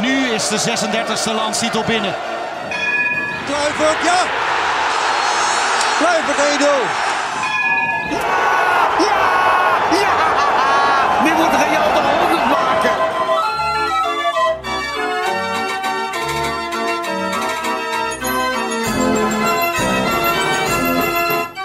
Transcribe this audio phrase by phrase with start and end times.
[0.00, 2.14] nu is de 36e landstitel binnen.
[3.46, 4.20] Kluivert, ja!
[5.98, 7.08] Kluivert 1-0.
[11.24, 12.90] Nu moet Real de 100 maken.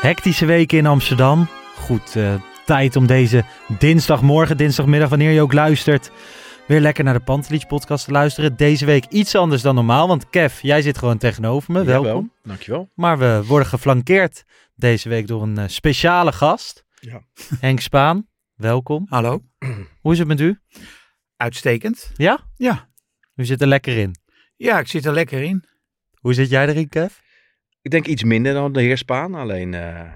[0.02, 1.48] Hectische weken in Amsterdam.
[1.76, 2.34] Goed, eh,
[2.66, 6.12] tijd om deze dinsdagmorgen, dinsdagmiddag, wanneer je ook luistert,
[6.68, 8.56] weer lekker naar de Pantelich podcast te luisteren.
[8.56, 11.84] Deze week iets anders dan normaal, want Kev, jij zit gewoon tegenover me.
[11.84, 12.06] Welkom.
[12.08, 12.92] Jawel, dankjewel.
[12.96, 14.44] Maar we worden geflankeerd
[14.76, 16.86] deze week door een eh, speciale gast.
[17.00, 17.22] Ja.
[17.60, 19.06] Henk Spaan, welkom.
[19.10, 19.42] Hallo.
[20.02, 20.60] Hoe is het met u?
[21.38, 22.12] Uitstekend.
[22.16, 22.40] Ja?
[22.56, 22.90] Ja.
[23.36, 24.16] U zit er lekker in.
[24.56, 25.64] Ja, ik zit er lekker in.
[26.20, 27.14] Hoe zit jij erin, Kev?
[27.82, 30.12] Ik denk iets minder dan de heer Spaan, alleen eh,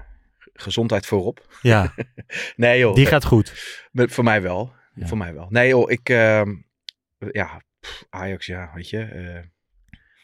[0.52, 1.46] gezondheid voorop.
[1.62, 1.94] Ja,
[2.56, 3.78] Nee joh, die gaat goed.
[3.92, 4.72] met- voor mij wel.
[4.94, 5.46] Voor mij wel.
[5.50, 6.54] Nee joh, ik, ehm,
[7.18, 7.62] ja,
[8.08, 9.48] Ajax, ja, weet je.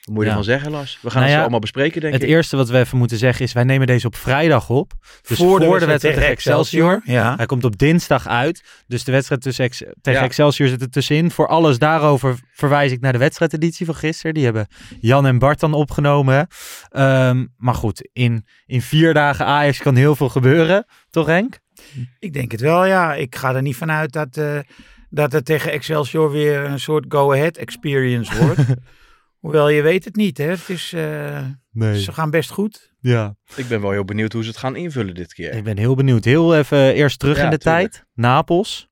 [0.06, 0.36] Wat moet je Ja.
[0.36, 0.98] ervan zeggen, Lars?
[1.02, 2.28] We gaan Nou het allemaal bespreken, denk Het ik.
[2.28, 4.92] eerste wat we even moeten zeggen is, wij nemen deze op vrijdag op.
[5.28, 7.00] Dus Voor de wedstrijd wedstrijd tegen Excelsior.
[7.04, 7.36] Ja.
[7.36, 8.62] Hij komt op dinsdag uit.
[8.86, 10.26] Dus de wedstrijd tussen Ex- tegen Ja.
[10.26, 11.30] Excelsior zit er tussenin.
[11.30, 14.34] Voor alles daarover verwijs ik naar de wedstrijdeditie van gisteren.
[14.34, 14.66] Die hebben
[15.00, 16.46] Jan en Bart dan opgenomen.
[16.90, 20.86] Ehm, maar goed, in, in vier dagen Ajax kan heel veel gebeuren.
[21.10, 21.58] Toch Henk?
[22.18, 23.14] Ik denk het wel, ja.
[23.14, 24.58] Ik ga er niet vanuit dat, eh,
[25.10, 28.60] dat het tegen Excelsior weer een soort go-ahead experience wordt.
[29.46, 30.44] Hoewel, je weet het niet, hè.
[30.44, 31.38] Het is, eh,
[31.70, 32.00] Nee.
[32.02, 32.92] Ze gaan best goed.
[33.00, 33.34] Ja.
[33.56, 35.52] Ik ben wel heel benieuwd hoe ze het gaan invullen dit keer.
[35.54, 36.24] Ik ben heel benieuwd.
[36.24, 37.90] Heel even eerst terug Ja, in de tuurlijk.
[37.90, 38.04] tijd.
[38.14, 38.88] Napels.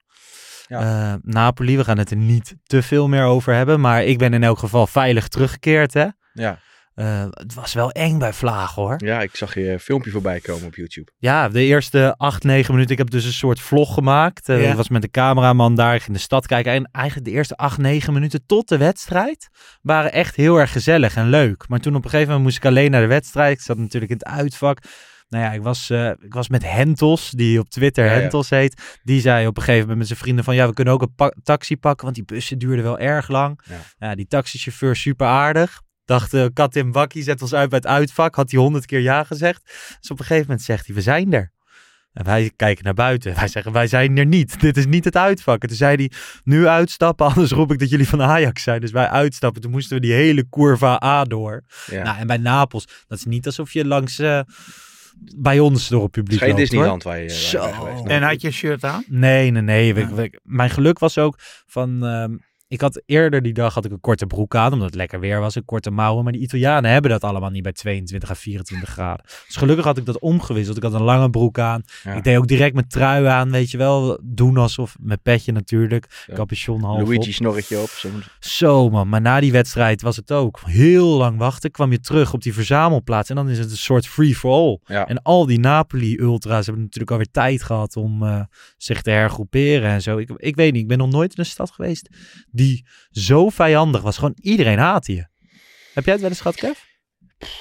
[0.67, 0.81] Ja.
[1.13, 3.81] Eh, Napoli, we gaan het er niet te veel meer over hebben.
[3.81, 5.95] Maar ik ben in elk geval veilig teruggekeerd.
[5.95, 6.07] Hè?
[6.33, 6.59] Ja.
[6.95, 8.95] Eh, het was wel eng bij Vlaag hoor.
[9.05, 11.11] ja, ik zag je filmpje voorbij komen op YouTube.
[11.19, 12.93] Ja, de eerste acht, negen minuten.
[12.93, 14.47] Ik heb dus een soort vlog gemaakt.
[14.47, 14.55] Ja.
[14.57, 15.95] Ik was met de cameraman daar.
[15.95, 16.73] Ik in de stad kijken.
[16.73, 19.49] En eigenlijk de eerste acht, negen minuten tot de wedstrijd
[19.83, 21.69] waren echt heel erg gezellig en leuk.
[21.69, 23.57] Maar toen op een gegeven moment moest ik alleen naar de wedstrijd.
[23.59, 24.79] Ik zat natuurlijk in het uitvak.
[25.29, 28.21] Nou ja, ik was, eh, ik was met Hentos, die op Twitter Ja, ja.
[28.21, 28.99] Hentos heet.
[29.03, 30.55] Die zei op een gegeven moment met zijn vrienden van...
[30.55, 33.61] ja, we kunnen ook een pa- taxi pakken, want die bussen duurden wel erg lang.
[33.65, 34.07] Ja.
[34.09, 35.83] Ja, die taxichauffeur super aardig.
[36.05, 38.35] Dacht, uh, kat in bakkie, zet ons uit bij het uitvak.
[38.35, 39.63] Had hij honderd keer ja gezegd.
[40.01, 41.53] Dus op een gegeven moment zegt hij, we zijn er.
[42.13, 43.35] En wij kijken naar buiten.
[43.35, 44.61] Wij zeggen, wij zijn er niet.
[44.61, 45.63] Dit is niet het uitvak.
[45.63, 46.11] En toen zei hij,
[46.45, 48.81] nu uitstappen, anders roep ik dat jullie van Ajax zijn.
[48.81, 49.63] Dus wij uitstappen.
[49.63, 51.63] Toen moesten we die hele curva A door.
[51.87, 52.03] Ja.
[52.03, 54.41] Nou, en bij Napels, dat is niet alsof je langs eh,
[55.37, 58.07] bij ons door het publiek Geen loopt, Disneyland waar je, waar je geweest.
[58.07, 59.05] En had je een shirt aan?
[59.09, 60.31] Nee, nee, nee.
[60.43, 62.05] Mijn geluk was ook van...
[62.05, 62.37] ehm,
[62.75, 65.41] ik had eerder die dag had ik een korte broek aan, omdat het lekker weer
[65.41, 66.25] was, een korte mouwen.
[66.25, 69.25] Maar die Italianen hebben dat allemaal niet bij 22 à 24 graden.
[69.47, 70.77] Dus gelukkig had ik dat omgewisseld.
[70.77, 71.83] Ik had een lange broek aan.
[72.05, 72.13] Ja.
[72.13, 74.19] Ik deed ook direct mijn trui aan, weet je wel.
[74.23, 76.25] Doen alsof, met petje natuurlijk.
[76.27, 76.35] Ja.
[76.35, 77.07] Capuchon half op.
[77.07, 77.89] Luigi snorretje op.
[77.89, 78.09] Zo.
[78.41, 81.71] Zo man, maar na die wedstrijd was het ook heel lang wachten.
[81.71, 84.79] Kwam je terug op die verzamelplaats en dan is het een soort free for all.
[84.85, 85.07] Ja.
[85.07, 88.41] En al die Napoli-ultra's hebben natuurlijk alweer tijd gehad om eh,
[88.77, 90.17] zich te hergroeperen en zo.
[90.17, 92.09] Ik, ik weet niet, ik ben nog nooit in een stad geweest
[92.51, 92.64] die
[93.11, 94.17] zo vijandig was.
[94.19, 95.27] Gewoon iedereen haatte je.
[95.95, 96.79] Heb jij het wel eens gehad, Kev?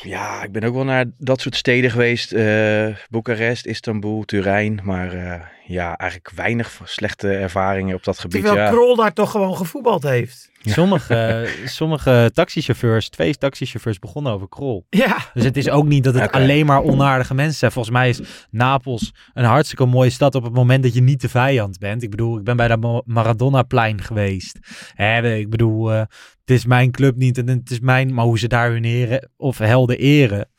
[0.02, 2.32] Ja, ik ben ook wel naar dat soort steden geweest.
[2.32, 4.80] eh Boekarest, Istanbul, Turijn.
[4.84, 8.44] Maar eh, ja, eigenlijk weinig slechte ervaringen op dat gebied.
[8.44, 8.72] Terwijl Ja.
[8.72, 10.52] Krol daar toch gewoon gevoetbald heeft.
[10.66, 14.86] Sommige, sommige taxichauffeurs, twee taxichauffeurs begonnen over krol.
[14.90, 15.18] Ja.
[15.34, 17.72] Dus het is ook niet dat het alleen maar onaardige mensen zijn.
[17.72, 21.30] Volgens mij is Napels een hartstikke mooie stad op het moment dat je niet de
[21.30, 22.04] vijand bent.
[22.04, 24.60] Ik bedoel, ik ben bij dat Maradona-plein geweest.
[24.94, 28.14] Hè, ik bedoel, eh, het is mijn club niet en het is mijn...
[28.14, 30.50] Maar hoe ze daar hun heren of helden eren,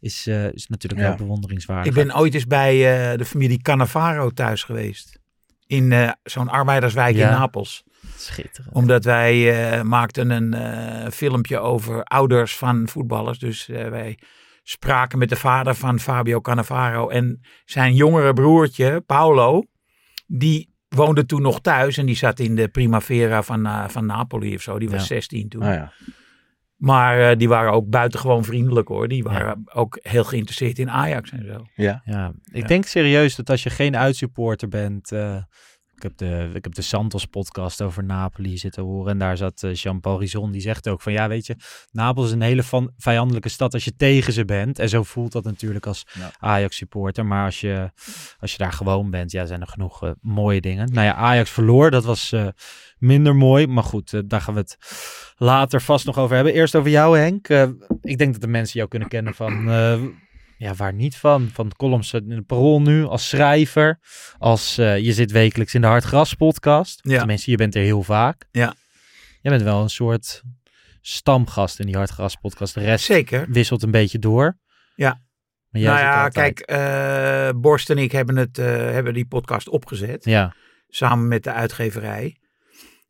[0.00, 1.08] is, eh, is natuurlijk Ja.
[1.08, 1.86] wel bewonderingswaardig.
[1.86, 2.74] Ik ben ooit eens bij
[3.12, 5.18] eh, de familie Cannavaro thuis geweest.
[5.66, 7.26] In eh, zo'n arbeiderswijk Ja.
[7.30, 7.84] in Napels.
[8.16, 8.74] Schitterend.
[8.74, 13.38] Omdat wij maakten een filmpje over ouders van voetballers.
[13.38, 14.18] Dus wij
[14.62, 19.62] spraken met de vader van Fabio Cannavaro en zijn jongere broertje, Paolo.
[20.26, 24.62] Die woonde toen nog thuis en die zat in de Primavera van, van Napoli of
[24.62, 24.78] zo.
[24.78, 25.06] Die was Ja.
[25.06, 25.62] 16 toen.
[25.62, 25.92] Ah, ja.
[26.76, 29.08] Maar eh, die waren ook buitengewoon vriendelijk hoor.
[29.08, 31.66] Die waren ook heel geïnteresseerd in Ajax en zo.
[31.74, 32.02] Ja.
[32.04, 32.66] Ja, ik Ja.
[32.66, 35.12] denk serieus dat als je geen uitsupporter bent.
[35.12, 35.36] eh,
[35.96, 39.12] ik, heb de, ik heb de Santos podcast over Napoli zitten horen.
[39.12, 40.50] En daar zat eh, Jean-Paul Rison.
[40.50, 41.56] Die zegt ook van ja, weet je,
[41.92, 44.78] Napels is een hele van, vijandelijke stad als je tegen ze bent.
[44.78, 46.30] En zo voelt dat natuurlijk als Ja.
[46.38, 47.26] Ajax supporter.
[47.26, 47.90] Maar als je,
[48.38, 50.92] als je daar gewoon bent, ja, zijn er genoeg eh, mooie dingen.
[50.92, 51.90] Nou ja, Ajax verloor.
[51.90, 52.46] Dat was eh,
[52.98, 53.66] minder mooi.
[53.66, 54.78] Maar goed, daar gaan we het
[55.36, 56.54] later vast nog over hebben.
[56.54, 57.48] Eerst over jou, Henk.
[58.00, 59.68] Ik denk dat de mensen jou kunnen kennen van.
[60.58, 61.48] Eh, ja, waar niet van?
[61.52, 63.98] Van columns in de Parool nu, als schrijver.
[64.38, 67.00] Als eh, je zit wekelijks in de Hartgras podcast.
[67.02, 67.18] Ja.
[67.18, 68.46] Tenminste, je bent er heel vaak.
[68.50, 68.74] Ja.
[69.40, 70.42] Jij bent wel een soort
[71.00, 72.74] stamgast in die Hartgras podcast.
[72.74, 73.46] De rest Zeker.
[73.50, 74.58] wisselt een beetje door.
[74.94, 75.20] Ja.
[75.70, 79.26] Maar jij nou ja, altijd- kijk, eh, Borst en ik hebben, het, eh, hebben die
[79.26, 80.24] podcast opgezet.
[80.24, 80.54] Ja,
[80.88, 82.36] Samen met de uitgeverij.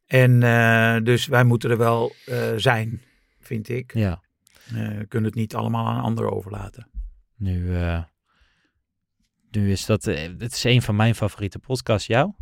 [0.06, 3.02] En eh, dus wij moeten er wel eh, zijn,
[3.40, 3.94] vind ik.
[3.94, 4.22] ja.
[4.66, 6.90] Eh, we kunnen het niet allemaal aan anderen overlaten.
[7.37, 8.03] Nu, eh,
[9.50, 10.06] nu is dat...
[10.06, 12.06] eh, het is een van mijn favoriete podcasts.
[12.06, 12.33] Jou?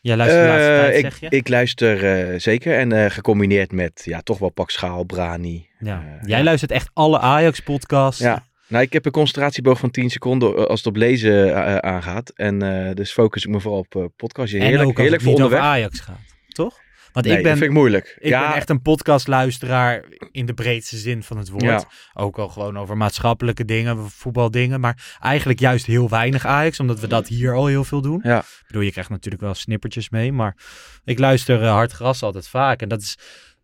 [0.00, 1.28] Jij luistert de laatste Eh, tijd, ik, zeg je?
[1.36, 2.78] ik luister zeker.
[2.78, 5.68] En gecombineerd met ja, toch wel Pak Schaal, Brani.
[5.78, 6.18] ja.
[6.22, 8.20] Jij luistert echt alle Ajax-podcasts.
[8.22, 8.48] Ja.
[8.68, 12.30] Nou, ik heb een concentratieboog van 10 seconden als het op lezen aangaat.
[12.30, 12.58] En
[12.94, 14.54] dus focus ik me vooral op eh podcast.
[14.54, 15.60] En Heerlijk, ook heerlijk het voor onderweg.
[15.60, 16.78] Ajax gaat, toch?
[17.12, 18.16] Want Nee, ik ben, dat vind ik moeilijk.
[18.18, 21.62] ik ja, ben echt een podcastluisteraar in de breedste zin van het woord.
[21.62, 21.84] Ja.
[22.14, 24.80] Ook al gewoon over maatschappelijke dingen, voetbaldingen.
[24.80, 28.20] Maar eigenlijk juist heel weinig Ajax, omdat we dat hier al heel veel doen.
[28.22, 28.38] Ja.
[28.38, 30.32] Ik bedoel, je krijgt natuurlijk wel snippertjes mee.
[30.32, 30.56] Maar
[31.04, 32.82] ik luister eh, Hard Gras altijd vaak.
[32.82, 33.18] En dat is,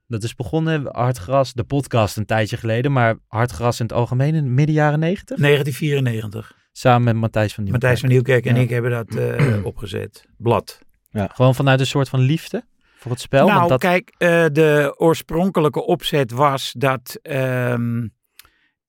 [0.06, 2.92] dat is begonnen, Hard Gras, de podcast een tijdje geleden.
[2.92, 5.36] Maar Hard Gras in het algemeen in midden jaren negentig.
[5.38, 6.54] 1994.
[6.72, 7.82] Samen met Matthijs van Nieuwkerk.
[7.82, 8.60] Matthijs van Nieuwkerk en Ja.
[8.62, 10.24] ik hebben dat eh, opgezet.
[10.38, 10.78] Blad.
[11.12, 12.64] Gewoon vanuit een soort van liefde
[13.06, 13.46] voor het spel.
[13.46, 18.06] nou, want dat, kijk, eh, de oorspronkelijke opzet was dat ehm,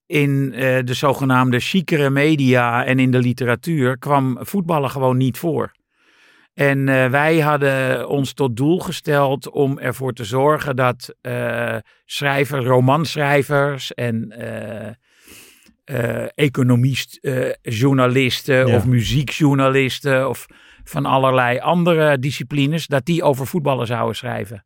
[0.06, 5.72] in eh, de zogenaamde chicere media en in de literatuur kwam voetballen gewoon niet voor.
[6.54, 11.14] En eh, wij hadden ons tot doel gesteld om ervoor te zorgen dat
[12.04, 14.32] schrijvers, romanschrijvers en
[16.34, 17.18] economist,
[17.62, 18.76] journalisten Ja.
[18.76, 20.46] of muziekjournalisten of
[20.88, 24.64] van allerlei andere disciplines, dat die over voetballen zouden schrijven.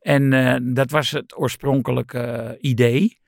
[0.00, 3.18] En eh, dat was het oorspronkelijke eh, idee.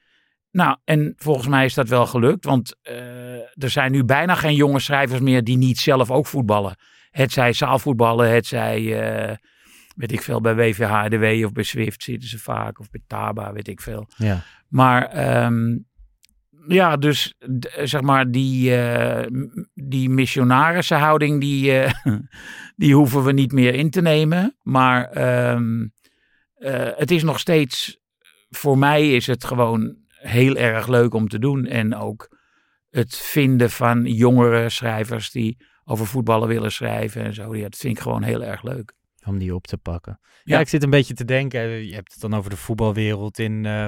[0.50, 4.55] Nou, en volgens mij is dat wel gelukt, want eh, er zijn nu bijna geen
[4.55, 6.76] jonge schrijvers meer die niet zelf ook voetballen.
[7.11, 8.82] Het zij zaalvoetballen, het zij,
[9.96, 13.69] weet ik veel, bij WVHDW of bij Swift zitten ze vaak, of bij Taba, weet
[13.69, 14.08] ik veel.
[14.17, 14.43] ja.
[14.69, 15.76] Maar ehm,
[16.68, 21.92] ja, dus d- zeg maar die, eh, m- die missionarissenhouding, die, eh,
[22.76, 24.56] die hoeven we niet meer in te nemen.
[24.62, 25.86] Maar ehm,
[26.54, 27.98] eh, het is nog steeds,
[28.50, 31.66] voor mij is het gewoon heel erg leuk om te doen.
[31.66, 32.36] En ook
[32.90, 37.56] het vinden van jongere schrijvers die over voetballen willen schrijven en zo.
[37.56, 38.92] Ja, dat vind ik gewoon heel erg leuk.
[39.26, 40.19] Om die op te pakken.
[40.22, 40.60] Ja, Ja.
[40.60, 41.60] ik zit een beetje te denken.
[41.60, 43.86] eh, Je hebt het dan over de voetbalwereld in, eh,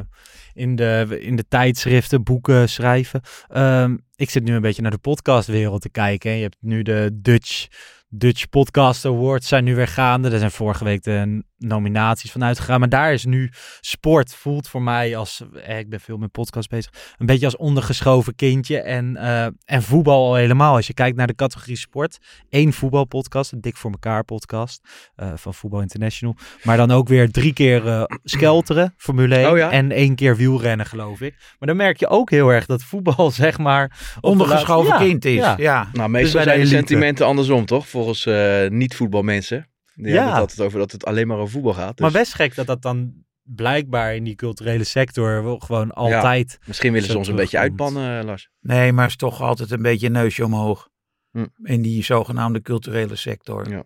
[0.52, 3.20] in, de, in de tijdschriften, boeken schrijven.
[3.48, 6.30] Ehm, ik zit nu een beetje naar de podcastwereld te kijken.
[6.30, 6.36] hè.
[6.36, 7.66] Je hebt nu de Dutch,
[8.08, 10.28] Dutch Podcast Awards zijn nu weer gaande.
[10.30, 12.80] Daar zijn vorige week de nominaties van uitgegaan.
[12.80, 16.68] Maar daar is nu sport voelt voor mij als, eh, ik ben veel met podcast
[16.68, 18.80] bezig, een beetje als ondergeschoven kindje.
[18.80, 20.74] En, eh, en voetbal al helemaal.
[20.74, 22.18] Als je kijkt naar de categorie sport,
[22.48, 24.80] één voetbalpodcast, een Dik voor elkaar podcast
[25.16, 26.36] eh, van Voetbal International.
[26.62, 29.70] Maar dan ook weer drie keer eh, skelteren, Formule 1 Oh ja?
[29.70, 31.34] en één keer wielrennen geloof ik.
[31.58, 34.16] Maar dan merk je ook heel erg dat voetbal zeg maar...
[34.20, 35.34] Ondergeschoven laatste- Ja, kind is.
[35.34, 35.54] ja.
[35.58, 35.82] Ja.
[35.82, 36.76] Nou, bij meestal zijn de elite.
[36.76, 37.88] sentimenten andersom, toch?
[37.88, 39.68] Volgens eh, niet-voetbalmensen.
[39.94, 40.04] Ja.
[40.12, 41.98] hebben het altijd over dat het alleen maar over voetbal gaat.
[41.98, 46.58] Maar Dus best gek dat dat dan blijkbaar in die culturele sector wel gewoon altijd...
[46.66, 48.48] misschien willen ze ons een beetje uitbannen, eh, Lars.
[48.60, 50.88] Nee, maar het is toch altijd een beetje een neusje omhoog.
[51.30, 51.46] Hm.
[51.62, 53.68] In die zogenaamde culturele sector.
[53.70, 53.84] Ja.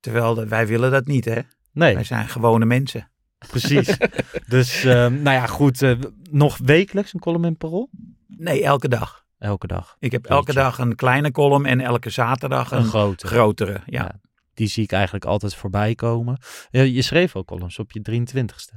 [0.00, 1.40] Terwijl de- wij willen dat niet, hè?
[1.72, 3.10] Nee, Wij zijn gewone mensen.
[3.48, 3.96] precies.
[4.48, 5.82] dus ehm, nou ja, goed.
[5.82, 5.92] eh,
[6.30, 7.90] nog wekelijks een column in Parool?
[8.26, 9.24] Nee, elke dag.
[9.38, 9.96] Elke dag.
[9.98, 13.26] Ik heb elke dag een kleine column en elke zaterdag Een een grote.
[13.26, 13.72] grotere.
[13.72, 14.02] Ja.
[14.02, 14.20] Ja.
[14.56, 16.38] Die zie ik eigenlijk altijd voorbij komen.
[16.70, 18.74] Ja, je schreef ook columns op je 23ste.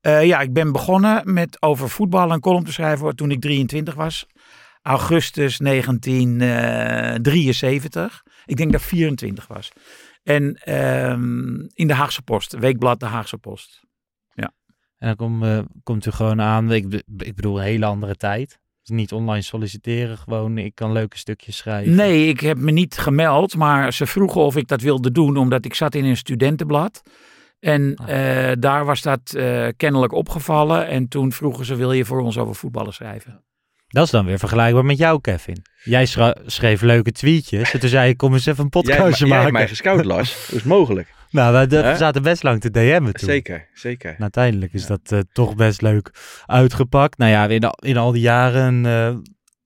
[0.00, 3.94] Eh, ja, ik ben begonnen met over voetbal een column te schrijven toen ik 23
[3.94, 4.26] was.
[4.82, 8.22] Augustus 1973.
[8.44, 9.72] Ik denk dat ik 24 was.
[10.22, 13.88] En ehm, in de Haagse Post, Weekblad de Haagse Post.
[15.00, 18.59] En dan kom, eh, komt u gewoon aan, ik, ik bedoel, een hele andere tijd.
[18.82, 21.94] Dus niet online solliciteren, gewoon ik kan leuke stukjes schrijven.
[21.94, 25.64] Nee, ik heb me niet gemeld, maar ze vroegen of ik dat wilde doen, omdat
[25.64, 27.02] ik zat in een studentenblad.
[27.60, 28.50] En Ah.
[28.50, 30.86] eh, daar was dat eh, kennelijk opgevallen.
[30.86, 33.42] En toen vroegen ze, wil je voor ons over voetballen schrijven?
[33.88, 35.62] Dat is dan weer vergelijkbaar met jou, Kevin.
[35.84, 36.06] Jij
[36.46, 37.72] schreef leuke tweetjes.
[37.72, 39.52] En toen zei ik, kom eens even een podcastje jij hebt maken.
[39.52, 40.30] mij gescout, Lars.
[40.46, 41.08] Dat is mogelijk.
[41.30, 41.96] Nou, wij de- Hè?
[41.96, 43.28] zaten best lang te DM'en toen.
[43.28, 44.10] Zeker, zeker.
[44.14, 46.10] En uiteindelijk is dat eh, toch best leuk
[46.46, 47.18] uitgepakt.
[47.18, 49.14] Nou ja, in, al- in al die jaren eh,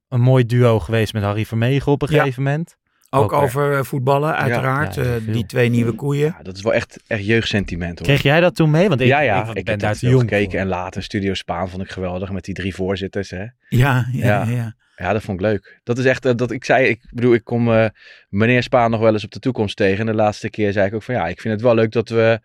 [0.08, 2.18] een mooi duo geweest met Harry Vermegen op een Ja.
[2.18, 2.76] gegeven moment.
[3.10, 4.94] Ook, Ook, eh, over voetballen, uiteraard.
[4.94, 6.34] ja, Eh, die twee nieuwe koeien.
[6.36, 8.06] Ja, dat is wel echt, echt jeugdsentiment hoor.
[8.08, 8.88] Kreeg jij dat toen mee?
[8.88, 10.50] Want ik, ja, ja, ik, ik, ben heb daar te veel jong gekeken.
[10.50, 10.60] voor.
[10.60, 13.30] En later Studio Spaan vond ik geweldig met die drie voorzitters.
[13.30, 13.44] Hè.
[13.68, 14.74] Ja, ja, ja.
[14.96, 15.12] Ja.
[15.12, 15.80] Dat vond ik leuk.
[15.82, 17.86] Dat is echt, eh, dat ik zei, ik bedoel, ik kom eh,
[18.28, 19.98] meneer Spaan nog wel eens op de toekomst tegen.
[19.98, 22.08] En de laatste keer zei ik ook van ja, ik vind het wel leuk dat
[22.08, 22.40] we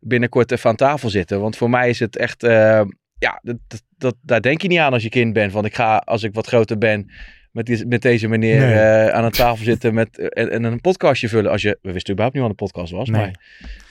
[0.00, 1.40] binnenkort even aan tafel zitten.
[1.40, 2.82] Want voor mij is het echt, eh,
[3.18, 5.52] ja, dat, dat, dat, daar denk je niet aan als je kind bent.
[5.52, 7.10] Want ik ga, als ik wat groter ben,
[7.50, 8.74] met, die, met deze meneer Nee.
[8.74, 11.50] eh, aan een tafel zitten met, en, en een podcastje vullen.
[11.50, 13.08] Als je, we wisten überhaupt niet wat een podcast was.
[13.08, 13.20] Nee.
[13.20, 13.34] Maar,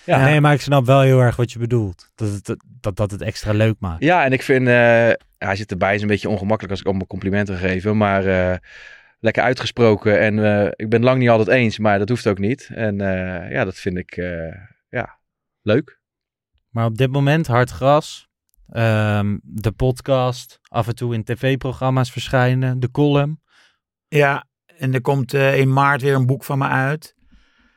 [0.04, 0.24] ja.
[0.24, 2.12] Nee, maar ik snap wel heel erg wat je bedoelt.
[2.16, 4.04] Dat het, dat, dat het extra leuk maakt.
[4.04, 4.74] Ja, en ik vind, eh,
[5.38, 7.84] hij zit erbij, is een beetje ongemakkelijk als ik allemaal complimenten geef.
[7.86, 8.58] Maar eh,
[9.20, 12.70] lekker uitgesproken en eh, ik ben lang niet altijd eens, maar dat hoeft ook niet.
[12.74, 14.56] En eh, ja, dat vind ik, eh,
[14.90, 15.20] ja,
[15.62, 16.00] leuk.
[16.70, 18.28] Maar op dit moment hard gras.
[18.70, 20.60] ehm, de podcast.
[20.68, 22.80] Af en toe in tv-programma's verschijnen.
[22.80, 23.42] De column.
[24.10, 24.46] Ja,
[24.78, 27.16] en er komt eh, in maart weer een boek van me uit.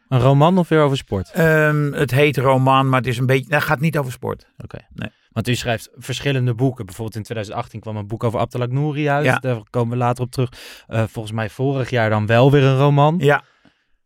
[0.09, 1.31] Een roman of weer over sport?
[1.31, 4.47] Ehm, het heet roman, maar het is een beetje, dat gaat niet over sport.
[4.57, 4.79] Oké.
[4.95, 5.11] Nee.
[5.31, 6.85] Want u schrijft verschillende boeken.
[6.87, 9.25] Bijvoorbeeld in 2018 kwam een boek over Abdelak Nouri uit.
[9.25, 9.39] Ja.
[9.39, 10.49] Daar komen we later op terug.
[10.87, 13.17] Eh, volgens mij vorig jaar dan wel weer een roman.
[13.19, 13.43] Ja,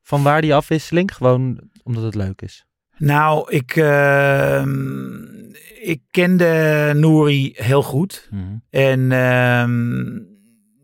[0.03, 1.15] Van waar die afwisseling?
[1.15, 2.65] Gewoon omdat het leuk is.
[2.97, 5.15] nou, ik, ehm,
[5.83, 8.29] ik kende Nouri heel goed.
[8.71, 10.19] En ehm,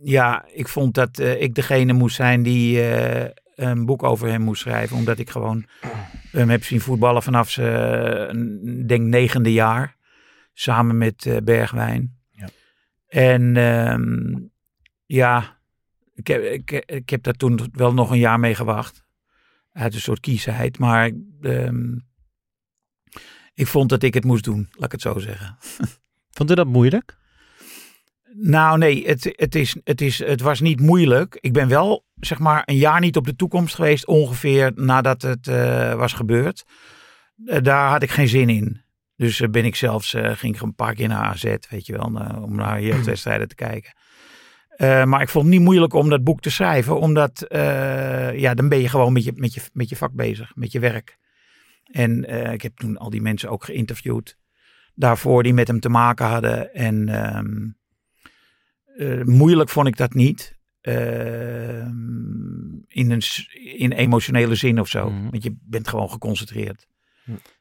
[0.05, 4.43] ja, ik vond dat eh, ik degene moest zijn die eh, een boek over hem
[4.43, 4.97] moest schrijven.
[4.97, 5.65] Omdat ik gewoon
[6.31, 9.97] hem heb zien voetballen vanaf zijn, denk negende jaar.
[10.53, 12.19] Samen met eh, Bergwijn.
[12.31, 12.49] Ja.
[13.07, 14.39] En ehm,
[15.07, 15.59] ja,
[16.15, 19.05] ik heb, ik, ik heb daar toen wel nog een jaar mee gewacht.
[19.73, 20.79] Uit een soort kiesheid.
[20.79, 21.95] Maar ehm,
[23.55, 25.57] ik vond dat ik het moest doen, laat ik het zo zeggen.
[26.37, 27.21] Vond u dat moeilijk?
[28.35, 31.39] Nou, nee, het, het, is, het, is, het was niet moeilijk.
[31.41, 35.49] Ik ben wel, zeg maar, een jaar niet op de toekomst geweest, ongeveer nadat het
[35.49, 36.65] eh, was gebeurd.
[37.45, 38.81] Eh, daar had ik geen zin in.
[39.17, 42.05] Dus eh, ben ik zelfs, ging ik een paar keer naar AZ, weet je wel,
[42.43, 43.93] om naar jeugdwedstrijden te kijken.
[45.09, 47.47] Maar ik vond het niet moeilijk om dat boek te schrijven, omdat,
[48.35, 50.79] ja, dan ben je gewoon met je, met, je, met je vak bezig, met je
[50.79, 51.19] werk.
[51.85, 54.37] En ik heb toen al die mensen ook geïnterviewd
[54.95, 56.75] daarvoor die met hem te maken hadden.
[56.75, 57.69] En ehm,
[58.97, 60.57] eh, moeilijk vond ik dat niet.
[60.81, 61.93] Ehm,
[62.89, 63.23] in, een,
[63.77, 65.11] in emotionele zin of zo.
[65.11, 65.31] Mhm.
[65.31, 66.87] Want je bent gewoon geconcentreerd.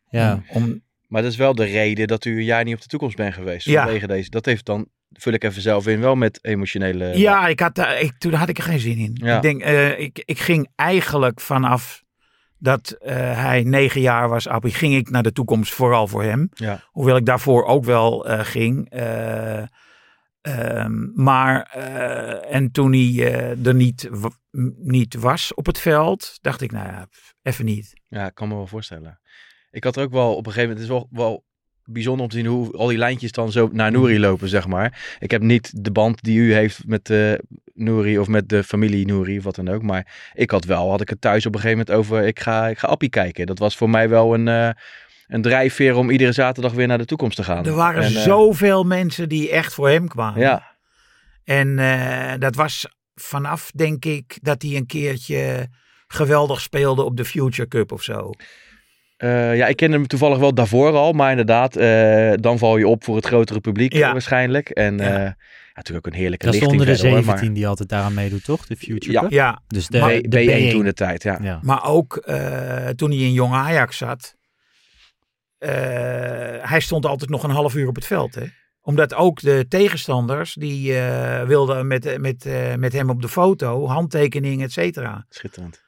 [0.09, 0.43] Ja.
[0.49, 3.15] Om, Maar dat is wel de reden dat u een jaar niet op de toekomst
[3.17, 3.65] bent geweest.
[3.65, 3.83] Ja.
[3.83, 4.29] Vanwege deze.
[4.29, 7.17] Dat heeft dan, vul ik even zelf in, wel met emotionele...
[7.17, 9.11] ja, ik had, daar- ik, toen had ik er geen zin in.
[9.23, 9.35] Ja.
[9.35, 12.03] Ik, denk, eh, ik, ik ging eigenlijk vanaf
[12.57, 16.49] dat eh, hij negen jaar was, Appie, ging ik naar de toekomst vooral voor hem.
[16.53, 16.83] Ja.
[16.85, 18.89] Hoewel ik daarvoor ook wel eh, ging.
[18.89, 19.63] Eh,
[20.41, 24.09] ehm, maar, eh, en toen hij eh, er niet,
[24.77, 27.07] niet was op het veld, dacht ik, nou ja,
[27.41, 27.93] even niet.
[28.07, 29.19] Ja, ik kan me wel voorstellen.
[29.71, 31.45] Ik had er ook wel op een gegeven moment, het is wel, wel
[31.83, 35.17] bijzonder om te zien hoe al die lijntjes dan zo naar Nouri lopen, zeg maar.
[35.19, 37.33] Ik heb niet de band die u heeft met uh,
[37.73, 39.81] Nouri of met de familie Nouri of wat dan ook.
[39.81, 42.67] Maar ik had wel, had ik het thuis op een gegeven moment over, ik ga,
[42.67, 43.45] ik ga Appie kijken.
[43.45, 44.75] Dat was voor mij wel een,
[45.31, 47.65] een drijfveer om iedere zaterdag weer naar de toekomst te gaan.
[47.65, 50.39] Er waren En, uh, zoveel mensen die echt voor hem kwamen.
[50.39, 50.75] Ja.
[51.43, 55.67] En uh, dat was vanaf, denk ik, dat hij een keertje
[56.07, 58.29] geweldig speelde op de Future Cup of zo.
[59.17, 62.87] Uh, ja, ik ken hem toevallig wel daarvoor al, maar inderdaad, uh, dan val je
[62.87, 64.11] op voor het grotere publiek Ja.
[64.11, 64.69] waarschijnlijk.
[64.69, 65.03] En Ja.
[65.03, 65.35] uh, ja,
[65.73, 67.89] natuurlijk ook een heerlijke Dat is lichting onder de verder, 17 hoor, maar- die altijd
[67.89, 68.65] daaraan meedoet, toch?
[68.67, 69.21] De Future Ja.
[69.21, 69.31] Cup?
[69.31, 71.39] Ja, Dus de, B- de B1 toen de tijd, ja.
[71.41, 71.59] Ja.
[71.61, 74.35] maar ook eh, toen hij in Jong Ajax zat.
[75.61, 78.35] Eh, hij stond altijd nog een half uur op het veld.
[78.35, 78.45] Hè?
[78.81, 83.87] Omdat ook de tegenstanders, die eh, wilden met, met, eh, met hem op de foto,
[83.87, 85.25] handtekening, et cetera.
[85.29, 85.81] Schitterend.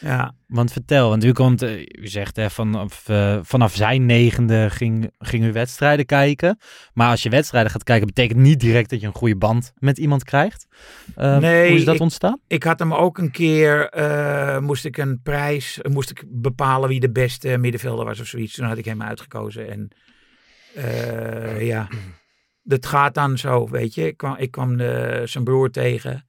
[0.00, 0.34] Ja.
[0.46, 5.10] Want vertel, want u komt, eh, u zegt hè, vanaf, eh, vanaf zijn negende ging,
[5.18, 6.58] ging u wedstrijden kijken.
[6.92, 9.98] Maar als je wedstrijden gaat kijken, betekent niet direct dat je een goede band met
[9.98, 10.66] iemand krijgt.
[11.14, 12.40] Eh, Nee, hoe is dat ik- ontstaan?
[12.46, 17.00] Ik had hem ook een keer, eh, moest ik een prijs, moest ik bepalen wie
[17.00, 18.54] de beste middenvelder was of zoiets.
[18.54, 19.70] Toen had ik hem uitgekozen.
[19.70, 19.88] En
[21.58, 21.88] ja,
[22.62, 24.06] dat gaat dan zo, weet je.
[24.06, 26.27] Ik kwam, ik kwam de, zijn broer tegen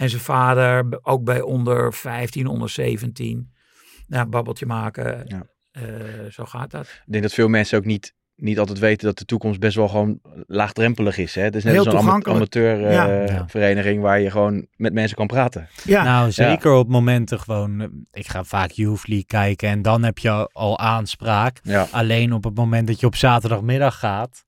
[0.00, 3.52] en zijn vader, ook bij onder 15, onder 17.
[4.06, 5.22] Nou, babbeltje maken.
[5.26, 5.42] Ja.
[5.70, 5.82] Eh,
[6.30, 6.86] zo gaat dat.
[6.86, 9.88] Ik denk dat veel mensen ook niet, niet altijd weten dat de toekomst best wel
[9.88, 11.34] gewoon laagdrempelig is.
[11.34, 11.42] Hè?
[11.42, 12.54] Het is net Heel toegankelijk.
[12.54, 13.02] Ja.
[13.04, 15.68] amateurvereniging waar je gewoon met mensen kan praten.
[15.84, 17.80] Ja, Nou, zeker op momenten gewoon.
[17.80, 21.60] eh, Ik ga vaak Youth League kijken en dan heb je al aanspraak.
[21.62, 21.86] Ja.
[21.90, 24.44] Alleen op het moment dat je op zaterdagmiddag gaat,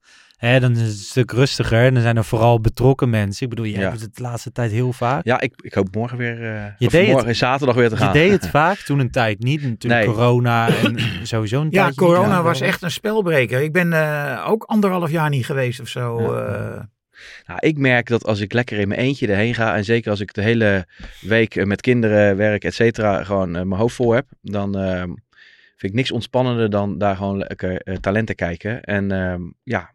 [0.49, 1.83] hè, dan is het een stuk rustiger.
[1.85, 3.43] En dan zijn er vooral betrokken mensen.
[3.43, 3.91] Ik bedoel, jij Ja.
[3.91, 5.25] doet het de laatste tijd heel vaak.
[5.25, 7.97] Ja, ik, ik hoop morgen weer, eh Je of deed morgen het- zaterdag weer te
[7.97, 8.07] gaan.
[8.07, 9.61] Je deed het vaak, toen een tijd niet.
[9.63, 10.13] Natuurlijk Nee.
[10.15, 12.43] corona en sowieso een ja corona niet.
[12.43, 13.61] was echt een spelbreker.
[13.61, 16.21] Ik ben eh, ook anderhalf jaar niet geweest of zo.
[16.21, 16.45] Ja.
[16.73, 16.81] eh.
[17.45, 20.19] Nou, ik merk dat als ik lekker in mijn eentje erheen ga, en zeker als
[20.19, 20.85] ik de hele
[21.21, 25.07] week met kinderen, werk, et cetera, gewoon mijn hoofd vol heb, dan ehm,
[25.75, 28.81] vind ik niks ontspannender dan daar gewoon lekker eh, talenten kijken.
[28.81, 29.91] En ehm, ja,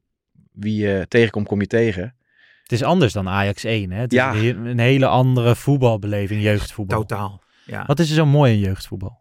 [0.60, 2.14] wie je tegenkomt, kom je tegen.
[2.62, 3.90] Het is anders dan Ajax 1.
[3.90, 4.00] Hè?
[4.00, 4.32] Het Ja.
[4.32, 7.00] is een, he- een hele andere voetbalbeleving, jeugdvoetbal.
[7.00, 7.42] Totaal.
[7.64, 7.84] Ja.
[7.86, 9.20] Wat is er zo mooi in jeugdvoetbal?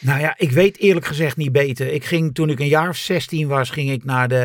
[0.00, 1.92] Nou ja, ik weet eerlijk gezegd niet beter.
[1.92, 4.36] Ik ging toen ik een jaar of 16 was, ging ik naar de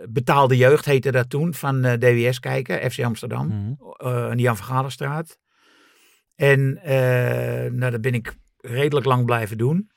[0.00, 4.42] eh, betaalde jeugd, heette dat toen, van eh, DWS kijken, FC Amsterdam, eh, in de
[4.42, 5.38] Jan van Galenstraat.
[6.34, 9.90] En eh, nou, dat ben ik redelijk lang blijven doen.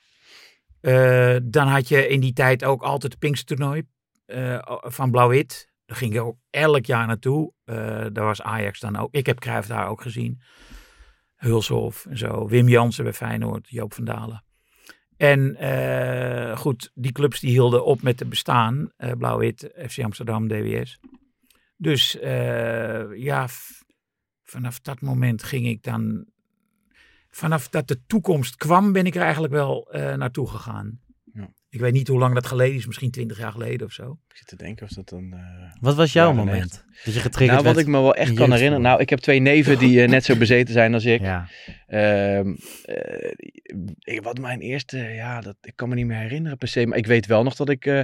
[0.80, 3.82] Eh, dan had je in die tijd ook altijd het Pinkstertoernooi
[4.26, 5.68] eh, van Blauw-Wit.
[5.86, 7.52] Daar ging ik ook elk jaar naartoe.
[7.64, 7.76] Eh,
[8.12, 9.14] daar was Ajax dan ook.
[9.14, 10.40] Ik heb Cruijff daar ook gezien.
[11.36, 12.48] Hulshof en zo.
[12.48, 14.44] Wim Jansen bij Feyenoord, Joop van Dalen.
[15.16, 15.56] En
[16.58, 18.92] goed, die clubs die hielden op met te bestaan.
[18.96, 20.98] eh Blauw-Wit, FC Amsterdam, DWS.
[21.76, 22.12] Dus
[23.14, 23.46] ja,
[24.42, 26.26] vanaf dat moment ging ik dan...
[27.30, 31.00] Vanaf dat de toekomst kwam, ben ik er eigenlijk wel eh, naartoe gegaan.
[31.32, 31.48] Ja.
[31.68, 34.18] Ik weet niet hoe lang dat geleden is, misschien twintig jaar geleden of zo.
[34.28, 35.32] Ik zit te denken of dat dan...
[35.32, 36.84] eh, Wat was jouw moment?
[37.04, 38.82] Dat je getriggerd Nou, wat werd ik me wel echt kan herinneren.
[38.82, 41.20] Nou, ik heb twee neven die eh, net zo bezeten zijn als ik.
[41.20, 41.48] Ja.
[41.86, 43.30] Ehm, eh,
[43.98, 46.86] ik- wat mijn eerste, ja, dat, ik kan me niet meer herinneren per se.
[46.86, 48.00] Maar ik weet wel nog dat ik eh,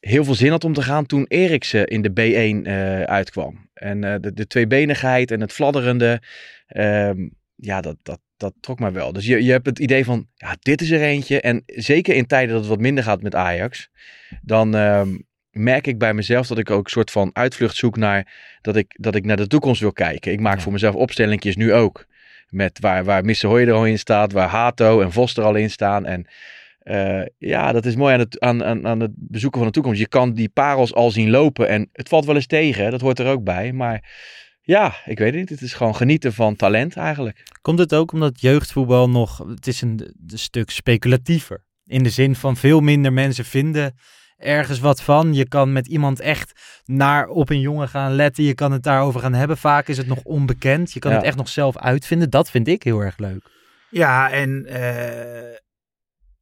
[0.00, 3.68] heel veel zin had om te gaan toen Eriksen in de B1 eh, uitkwam.
[3.74, 6.22] En eh, de, de tweebenigheid en het fladderende,
[6.66, 9.12] ehm, ja, dat, dat, dat trok mij wel.
[9.12, 11.40] Dus je, je hebt het idee van, ja, dit is er eentje.
[11.40, 13.90] En zeker in tijden dat het wat minder gaat met Ajax,
[14.42, 15.08] dan ehm,
[15.50, 18.94] merk ik bij mezelf dat ik ook een soort van uitvlucht zoek naar dat ik,
[19.00, 20.32] dat ik naar de toekomst wil kijken.
[20.32, 20.62] Ik maak Ja.
[20.62, 22.06] voor mezelf opstellingjes nu ook.
[22.48, 25.70] Met waar, waar Misse er al in staat, waar Hato en Vos er al in
[25.70, 26.06] staan.
[26.06, 26.26] En
[26.78, 30.00] eh, ja, dat is mooi aan het, aan, aan, aan het bezoeken van de toekomst.
[30.00, 33.18] Je kan die parels al zien lopen en het valt wel eens tegen, dat hoort
[33.18, 33.72] er ook bij.
[33.72, 34.02] Maar
[34.68, 35.48] ja, ik weet het niet.
[35.48, 37.42] Het is gewoon genieten van talent eigenlijk.
[37.62, 41.64] Komt het ook omdat jeugdvoetbal nog, het is een, een stuk speculatiever.
[41.84, 43.96] In de zin van veel minder mensen vinden
[44.36, 45.34] ergens wat van.
[45.34, 48.44] Je kan met iemand echt naar op een jongen gaan letten.
[48.44, 49.56] Je kan het daarover gaan hebben.
[49.58, 50.92] Vaak is het nog onbekend.
[50.92, 51.16] Je kan Ja.
[51.16, 52.30] het echt nog zelf uitvinden.
[52.30, 53.50] Dat vind ik heel erg leuk.
[53.90, 55.56] Ja, en eh,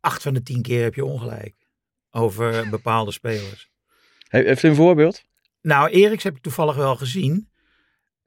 [0.01, 1.55] acht van de tien keer heb je ongelijk
[2.11, 3.69] over bepaalde spelers.
[4.29, 5.23] He- Heeft u een voorbeeld?
[5.63, 7.49] Nou, Eriks heb ik toevallig wel gezien.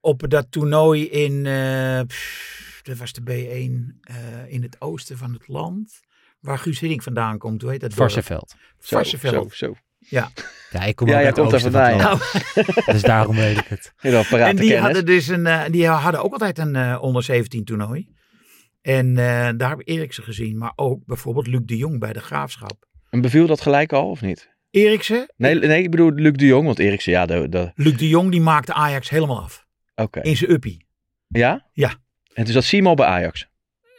[0.02, 5.34] Op dat toernooi in, eh, pff, dat was de B1 eh, in het oosten van
[5.34, 6.00] het land.
[6.40, 7.62] Waar Guus Hiddink vandaan komt.
[7.62, 7.94] Hoe heet dat?
[7.94, 8.50] Varsenveld.
[8.50, 9.54] Zo, Varsenveld.
[9.56, 9.76] Zo, zo.
[10.00, 12.20] Ja, ik kom Ja, ook jij uit komt er het oosten van het vandaan.
[12.56, 12.86] land.
[12.94, 13.94] Dus daarom weet ik het.
[13.98, 17.64] Heel En die hadden dus een, eh, die hadden ook altijd een eh, onder 17
[17.64, 18.08] toernooi.
[18.82, 20.58] En eh, daar heb ik Eriksen gezien.
[20.58, 22.88] Maar ook bijvoorbeeld Luc de Jong bij de Graafschap.
[23.10, 24.58] En beviel dat gelijk al of niet?
[24.72, 28.08] Eriksen, Nee, nee ik bedoel Luc de Jong, want Eriksen, ja, de, de, Luc de
[28.08, 29.68] Jong die maakte Ajax helemaal af.
[30.22, 30.86] In zijn uppie.
[31.28, 31.70] Ja?
[31.74, 31.94] Ja.
[32.34, 33.48] En toen zat Simon bij Ajax.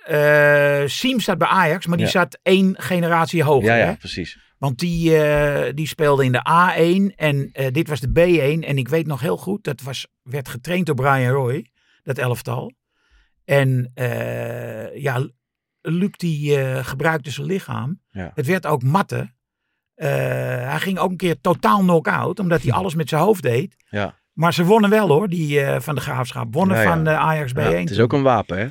[0.05, 2.13] Eh Siem staat bij Ajax, maar die Ja.
[2.13, 3.69] zat één generatie hoger.
[3.69, 3.97] Ja, ja, Hè?
[3.97, 4.39] precies.
[4.59, 8.65] Want die, eh, die speelde in de A1 en eh, dit was de B1.
[8.67, 11.67] En ik weet nog heel goed, dat was, werd getraind door Brian Roy,
[12.03, 12.73] dat elftal.
[13.45, 13.93] En
[14.95, 15.29] ja,
[15.81, 18.01] Luc die gebruikte zijn lichaam.
[18.11, 18.31] Ja.
[18.35, 19.33] Het werd ook matte.
[19.95, 23.77] Hij ging ook een keer totaal knock-out, omdat hij alles met zijn hoofd deed.
[23.91, 24.19] Ja.
[24.33, 26.55] Maar ze wonnen wel hoor, die eh, van de Graafschap.
[26.55, 26.88] Wonnen Ja, ja.
[26.88, 27.57] van de Ajax B1.
[27.57, 28.69] Ja, het is ook een wapen, hè?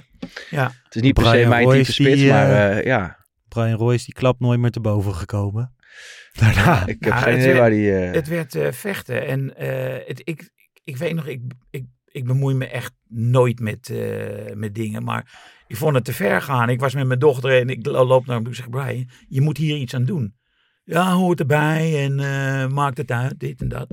[0.49, 0.71] Ja.
[0.83, 3.17] Het is niet per se Brian mijn Royce, type spits, die, maar eh, eh, ja.
[3.47, 5.73] Brian Royce die klap nooit meer te boven gekomen.
[6.39, 6.85] Daarna.
[6.87, 7.95] Ik heb geen het idee werd- waar die...
[7.95, 9.27] eh, Het werd eh, vechten.
[9.27, 10.49] En eh, het, ik,
[10.83, 15.03] ik weet nog, ik, ik, ik bemoei me echt nooit met, eh, met dingen.
[15.03, 16.69] Maar ik vond het te ver gaan.
[16.69, 19.09] Ik was met mijn dochter en ik lo- loop naar hem toe en zeg, Brian,
[19.27, 20.35] je moet hier iets aan doen.
[20.83, 23.87] Ja, hoort erbij en eh, maakt het uit, dit en dat.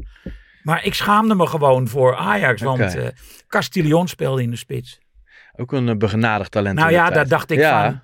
[0.66, 2.98] Maar ik schaamde me gewoon voor Ajax, want Oké.
[2.98, 3.08] eh
[3.48, 4.98] Castillon speelde in de spits.
[5.56, 6.78] Ook een eh, begenadigd talent.
[6.78, 7.14] Nou ja, tijd.
[7.14, 8.00] daar dacht ik Ja, van,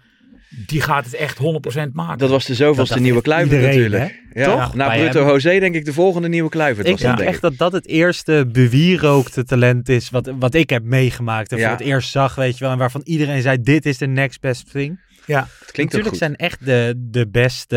[0.67, 2.19] die gaat het echt 100% maken.
[2.19, 4.23] Dat was de zoveelste nieuwe iedereen, natuurlijk.
[4.33, 4.45] Ja.
[4.45, 4.75] Toch?
[4.75, 5.29] Na Bij Bruto hem.
[5.29, 9.45] José denk ik de volgende nieuwe Kluivert Ik denk echt dat dat het eerste bewierookte
[9.45, 11.53] talent is wat, wat ik heb meegemaakt.
[11.53, 11.69] En Ja.
[11.69, 12.73] voor het eerst zag, weet je wel.
[12.73, 15.01] En waarvan iedereen zei, dit is de next best thing.
[15.27, 15.41] Ja.
[15.59, 16.19] Het klinkt Natuurlijk goed.
[16.19, 17.77] zijn echt de, de, beste,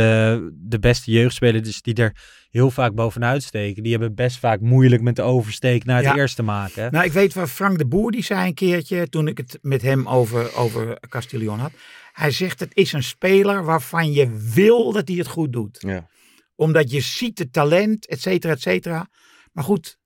[0.53, 2.15] de beste jeugdspelers dus die er
[2.49, 3.84] heel vaak bovenuit steken.
[3.84, 6.15] Die hebben best vaak moeilijk met de oversteek naar het Ja.
[6.15, 6.91] eerste maken.
[6.91, 9.81] Nou, ik weet van Frank de Boer, die zei een keertje, toen ik het met
[9.81, 11.71] hem over, over Castillon had.
[12.13, 15.77] Hij zegt, het is een speler waarvan je wil dat hij het goed doet.
[15.88, 16.08] Ja.
[16.55, 19.08] Omdat je ziet het talent, et cetera, et cetera.
[19.51, 19.97] Maar goed,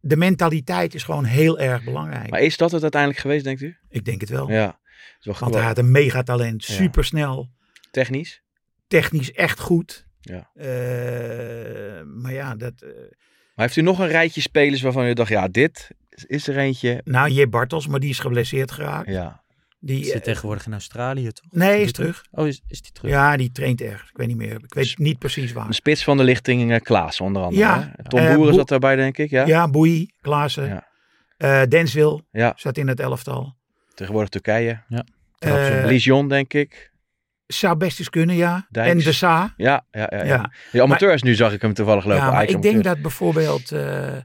[0.00, 2.30] de mentaliteit is gewoon heel erg belangrijk.
[2.30, 3.76] Maar is dat het uiteindelijk geweest, denkt u?
[3.88, 4.50] ik denk het wel.
[4.50, 4.78] Ja.
[5.18, 6.74] Is wel Want wel hij had een megatalent, Ja.
[6.74, 7.50] supersnel,
[7.90, 8.42] technisch.
[8.86, 10.06] technisch echt goed.
[10.20, 10.50] Ja.
[10.54, 12.72] Eh, maar ja, dat...
[12.82, 12.88] eh,
[13.54, 15.90] Maar heeft u nog een rijtje spelers waarvan u dacht, ja, dit
[16.26, 17.00] is er eentje.
[17.04, 17.48] nou, J.
[17.48, 19.08] Bartels, maar die is geblesseerd geraakt.
[19.08, 19.44] Ja.
[19.78, 21.44] Die, zit eh, tegenwoordig in Australië, toch?
[21.50, 22.24] nee, is terug.
[22.30, 23.10] Oh, is, is die terug?
[23.10, 24.10] Ja, die traint ergens.
[24.10, 24.54] Ik weet niet meer.
[24.64, 25.66] Ik weet niet precies waar.
[25.66, 27.60] Een spits van de lichting Klaas onder andere.
[27.60, 27.92] Ja.
[27.96, 28.04] hè?
[28.08, 29.30] Tom Boeren Boe- zat daarbij, denk ik.
[29.30, 29.46] Ja.
[29.46, 30.66] Ja, Boei, Klaassen.
[30.66, 30.86] Ja.
[31.36, 32.52] Eh, Denswil Ja.
[32.56, 33.56] zat in het elftal.
[33.96, 34.82] Tegenwoordig Turkije.
[35.38, 36.92] Eh, Lijon, denk ik.
[37.46, 38.66] zou best eens kunnen, ja.
[38.70, 38.90] Dijks.
[38.90, 39.54] En de Sa.
[39.56, 40.18] Ja, ja, ja.
[40.18, 40.24] ja.
[40.24, 40.52] Ja.
[40.72, 42.24] De amateurs nu zag ik hem toevallig lopen.
[42.24, 44.16] Ja, maar ik denk dat bijvoorbeeld eh,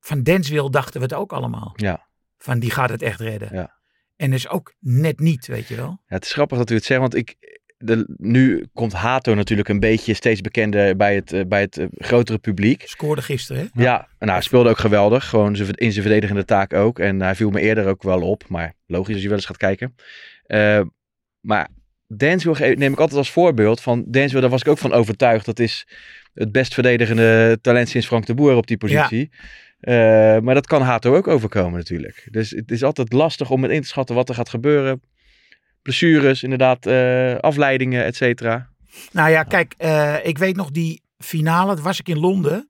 [0.00, 1.72] van Denswil dachten we het ook allemaal.
[1.76, 2.06] Ja.
[2.38, 3.48] Van die gaat het echt redden.
[3.52, 3.78] Ja.
[4.16, 6.00] En dus ook net niet, weet je wel.
[6.06, 9.68] Ja, het is grappig dat u het zegt, want ik, de, nu komt Hato natuurlijk
[9.68, 12.82] een beetje steeds bekender bij het, eh, bij het eh, grotere publiek.
[12.86, 13.82] Scoorde gisteren, hè?
[13.82, 16.98] Ja, nou, hij speelde ook geweldig, gewoon in zijn verdedigende taak ook.
[16.98, 19.56] En hij viel me eerder ook wel op, maar logisch als je wel eens gaat
[19.56, 19.94] kijken.
[20.46, 20.80] Eh,
[21.40, 21.68] maar
[22.16, 25.46] Denswil ge- neem ik altijd als voorbeeld van Denswil, daar was ik ook van overtuigd.
[25.46, 25.86] Dat is
[26.34, 29.30] het best verdedigende talent sinds Frank de Boer op die positie.
[29.80, 29.94] Eh,
[30.38, 32.28] maar dat kan Hato ook overkomen natuurlijk.
[32.30, 35.02] Dus het is altijd lastig om het in te schatten wat er gaat gebeuren.
[35.82, 38.68] Blessures, inderdaad, eh, afleidingen, et cetera.
[39.12, 42.68] Nou ja, kijk, eh, ik weet nog die finale, dat was ik in Londen.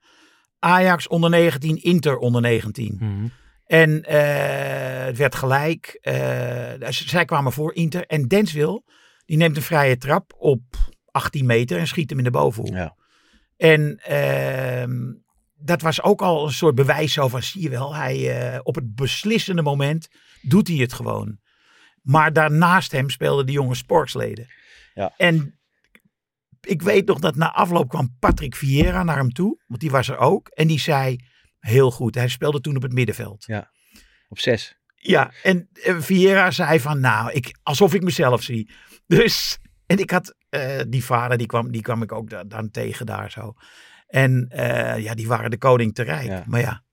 [0.59, 2.97] Ajax onder 19, Inter onder 19.
[3.01, 3.27] Mhm.
[3.67, 5.99] En eh, het werd gelijk.
[6.03, 8.07] eh, zij kwamen voor Inter.
[8.07, 8.85] En Denswil,
[9.25, 10.63] die neemt een vrije trap op
[11.11, 12.75] 18 meter en schiet hem in de bovenhoek.
[12.75, 12.95] Ja.
[13.57, 15.13] En ehm,
[15.57, 18.75] dat was ook al een soort bewijs zo van, zie je wel, hij, eh, op
[18.75, 20.09] het beslissende moment
[20.43, 21.39] doet hij het gewoon.
[22.03, 24.47] Maar daarnaast hem speelden de jonge sportsleden.
[24.95, 25.15] Ja.
[25.17, 25.59] En
[26.61, 30.09] ik weet nog dat na afloop kwam Patrick Vieira naar hem toe, want die was
[30.09, 30.49] er ook.
[30.49, 31.25] En die zei,
[31.59, 33.45] heel goed, hij speelde toen op het middenveld.
[34.29, 34.79] Op zes.
[34.95, 38.71] Ja, en Vieira zei van, nou, ik, alsof ik mezelf zie.
[39.07, 42.71] Dus, en ik had eh, die vader, die kwam, die kwam ik ook da- dan
[42.71, 43.53] tegen daar zo.
[44.07, 46.27] En eh, ja, die waren de koning te rijk.
[46.27, 46.45] Ja.
[46.47, 46.85] Maar ja,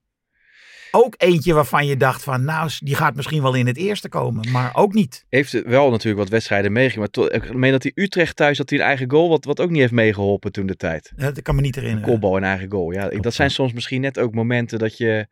[1.04, 4.52] ook eentje waarvan je dacht van, nou, die gaat misschien wel in het eerste komen.
[4.52, 5.26] Maar ook niet.
[5.30, 7.16] Heeft wel natuurlijk wat wedstrijden meegemaakt.
[7.18, 9.70] Maar ik meen dat hij Utrecht thuis, dat hij een eigen goal, wat, wat ook
[9.70, 11.12] niet heeft meegeholpen toen de tijd.
[11.16, 12.10] Dat kan me niet herinneren.
[12.10, 12.92] kopbal in eigen goal.
[12.92, 15.28] Ja, ik- dat zijn soms misschien net ook momenten dat je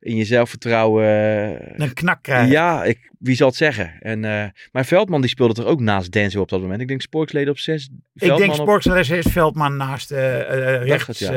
[0.00, 1.04] in je zelfvertrouwen...
[1.04, 2.50] eh, Een knak krijgen.
[2.50, 3.92] Ja, ik, wie zal het zeggen?
[4.00, 6.80] En, eh, maar Veldman die speelde er ook naast Denzel op dat moment.
[6.80, 7.84] Ik denk sportsleden op zes.
[7.84, 11.30] ik Veldman denk op- Sportsres is Veldman naast eh, eh, het, rechts, ja.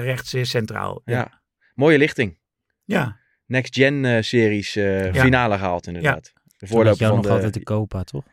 [0.00, 1.02] rechts centraal.
[1.04, 1.14] Ja.
[1.14, 1.40] Ja.
[1.74, 2.37] Mooie lichting.
[2.88, 3.16] Ja.
[3.46, 5.22] Next Gen eh, series eh, Ja.
[5.22, 6.32] finale gehaald inderdaad.
[6.56, 8.24] De je ook van nog de, altijd de Copa, toch?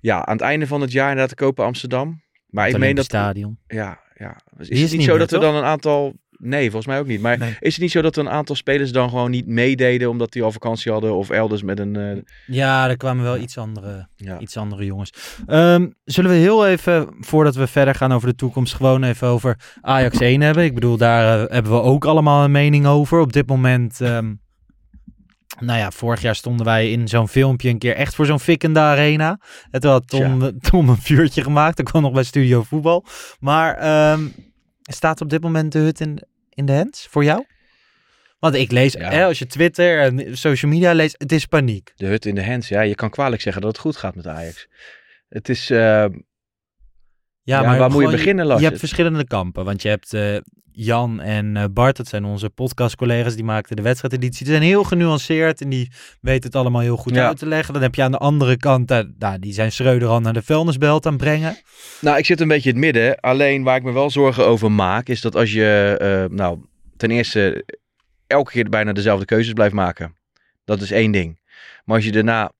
[0.00, 2.22] Ja, aan het einde van het jaar inderdaad de Kopen Amsterdam.
[2.46, 3.04] Maar ik Het meen dat...
[3.04, 3.58] stadion.
[3.66, 4.36] Ja, ja.
[4.58, 5.50] Is, het niet niet zo meer, dat er toch?
[5.50, 6.14] dan een aantal...
[6.38, 7.20] Nee, volgens mij ook niet.
[7.20, 7.56] Maar Nee.
[7.60, 10.52] is het niet zo dat een aantal spelers dan gewoon niet meededen omdat die al
[10.52, 11.96] vakantie hadden of elders met een...
[11.96, 14.38] eh, Ja, er kwamen wel iets andere, ja.
[14.38, 15.12] iets andere jongens.
[15.46, 19.58] Ehm, zullen we heel even, voordat we verder gaan over de toekomst, gewoon even over
[19.80, 20.64] Ajax 1 hebben?
[20.64, 23.20] Ik bedoel, daar eh, hebben we ook allemaal een mening over.
[23.20, 24.34] Op dit moment, ehm,
[25.60, 28.80] nou ja, vorig jaar stonden wij in zo'n filmpje een keer echt voor zo'n fikkende
[28.80, 29.40] arena.
[29.70, 31.76] Het had Tom, Tom een vuurtje gemaakt.
[31.76, 33.04] Dat kwam nog bij Studio Voetbal.
[33.40, 34.20] Maar ehm,
[34.92, 37.44] staat op dit moment de hut in, in de hands voor jou?
[38.38, 39.10] Want ik lees, Ja.
[39.10, 41.92] hè, als je Twitter en social media leest, het is paniek.
[41.96, 42.68] De hut in de hands.
[42.68, 44.68] Ja, je kan kwalijk zeggen dat het goed gaat met Ajax.
[45.28, 45.70] Het is...
[45.70, 46.08] eh, Ja,
[47.42, 48.60] Ja, maar waar moet je beginnen, Lars?
[48.60, 49.64] Je hebt verschillende kampen.
[49.64, 50.36] Want je hebt eh,
[50.80, 54.44] Jan en eh, Bart, dat zijn onze podcastcollega's, die maakten de wedstrijdeditie.
[54.44, 57.26] Die zijn heel genuanceerd en die weten het allemaal heel goed Ja.
[57.26, 57.72] uit te leggen.
[57.74, 58.88] Dan heb je aan de andere kant,
[59.18, 61.56] nou, die zijn Schreuder al naar de vuilnisbelt aan het brengen.
[62.00, 63.20] Nou, ik zit een beetje in het midden.
[63.20, 66.58] Alleen waar ik me wel zorgen over maak, is dat als je, eh, nou,
[66.96, 67.64] ten eerste
[68.26, 70.16] elke keer bijna dezelfde keuzes blijft maken.
[70.64, 71.40] Dat is één ding.
[71.84, 72.52] Maar als je daarna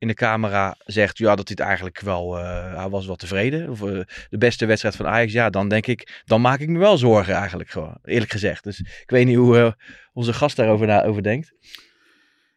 [0.00, 3.70] in de camera zegt ja, dat het eigenlijk wel, eh, hij was wel tevreden.
[3.70, 6.78] Of eh, de beste wedstrijd van Ajax, ja, dan denk ik, dan maak ik me
[6.78, 8.64] wel zorgen eigenlijk gewoon, eerlijk gezegd.
[8.64, 9.72] Dus ik weet niet hoe eh,
[10.12, 11.52] onze gast daarover na, over denkt.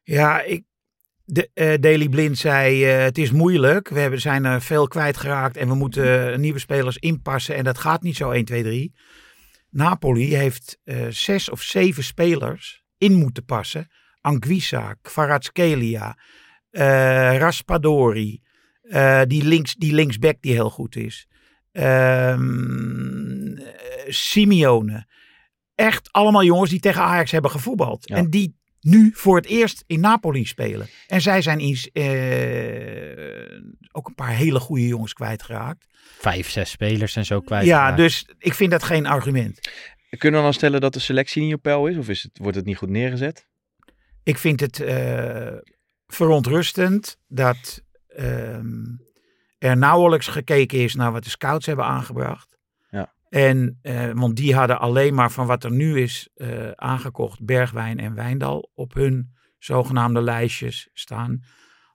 [0.04, 0.64] Ja, ik,
[1.26, 3.90] de, Daily Blind zei: Het is moeilijk.
[3.90, 7.56] We hebben, zijn er veel kwijtgeraakt en we moeten nieuwe spelers inpassen.
[7.56, 8.94] En dat gaat niet zo 1, 2, 3.
[9.70, 10.80] Napoli heeft
[11.10, 13.88] zes of zeven spelers in moeten passen:
[14.22, 16.18] Anguissa, Kvaratskhelia,
[17.38, 18.42] Raspadori,
[18.84, 21.28] eh, die, links, die linksback die heel goed is,
[21.72, 23.74] ehm, eh,
[24.08, 25.08] Simeone.
[25.76, 28.10] Echt allemaal jongens die tegen Ajax hebben gevoetbald.
[28.10, 28.16] Ja.
[28.16, 30.88] En die nu voor het eerst in Napoli spelen.
[31.08, 32.04] En zij zijn iets, eh,
[33.92, 35.86] ook een paar hele goede jongens kwijtgeraakt.
[36.20, 37.66] Vijf, zes spelers en zo kwijt.
[37.66, 39.60] Ja, dus ik vind dat geen argument.
[40.18, 41.98] Kunnen we dan stellen dat de selectie niet op peil is?
[41.98, 43.48] Of is het, wordt het niet goed neergezet?
[44.24, 45.48] Ik vind het eh,
[46.14, 48.84] verontrustend dat ehm,
[49.58, 52.58] er nauwelijks gekeken is naar wat de scouts hebben aangebracht.
[52.90, 53.14] Ja.
[53.30, 58.00] En, eh, want die hadden alleen maar van wat er nu is eh, aangekocht, Bergwijn
[58.00, 61.44] en Wijndal, op hun zogenaamde lijstjes staan.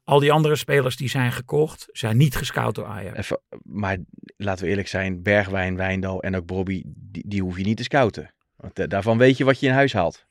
[0.04, 3.18] Al die andere spelers die zijn gekocht, zijn niet gescout door Ajax.
[3.18, 3.98] Even, maar
[4.37, 7.83] laten we eerlijk zijn, Bergwijn, Wijndal en ook Bobby, die, die hoef je niet te
[7.83, 8.35] scouten.
[8.57, 10.26] Want eh, daarvan weet je wat je in huis haalt.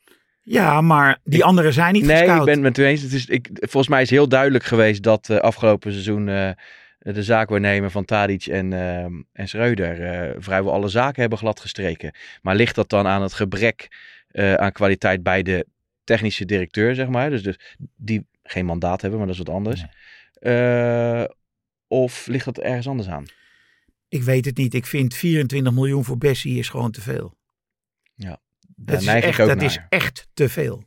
[0.49, 2.39] Ja, maar die anderen zijn niet nee, gescout.
[2.39, 3.01] ik ben het met u eens.
[3.01, 6.51] Het is, ik, volgens mij is heel duidelijk geweest dat eh, afgelopen seizoen eh,
[6.99, 12.11] de zaakwaarnemer van Tadic en, eh, en Schreuder vrijwel alle zaken hebben gladgestreken.
[12.41, 13.87] Maar ligt dat dan aan het gebrek
[14.55, 15.65] aan kwaliteit bij de
[16.03, 17.29] technische directeur, zeg maar?
[17.29, 17.59] Dus, dus
[17.95, 19.85] die geen mandaat hebben, maar dat is wat anders.
[21.87, 23.25] Of ligt dat ergens anders aan?
[24.07, 24.73] Ik weet het niet.
[24.73, 27.35] Ik vind 24 miljoen voor Bessie is gewoon te veel.
[28.15, 28.37] Daar
[28.79, 29.65] Dat, is echt, ik ook dat naar.
[29.65, 30.83] is echt te veel.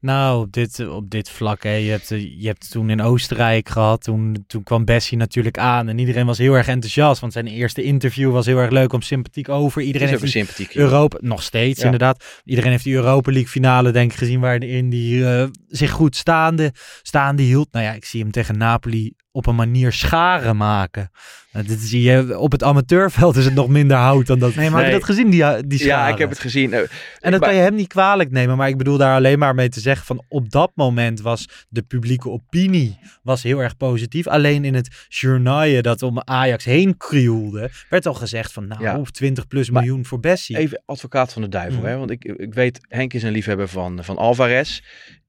[0.00, 1.74] Nou, op dit, op dit vlak, hè.
[1.74, 4.02] Je, hebt, eh, je hebt het toen in Oostenrijk gehad.
[4.02, 5.88] Toen, toen kwam Bessie natuurlijk aan.
[5.88, 7.20] En iedereen was heel erg enthousiast.
[7.20, 9.82] Want zijn eerste interview was heel erg leuk om sympathiek over.
[9.82, 10.74] Iedereen heeft sympathiek.
[10.74, 11.84] Europa, nog steeds Ja.
[11.84, 12.40] inderdaad.
[12.44, 14.40] Iedereen heeft die Europa League finale denk ik gezien.
[14.40, 16.72] Waarin die eh, zich goed staande,
[17.02, 17.72] staande hield.
[17.72, 21.10] Nou ja, ik zie hem tegen Napoli op een manier scharen maken.
[21.52, 24.54] Nou, dit zie je, op het amateurveld is het nog minder hout dan dat.
[24.54, 26.06] Nee, maar- Heb je dat gezien, die, eh, die scharen?
[26.06, 26.72] Ja, ik heb het gezien.
[26.72, 26.88] Eh, En
[27.20, 29.68] dat maar- kan je hem niet kwalijk nemen, maar ik bedoel daar alleen maar mee
[29.68, 34.26] te zeggen van op dat moment was de publieke opinie was heel erg positief.
[34.26, 39.00] Alleen in het journaal dat om Ajax heen krioelde, werd al gezegd van nou, Ja.
[39.10, 40.56] 20 plus Maar miljoen voor Bessie.
[40.58, 41.86] Even advocaat van de duivel, Mm.
[41.86, 41.96] hè?
[41.96, 44.80] Want ik, ik weet, Henk is een liefhebber van, van Alvarez.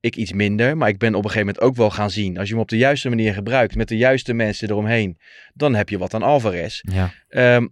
[0.04, 2.38] Ik iets minder, maar ik ben op een gegeven moment ook wel gaan zien.
[2.38, 5.18] Als je hem op de juiste manier gebruikt, met de juiste mensen eromheen,
[5.54, 6.82] dan heb je wat aan Alvarez.
[6.82, 7.14] Ja.
[7.28, 7.68] Ehm,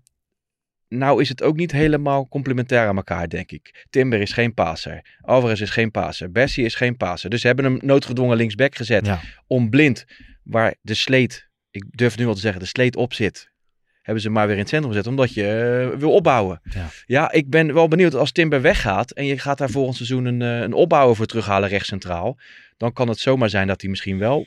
[0.88, 3.86] nou is het ook niet helemaal complementair aan elkaar, denk ik.
[3.90, 5.18] Timber is geen passer.
[5.22, 6.32] Alvarez is geen passer.
[6.32, 7.30] Bessie is geen passer.
[7.30, 9.06] Dus ze hebben hem noodgedwongen linksback gezet.
[9.06, 9.22] Ja.
[9.48, 10.06] Om blind,
[10.44, 13.51] waar de sleet, ik durf nu wel te zeggen, de sleet op zit.
[14.02, 15.48] Hebben ze maar weer in het centrum gezet, omdat je
[15.92, 16.62] eh, wil opbouwen.
[16.64, 16.90] Ja.
[17.06, 20.42] Ja, ik ben wel benieuwd als Timber weggaat en je gaat daar volgend seizoen een,
[20.42, 22.38] eh, een opbouwer voor terughalen rechts centraal.
[22.78, 24.46] Dan kan het zomaar zijn dat hij misschien wel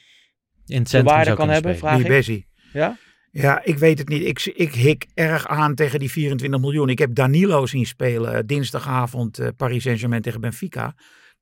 [0.66, 1.94] in het centrum waarde zou kan kunnen hebben, spelen.
[1.94, 2.16] vraag ik.
[2.16, 2.46] Bessie.
[2.72, 2.96] Ja?
[3.30, 4.22] Ja, ik weet het niet.
[4.22, 6.88] Ik, ik hik erg aan tegen die 24 miljoen.
[6.88, 10.94] Ik heb Danilo zien spelen eh, dinsdagavond eh, Paris Saint-Germain tegen Benfica.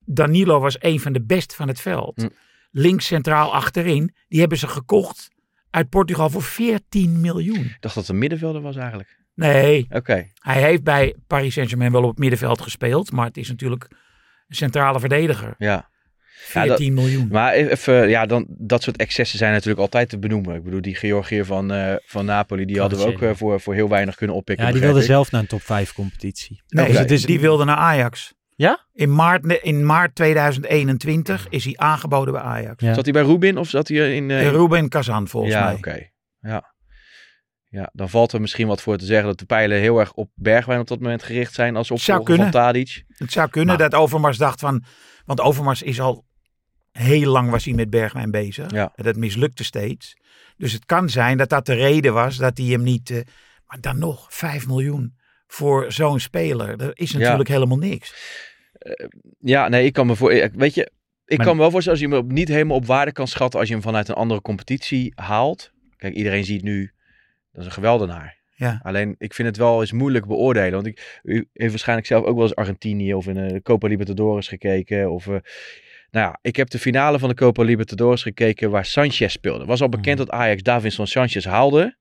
[0.05, 2.21] Danilo was een van de best van het veld.
[2.21, 2.29] Hm.
[2.71, 4.15] Links centraal achterin.
[4.29, 5.31] Die hebben ze gekocht
[5.73, 7.65] uit Portugal voor 14 miljoen.
[7.65, 9.21] Ik dacht dat het een middenvelder was eigenlijk.
[9.35, 10.31] Nee, Oké.
[10.35, 13.13] hij heeft bij Paris Saint-Germain wel op het middenveld gespeeld.
[13.13, 13.89] Maar het is natuurlijk
[14.49, 15.55] een centrale verdediger.
[15.59, 15.91] Ja.
[16.43, 17.29] 14 miljoen.
[17.31, 20.57] Maar even, ja, dan, dat soort excessen zijn natuurlijk altijd te benoemen.
[20.57, 23.75] Ik bedoel, die Georgiër van, eh, van Napoli, die hadden we ook eh, voor, voor
[23.75, 24.67] heel weinig kunnen oppikken.
[24.67, 25.07] Ja, die wilde ik.
[25.07, 26.63] zelf naar een top 5 competitie.
[26.69, 28.35] Nee, Dus het is, die wilde naar Ajax.
[28.63, 28.87] Ja?
[28.93, 32.83] In maart, in maart 2021 is hij aangeboden bij Ajax.
[32.83, 32.95] Ja.
[32.95, 34.31] Zat hij bij Rubin of zat hij in...
[34.31, 35.75] eh, Eh, Ruben Kazan volgens ja, mij.
[35.75, 36.09] oké.
[36.41, 36.75] Ja.
[37.69, 40.31] Ja, dan valt er misschien wat voor te zeggen dat de pijlen heel erg op
[40.35, 42.51] Bergwijn op dat moment gericht zijn als opvolger van kunnen.
[42.51, 43.05] Tadic.
[43.09, 44.85] Het zou kunnen Maar- dat Overmars dacht van...
[45.25, 46.25] Want Overmars is al
[46.93, 48.71] heel lang was hij met Bergwijn bezig.
[48.71, 48.93] Ja.
[48.95, 50.17] En dat mislukte steeds.
[50.57, 53.11] Dus het kan zijn dat dat de reden was dat hij hem niet...
[53.11, 53.21] eh,
[53.67, 56.77] maar dan nog 5 miljoen voor zo'n speler.
[56.77, 58.15] Dat is natuurlijk helemaal niks.
[59.39, 60.33] Ja, nee, ik kan me voor...
[60.33, 60.91] ik- Weet je,
[61.27, 63.59] ik Maar- kan me wel voorstellen als je hem niet helemaal op waarde kan schatten
[63.61, 65.73] als je hem vanuit een andere competitie haalt.
[65.97, 66.91] Kijk, iedereen ziet nu,
[67.53, 68.41] dat is een geweldenaar.
[68.55, 68.81] Ja.
[68.83, 70.73] Alleen, ik vind het wel eens moeilijk beoordelen.
[70.73, 74.49] Want ik, u heeft waarschijnlijk zelf ook wel eens Argentinië of in de Copa Libertadores
[74.49, 75.11] gekeken.
[75.13, 75.33] Of, eh,
[76.11, 79.65] nou ja, ik heb de finale van de Copa Libertadores gekeken waar Sanchez speelde.
[79.65, 80.27] Was al bekend Mhm.
[80.27, 81.97] dat Ajax Davinson Sanchez haalde.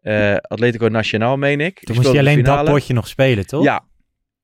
[0.00, 1.78] Eh Atletico Nacional, meen ik.
[1.80, 3.64] Toen moest hij alleen dat potje nog spelen, toch?
[3.64, 3.84] Ja.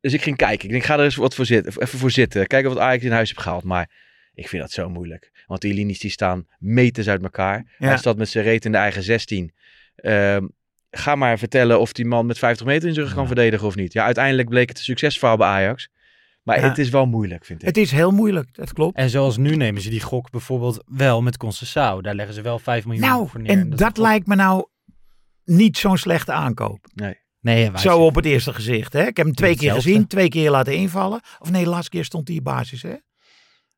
[0.01, 0.65] Dus ik ging kijken.
[0.65, 2.47] Ik denk, ga er eens wat voor zitten, even voor zitten.
[2.47, 3.65] Kijken wat Ajax in huis heeft gehaald.
[3.65, 3.91] Maar
[4.35, 5.45] ik vind dat zo moeilijk.
[5.47, 7.75] Want die linies die staan meters uit elkaar.
[7.79, 7.87] Ja.
[7.89, 9.53] Hij staat met zijn reet in de eigen 16.
[9.97, 10.47] Ehm,
[10.91, 13.75] ga maar vertellen of die man met 50 meter in zijn rug kan verdedigen of
[13.75, 13.93] niet.
[13.93, 15.89] Ja, uiteindelijk bleek het een succesverhaal bij Ajax.
[16.43, 16.69] Maar Ja.
[16.69, 17.67] het is wel moeilijk, vind ik.
[17.67, 18.97] Het is heel moeilijk, dat klopt.
[18.97, 22.01] En zoals nu nemen ze die gok bijvoorbeeld wel met Concessao.
[22.01, 23.51] Daar leggen ze wel 5 miljoen Nou, voor neer.
[23.51, 24.67] en is dat toch- lijkt me nou
[25.45, 26.87] niet zo'n slechte aankoop.
[26.95, 27.19] Nee.
[27.41, 28.93] Nee, Zo op het eerste gezicht.
[28.93, 29.07] Hè?
[29.07, 29.91] Ik heb hem twee keer Hetzelfde.
[29.91, 31.21] gezien, twee keer laten invallen.
[31.39, 32.83] Of nee, de laatste keer stond hij in basis.
[32.83, 32.95] Hè?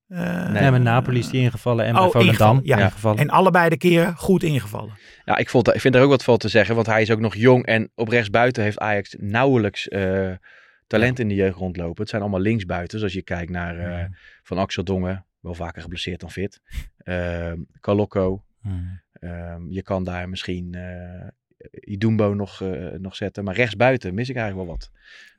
[0.07, 2.85] Eh, Nee, met Napoli is die ingevallen en bij Oh, Volendam ingevallen, ja.
[2.87, 3.19] ingevallen.
[3.19, 4.95] En allebei de keren goed ingevallen.
[5.25, 7.21] Ja, ik, vond, ik vind er ook wat van te zeggen, want hij is ook
[7.21, 10.31] nog jong en op rechtsbuiten heeft Ajax nauwelijks eh,
[10.87, 12.01] talent in de jeugd rondlopen.
[12.01, 14.05] Het zijn allemaal linksbuitens, als je kijkt naar eh,
[14.43, 16.61] Van Axel Dongen, wel vaker geblesseerd dan fit.
[16.99, 19.01] Ehm Kalokko, Hmm.
[19.13, 21.29] Ehm, je kan daar misschien eh
[21.71, 24.91] Idumbo nog, eh, nog zetten, maar rechtsbuiten mis ik eigenlijk wel wat.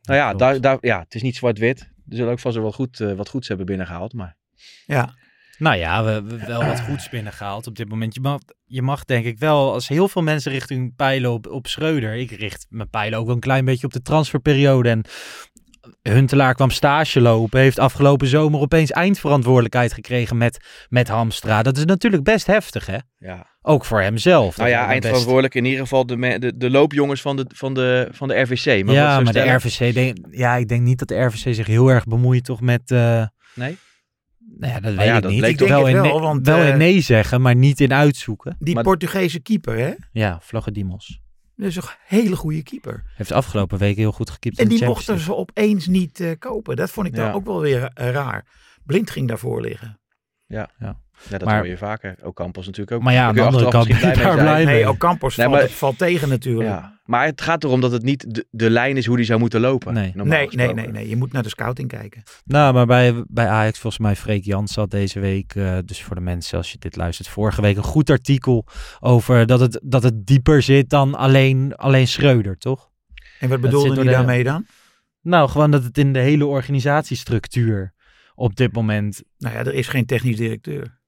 [0.01, 1.79] Nou ja, daar, daar, ja het is niet zwart-wit.
[1.81, 4.37] Er zullen ook vast wel goed, eh, wat goeds hebben binnengehaald, maar
[4.85, 5.15] Ja,
[5.57, 8.13] Nou ja, we hebben wel wat goeds binnengehaald op dit moment.
[8.13, 11.67] Je mag, je mag denk ik wel, als heel veel mensen richting pijlen op, op
[11.67, 12.13] Schreuder.
[12.13, 14.89] Ik richt mijn pijlen ook wel een klein beetje op de transferperiode.
[14.89, 15.03] En
[16.01, 17.59] Huntelaar kwam stage lopen.
[17.59, 21.63] Heeft afgelopen zomer opeens eindverantwoordelijkheid gekregen met, met Hamstra.
[21.63, 22.97] Dat is natuurlijk best heftig, hè?
[23.17, 23.52] ja.
[23.65, 24.57] Ook voor hemzelf.
[24.57, 27.73] Nou ja, best- eindverantwoordelijk in ieder geval de, me- de, de loopjongens van de, van
[27.73, 28.65] de, van de RVC.
[28.65, 31.67] Maar wat ja, maar de RVC, denk, ja, ik denk niet dat de RVC zich
[31.67, 32.91] heel erg bemoeit toch met...
[32.91, 33.77] eh, Nee?
[34.59, 35.39] nou ja, dat Nou weet ja, ik dat niet.
[35.39, 37.93] bleek Ik toch- wel, in wel, want, wel eh, in nee zeggen, maar niet in
[37.93, 38.55] uitzoeken.
[38.59, 39.93] die Maar- Portugese keeper, hè?
[40.11, 41.21] Ja, Vlagedimos.
[41.55, 43.03] Dat is een hele goede keeper.
[43.15, 46.31] Heeft afgelopen week heel goed gekiept En in de die mochten ze opeens niet eh,
[46.39, 46.75] kopen.
[46.75, 47.31] Dat vond ik dan Ja.
[47.31, 48.45] ook wel weer raar.
[48.85, 49.99] Blind ging daarvoor liggen.
[50.45, 50.69] Ja,
[51.29, 52.15] dat Maar- hoor je vaker.
[52.23, 53.03] Ook Campos natuurlijk ook.
[53.03, 54.65] Maar ja, aan de andere kant daar.
[54.65, 56.69] Nee, Ocampos Nee, valt, maar- valt tegen natuurlijk.
[56.69, 56.99] Ja.
[57.05, 59.61] Maar het gaat erom dat het niet de, de lijn is hoe die zou moeten
[59.61, 59.93] lopen.
[59.93, 60.11] Nee.
[60.15, 61.09] Nee, nee, nee, nee.
[61.09, 62.23] Je moet naar de scouting kijken.
[62.45, 66.15] Nou, maar bij, bij Ajax volgens mij Freek Jans had deze week, eh, dus voor
[66.15, 68.65] de mensen als je dit luistert, vorige week een goed artikel
[68.99, 72.89] over dat het, dat het dieper zit dan alleen, alleen Schreuder, toch?
[73.39, 74.65] En wat bedoelde hij daarmee dan?
[75.21, 77.93] Nou, gewoon dat het in de hele organisatiestructuur
[78.35, 79.21] op dit moment...
[79.37, 81.01] Nou ja, er is geen technisch directeur.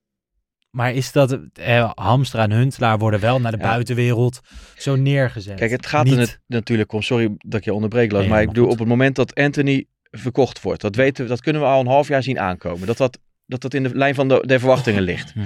[0.75, 1.39] Maar is dat...
[1.53, 3.63] Eh, Hamstra en Huntelaar worden wel naar de Ja.
[3.63, 4.39] buitenwereld
[4.77, 5.55] zo neergezet.
[5.57, 7.01] Kijk, het gaat Niet- er net- natuurlijk om.
[7.01, 8.23] Sorry dat ik je onderbreek, Lars.
[8.23, 11.41] Nee, maar ik bedoel, op het moment dat Anthony verkocht wordt, dat, weten we, dat
[11.41, 12.87] kunnen we al een half jaar zien aankomen.
[12.87, 15.35] Dat dat, dat, dat in de lijn van de, de verwachtingen ligt.
[15.35, 15.45] Mhm.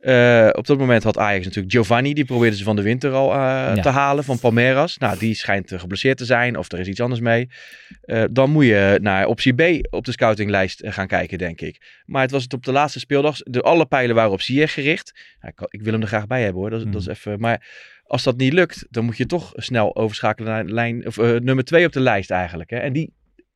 [0.00, 3.32] Eh, op dat moment had Ajax natuurlijk Giovanni, die probeerde ze van de winter al
[3.32, 4.98] eh, te halen van Palmeiras.
[4.98, 7.48] Nou, die schijnt eh, geblesseerd te zijn of er is iets anders mee.
[8.30, 12.02] Dan moet je naar optie B op de scoutinglijst gaan kijken, denk ik.
[12.04, 13.36] Maar het was het op de laatste speeldag.
[13.38, 15.36] De, alle pijlen waren op Ziyech gericht.
[15.40, 16.70] Nou, ik, ik wil hem er graag bij hebben hoor.
[16.70, 17.68] Dat, is- dat is even, maar
[18.02, 21.86] als dat niet lukt, dan moet je toch snel overschakelen naar lijn, of, nummer 2
[21.86, 22.70] op de lijst eigenlijk.
[22.70, 22.76] Hè?
[22.78, 23.12] En die,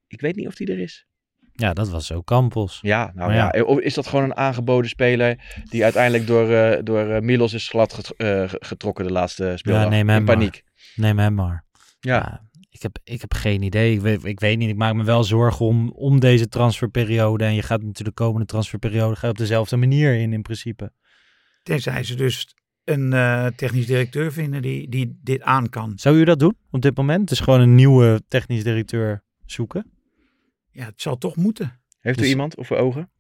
[0.07, 1.07] ik weet niet of die er is.
[1.57, 2.79] Ja, dat was zo Campos.
[2.83, 3.51] Ja, nou ja.
[3.53, 3.63] ja.
[3.63, 7.69] Of is dat gewoon een aangeboden speler die uiteindelijk door, eh, door eh, Milos is
[7.69, 9.89] glad get- eh, getrokken de laatste speeldag?
[9.89, 10.35] neem hem In maar.
[10.37, 10.63] paniek.
[10.95, 11.65] Neem hem maar.
[12.01, 12.15] Ja.
[12.17, 13.95] Ja, ik, heb, ik heb geen idee.
[13.95, 14.69] Ik weet, ik weet niet.
[14.69, 17.45] Ik maak me wel zorgen om, om deze transferperiode.
[17.45, 20.93] En je gaat natuurlijk de komende transferperiode ga je op dezelfde manier in, in principe.
[21.63, 25.93] Tenzij ze dus een eh, technisch directeur vinden die, die dit aan kan.
[25.97, 27.29] Zou u dat doen op dit moment?
[27.29, 29.93] Dus gewoon een nieuwe technisch directeur zoeken?
[30.75, 31.81] Ja, het zal toch moeten.
[31.99, 33.11] Heeft Dus- u iemand of voor ogen?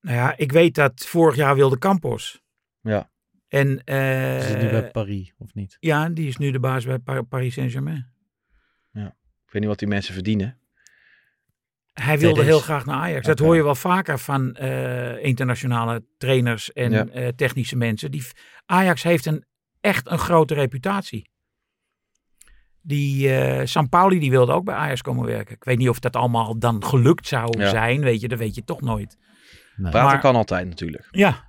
[0.00, 2.42] Nou ja, ik weet dat vorig jaar wilde Campos.
[2.80, 3.10] Ja.
[3.48, 5.76] En eh, Is het nu bij Paris of niet?
[5.80, 8.16] ja, die is nu de baas bij Pa- Paris Saint-Germain.
[8.92, 10.58] Ik weet niet wat die mensen verdienen.
[11.92, 12.48] Hij wilde Tedes.
[12.48, 13.26] heel graag naar Ajax.
[13.26, 17.06] Dat hoor je wel vaker van eh, internationale trainers en Ja.
[17.06, 18.10] eh, technische mensen.
[18.10, 18.22] Die,
[18.66, 19.44] Ajax heeft een,
[19.80, 21.30] echt een grote reputatie.
[22.82, 25.54] Die eh Sampaoli die wilde ook bij Ajax komen werken.
[25.54, 27.68] Ik weet niet of dat allemaal dan gelukt zou Ja.
[27.68, 28.00] zijn.
[28.00, 29.16] Weet je, dat weet je toch nooit.
[29.76, 29.90] Nee.
[29.90, 31.08] Praten Maar- kan altijd natuurlijk.
[31.10, 31.46] Ja,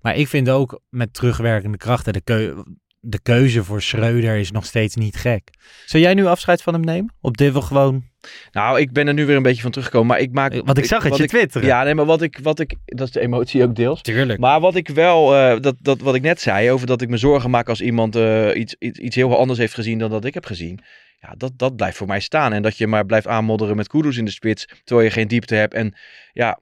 [0.00, 2.54] Maar ik vind ook met terugwerkende krachten de, keu
[3.00, 5.50] de keuze voor Schreuder is nog steeds niet gek.
[5.86, 7.14] Zou jij nu afscheid van hem nemen?
[7.20, 8.04] Op dit wel gewoon...
[8.52, 10.08] Nou, ik ben er nu weer een beetje van teruggekomen.
[10.08, 10.52] Maar ik maak...
[10.64, 11.66] Want ik zag het je ik- twitteren.
[11.68, 12.74] Ja, nee, maar wat ik, wat ik...
[12.84, 14.02] Dat is de emotie ook deels.
[14.02, 14.40] tuurlijk.
[14.40, 17.16] Maar wat ik wel, eh, dat, dat, wat ik net zei, over dat ik me
[17.16, 20.34] zorgen maak als iemand eh, iets, iets, iets heel anders heeft gezien dan dat ik
[20.34, 20.80] heb gezien.
[21.20, 22.52] Ja, dat, dat blijft voor mij staan.
[22.52, 25.54] En dat je maar blijft aanmodderen met Kudus in de spits, terwijl je geen diepte
[25.54, 25.74] hebt.
[25.74, 25.94] En
[26.32, 26.60] ja,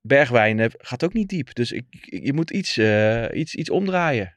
[0.00, 1.54] Bergwijn eh, gaat ook niet diep.
[1.54, 4.36] Dus ik, ik- je moet iets, eh, iets, iets omdraaien.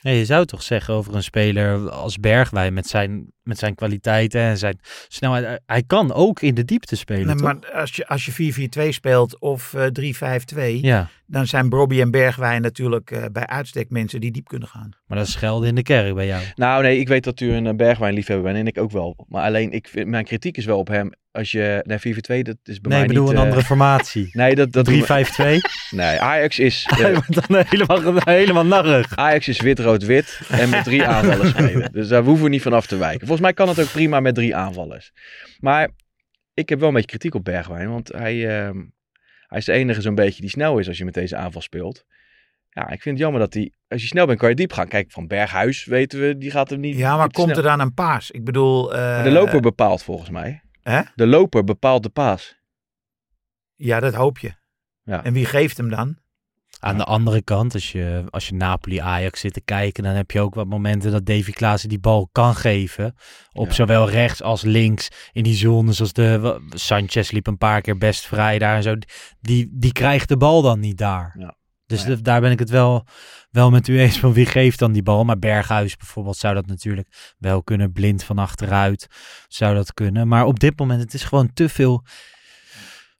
[0.00, 4.40] Ja, je zou toch zeggen over een speler als Bergwijn met zijn, met zijn kwaliteiten
[4.40, 4.78] en zijn
[5.08, 5.60] snelheid.
[5.66, 7.44] Hij- kan ook in de diepte spelen, Nee, toch?
[7.44, 12.10] maar als je, als je 4-4-2 speelt of eh 3-5-2, Ja, dan zijn Brobby en
[12.10, 14.90] Bergwijn natuurlijk eh, bij uitstek mensen die diep kunnen gaan.
[15.06, 16.42] maar dat is schelden in de kerk bij jou.
[16.54, 19.24] Nou nee, ik weet dat u een eh, Bergwijn-liefhebber bent en ik ook wel.
[19.28, 21.10] Maar alleen, ik vind, mijn kritiek is wel op hem.
[21.32, 23.32] Als je, nee 4-4-2, dat is bij Nee, mij ik bedoel niet...
[23.32, 24.28] een andere formatie.
[24.42, 24.72] Nee, dat...
[24.72, 24.94] dat 3-5-2.
[25.90, 26.86] Nee, Ajax is...
[27.48, 29.16] dan helemaal, helemaal narrig.
[29.16, 31.92] Ajax is wit-rood-wit en met drie aanvallers spelen.
[31.92, 33.26] Dus daar hoeven we niet van af te wijken.
[33.26, 35.12] Volgens mij kan het ook prima met drie aanvallers.
[35.58, 35.88] Maar
[36.54, 37.90] ik heb wel een beetje kritiek op Bergwijn.
[37.90, 38.76] Want hij, ehm,
[39.46, 42.04] hij is de enige zo'n beetje die snel is als je met deze aanval speelt.
[42.70, 43.72] Ja, ik vind het jammer dat hij...
[43.88, 44.88] Als je snel bent kan je diep gaan.
[44.88, 46.96] Kijk, van Berghuis weten we, die gaat hem niet...
[46.96, 47.56] Ja, maar komt snel.
[47.64, 48.30] er dan een paas?
[48.30, 48.94] Ik bedoel...
[48.94, 50.62] eh, De loper bepaalt volgens mij.
[50.82, 51.00] Hè?
[51.14, 52.56] De loper bepaalt de paas.
[53.74, 54.52] Ja, dat hoop je.
[55.02, 55.24] Ja.
[55.24, 56.18] En wie geeft hem dan?
[56.80, 60.40] Aan de andere kant, als je, als je Napoli-Ajax zit te kijken, dan heb je
[60.40, 63.14] ook wat momenten dat Davy Klaassen die bal kan geven.
[63.52, 63.72] Op Ja.
[63.72, 65.08] zowel rechts als links.
[65.32, 66.60] In die zones als de...
[66.70, 68.94] Sanchez liep een paar keer best vrij daar en zo.
[69.40, 71.34] Die, die krijgt de bal dan niet daar.
[71.38, 71.56] Ja.
[71.86, 73.06] Dus Nou de- daar ben ik het wel,
[73.50, 75.24] wel met u eens van wie geeft dan die bal.
[75.24, 77.92] Maar Berghuis bijvoorbeeld zou dat natuurlijk wel kunnen.
[77.92, 79.06] Blind van achteruit
[79.48, 80.28] zou dat kunnen.
[80.28, 82.04] Maar op dit moment, het is gewoon te veel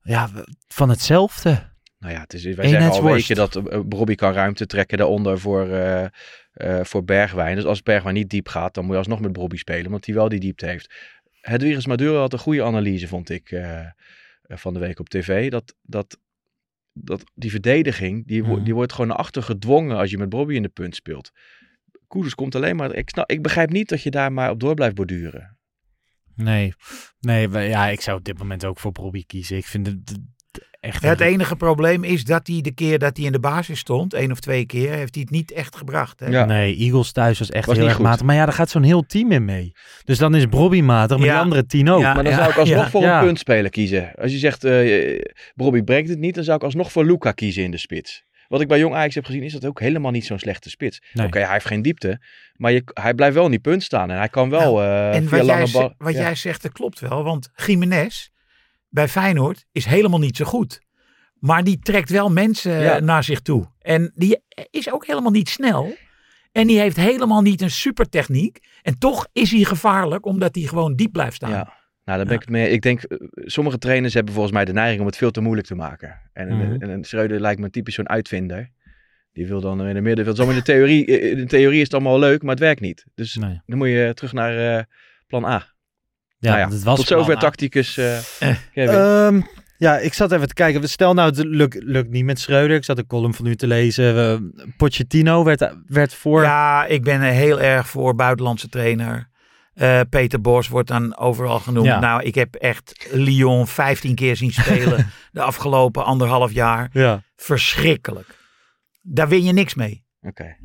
[0.03, 0.31] ja,
[0.69, 1.77] van hetzelfde.
[1.99, 3.29] Nou ja, het is, wij zeggen al Eenheidsworst.
[3.29, 6.05] weken dat uh, Robbie kan ruimte trekken daaronder voor, eh,
[6.53, 7.55] eh, voor Bergwijn.
[7.57, 10.15] Dus als Bergwijn niet diep gaat, dan moet je alsnog met Robbie spelen, omdat hij
[10.15, 10.95] wel die diepte heeft.
[11.41, 13.91] Hedwiges Maduro had een goede analyse, vond ik, eh, eh,
[14.43, 15.51] van de week op tv.
[15.51, 16.19] Dat, dat,
[16.93, 18.63] dat die verdediging, die, Mhm.
[18.65, 21.31] die wordt gewoon naar achter gedwongen als je met Robbie in de punt speelt.
[22.07, 22.95] Koeders komt alleen maar...
[22.95, 25.59] Ik, snap, ik begrijp niet dat je daar maar op door blijft borduren.
[26.35, 26.73] Nee,
[27.21, 29.57] nee ja, ik zou op dit moment ook voor Robbie kiezen.
[29.57, 30.19] Ik vind het-
[30.81, 31.03] echt...
[31.03, 34.15] Het een- enige probleem is dat hij de keer dat hij in de basis stond,
[34.15, 36.21] één of twee keer, heeft hij het niet echt gebracht.
[36.21, 36.27] Hè?
[36.27, 36.45] Ja.
[36.45, 38.05] Nee, Eagles thuis was echt Was heel erg goed.
[38.05, 38.27] matig.
[38.27, 39.73] Maar ja, daar gaat zo'n heel team in mee.
[40.05, 41.33] Dus dan is Bobby matig, maar Ja.
[41.33, 42.01] die andere tien ook.
[42.01, 42.15] Ja.
[42.15, 43.19] Maar dan zou ik alsnog ja, voor ja.
[43.19, 44.13] een puntspeler kiezen.
[44.15, 45.19] Als je zegt, eh
[45.57, 48.27] Robbie brengt het niet, dan zou ik alsnog voor Luca kiezen in de spits.
[48.49, 51.03] Wat ik bij Jong Ajax heb gezien, is dat ook helemaal niet zo'n slechte spits.
[51.13, 51.27] Nee.
[51.27, 52.21] Oké, hij heeft geen diepte,
[52.57, 54.11] maar je, hij blijft wel in die punt staan.
[54.11, 55.95] En hij kan wel eh En via wat, jij, lange ze- bal...
[55.99, 56.21] wat ja.
[56.21, 57.23] jij zegt, dat klopt wel.
[57.25, 58.29] Want Jiménez
[58.89, 60.81] bij Feyenoord is helemaal niet zo goed.
[61.39, 62.99] Maar die trekt wel mensen Ja.
[62.99, 63.67] naar zich toe.
[63.81, 65.97] En die is ook helemaal niet snel.
[66.53, 68.59] En die heeft helemaal niet een supertechniek.
[68.83, 71.51] En toch is hij gevaarlijk, omdat hij gewoon diep blijft staan.
[71.51, 71.77] Ja.
[72.05, 72.71] Nou, daar ben ik het mee.
[72.71, 75.67] Ik denk, eh, sommige trainers hebben volgens mij de neiging om het veel te moeilijk
[75.67, 76.21] te maken.
[76.33, 78.71] En, en, en Schreuder lijkt me typisch zo'n uitvinder.
[79.33, 80.39] Die wil dan in de middenveld.
[80.39, 83.05] In de theorie, eh, in de theorie is het allemaal leuk, maar het werkt niet.
[83.15, 83.61] Dus Nee.
[83.67, 84.85] dan moet je terug naar eh,
[85.27, 85.67] plan A.
[86.39, 88.19] Ja, Nou ja, dat was Tot zover plan tacticus eh,
[88.73, 88.95] Kevin.
[88.95, 89.41] Ehm,
[89.77, 90.89] ja, ik zat even te kijken.
[90.89, 92.77] Stel nou, het lukt, lukt niet met Schreuder.
[92.77, 94.53] Ik zat een column van u te lezen.
[94.77, 96.43] Pochettino werd, werd voor...
[96.43, 99.29] Ja, ik ben er heel erg voor buitenlandse trainer.
[99.79, 101.87] Eh, Peter Bos wordt dan overal genoemd.
[101.87, 102.01] Ja.
[102.01, 106.89] Nou, ik heb echt Lyon 15 keer zien spelen de afgelopen anderhalf jaar.
[106.93, 107.23] Ja.
[107.37, 108.37] Verschrikkelijk.
[109.03, 110.05] Daar win je niks mee.
[110.21, 110.57] Oké.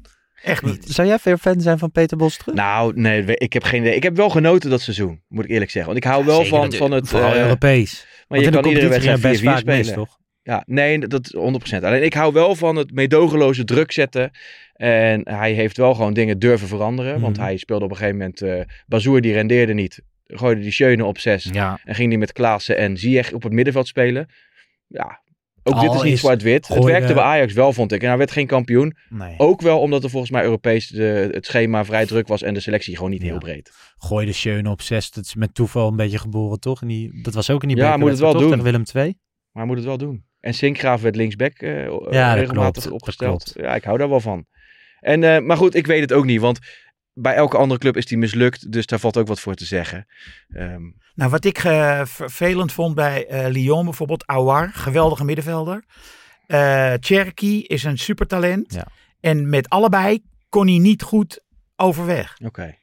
[0.44, 0.86] Echt niet.
[0.88, 2.56] Zou jij veel fan zijn van Peter Bos terug?
[2.56, 3.96] Nou, nee, ik heb geen idee.
[3.96, 5.92] Ik heb wel genoten dat seizoen, moet ik eerlijk zeggen.
[5.94, 7.08] Want ik hou wel van, van het...
[7.08, 8.06] Vooral eh, Europees.
[8.28, 9.94] maar Want je kan iedere wedstrijd 4-4 ging hij best vaak mis, spelen.
[10.06, 10.18] toch?
[10.44, 11.84] Ja, nee, dat 100%.
[11.84, 14.32] Alleen ik hou wel van het meedogenloze druk zetten.
[14.74, 17.20] En hij heeft wel gewoon dingen durven veranderen.
[17.20, 17.46] Want Mhm.
[17.46, 18.42] hij speelde op een gegeven moment...
[18.42, 20.02] eh Bazoer die rendeerde niet.
[20.26, 21.50] Gooide die Schöne op 6.
[21.52, 21.80] Ja.
[21.84, 24.28] En ging die met Klaassen en Ziyech op het middenveld spelen.
[24.88, 25.22] Ja,
[25.64, 26.68] ook dit is niet zwart-wit.
[26.68, 28.02] Het werkte bij Ajax wel, vond ik.
[28.02, 28.96] En hij werd geen kampioen.
[29.10, 29.34] Nee.
[29.38, 32.42] Ook wel omdat er volgens mij Europees de, het schema vrij druk was.
[32.42, 33.28] En de selectie gewoon niet Ja.
[33.28, 33.72] heel breed.
[33.98, 35.12] Gooide Schöne op 6.
[35.12, 36.82] Dat is met toeval een beetje geboren, toch?
[36.82, 38.50] En die, dat was ook in die Ja, moet het wel doen.
[38.50, 39.06] Tegen Willem II.
[39.52, 40.26] Maar hij moet het wel doen.
[40.40, 43.52] En Sinkgraaf werd linksback eh, Ja, regelmatig klopt, opgesteld.
[43.56, 44.46] Ja, ik hou daar wel van.
[45.00, 46.42] En, eh, maar goed, ik weet het ook niet.
[46.42, 46.60] Want
[47.14, 48.72] bij elke andere club is die mislukt.
[48.72, 50.08] Dus daar valt ook wat voor te zeggen.
[50.50, 50.82] Ehm,
[51.16, 55.84] Nou, wat ik eh, vervelend vond bij eh, Lyon bijvoorbeeld, Awar, geweldige middenvelder.
[56.48, 58.74] Eh Cherky is een supertalent.
[58.74, 58.88] Ja.
[59.20, 61.44] En met allebei kon hij niet goed
[61.76, 62.38] overweg.
[62.46, 62.76] Oké.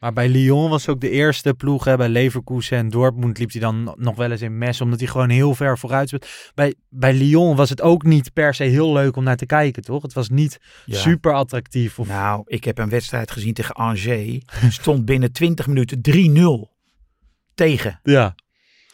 [0.00, 1.84] Maar bij Lyon was ook de eerste ploeg.
[1.84, 4.80] Hè, bij Leverkusen en Dortmund liep hij dan nog wel eens in mes.
[4.80, 6.26] Omdat hij gewoon heel ver vooruit speelt.
[6.54, 9.82] Bij, bij Lyon was het ook niet per se heel leuk om naar te kijken,
[9.82, 10.02] toch?
[10.02, 10.98] Het was niet Ja.
[10.98, 11.98] super attractief.
[11.98, 14.38] Of, Nou, ik heb een wedstrijd gezien tegen Angers.
[14.80, 16.70] Stond binnen 20 minuten 3-0
[17.54, 18.00] tegen.
[18.02, 18.34] ja.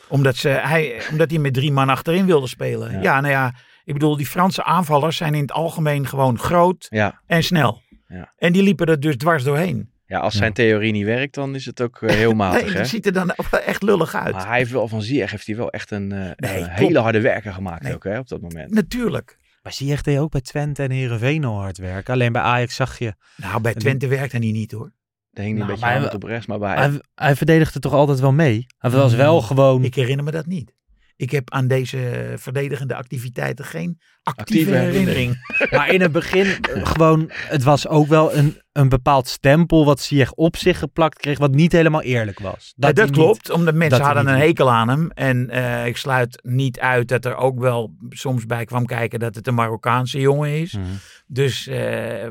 [0.09, 2.93] Omdat, ze, hij, omdat hij met drie man achterin wilde spelen.
[2.93, 3.01] Ja.
[3.03, 3.21] Ja.
[3.21, 3.55] nou ja,
[3.85, 7.21] ik bedoel, die Franse aanvallers zijn in het algemeen gewoon groot Ja.
[7.27, 7.83] en snel.
[8.09, 8.33] Ja.
[8.37, 9.91] En die liepen er dus dwars doorheen.
[10.07, 12.63] Ja, als zijn theorie niet werkt, dan is het ook eh, heel matig.
[12.63, 12.77] Nee, hè?
[12.77, 14.35] die ziet er dan ook wel echt lullig uit.
[14.35, 16.99] Maar hij heeft wel van Ziyech heeft hij wel echt een, eh, Nee, een hele
[16.99, 17.95] harde werker gemaakt Nee.
[17.95, 18.75] ook hè, op dat moment.
[18.75, 19.39] Natuurlijk.
[19.63, 22.15] Maar zie je echt deed ook bij Twente en Heerenveen al hard werken.
[22.15, 23.15] Alleen bij Ajax zag je...
[23.37, 24.93] Nou, bij En Twente werkte hij niet hoor.
[25.33, 26.75] Er hing Nou, een beetje hand op rechts, maar bij...
[26.77, 28.67] Hij, hij verdedigde toch altijd wel mee?
[28.79, 29.85] Hij was wel gewoon...
[29.85, 30.75] Ik herinner me dat niet.
[31.17, 35.07] Ik heb aan deze verdedigende activiteiten geen actieve, Actieve herinnering.
[35.09, 35.71] herinnering.
[35.77, 40.01] Maar in het begin eh, gewoon, het was ook wel een, een bepaald stempel wat
[40.01, 42.73] Ziyech op zich geplakt kreeg, wat niet helemaal eerlijk was.
[42.77, 45.11] Dat, niet- klopt, omdat mensen dat hadden een hekel aan hem.
[45.11, 49.35] En eh, ik sluit niet uit dat er ook wel soms bij kwam kijken dat
[49.35, 50.73] het een Marokkaanse jongen is.
[50.73, 50.85] Mhm.
[51.27, 52.31] Dus eh,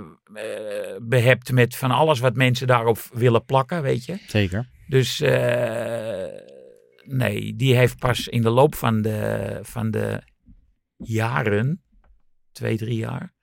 [1.01, 4.17] behept met van alles wat mensen daarop willen plakken, weet je.
[4.27, 4.69] Zeker.
[4.87, 5.21] Dus
[7.07, 10.21] nee, die heeft pas in de loop van de, van de
[10.97, 11.83] jaren,
[12.51, 13.33] twee, drie jaar,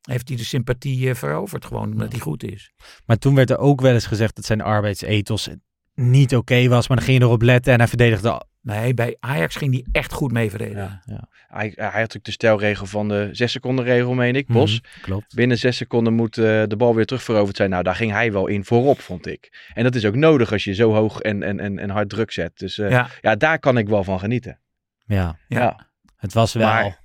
[0.00, 1.64] heeft hij de sympathie eh, veroverd.
[1.64, 2.72] Gewoon omdat hij goed is.
[3.06, 5.48] Maar toen werd er ook wel eens gezegd dat zijn arbeidsethos
[5.94, 8.48] niet oké was, maar dan ging je erop letten en hij verdedigde...
[8.62, 11.02] Nee, bij Ajax ging hij echt goed mee verdedigen.
[11.48, 14.80] Hij, hij had natuurlijk de stelregel van de zes seconden regel, meen ik, Bos.
[14.80, 15.34] Mhm, klopt.
[15.34, 17.70] Binnen zes seconden moet eh, de bal weer terugveroverd zijn.
[17.70, 19.68] Nou, daar ging hij wel in voorop, vond ik.
[19.74, 22.30] En dat is ook nodig als je zo hoog en, en, en, en hard druk
[22.32, 22.58] zet.
[22.58, 23.08] Dus eh, ja.
[23.20, 24.58] Ja, daar kan ik wel van genieten.
[25.06, 25.88] Ja, ja.
[26.16, 26.66] het was wel...
[26.68, 26.98] Maar-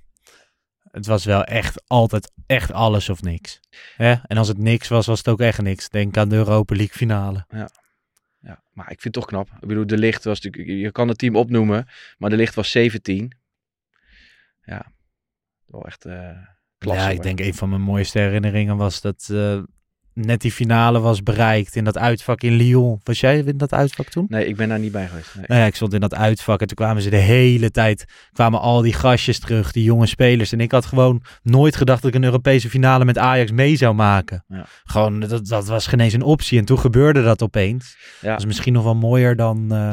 [0.90, 3.60] Het was wel echt altijd echt alles of niks.
[3.96, 4.14] Hè?
[4.26, 5.88] En als het niks was, was het ook echt niks.
[5.88, 7.44] Denk aan de Europa League finale.
[7.48, 7.68] Ja,
[8.72, 9.48] maar ik vind het toch knap.
[9.60, 11.88] Ik bedoel, de licht was natuurlijk, je kan het team opnoemen,
[12.18, 13.32] maar de licht was 17.
[14.62, 14.92] Ja,
[15.66, 16.38] wel echt eh
[16.78, 17.02] klasse.
[17.02, 19.62] ja, ik denk een van mijn mooiste herinneringen was dat eh,
[20.16, 23.00] net die finale was bereikt in dat uitvak in Lyon.
[23.02, 24.26] Was jij in dat uitvak toen?
[24.28, 25.34] Nee, ik ben daar niet bij geweest.
[25.34, 25.44] Nee.
[25.48, 28.60] Nou ja, ik stond in dat uitvak en toen kwamen ze de hele tijd, kwamen
[28.60, 30.52] al die gastjes terug, die jonge spelers.
[30.52, 33.94] En ik had gewoon nooit gedacht dat ik een Europese finale met Ajax mee zou
[33.94, 34.44] maken.
[34.48, 34.66] Ja.
[34.84, 36.58] Gewoon, dat, dat was geen eens een optie.
[36.58, 37.96] En toen gebeurde dat opeens.
[38.20, 38.30] Ja.
[38.30, 39.92] Dat is misschien nog wel mooier dan, eh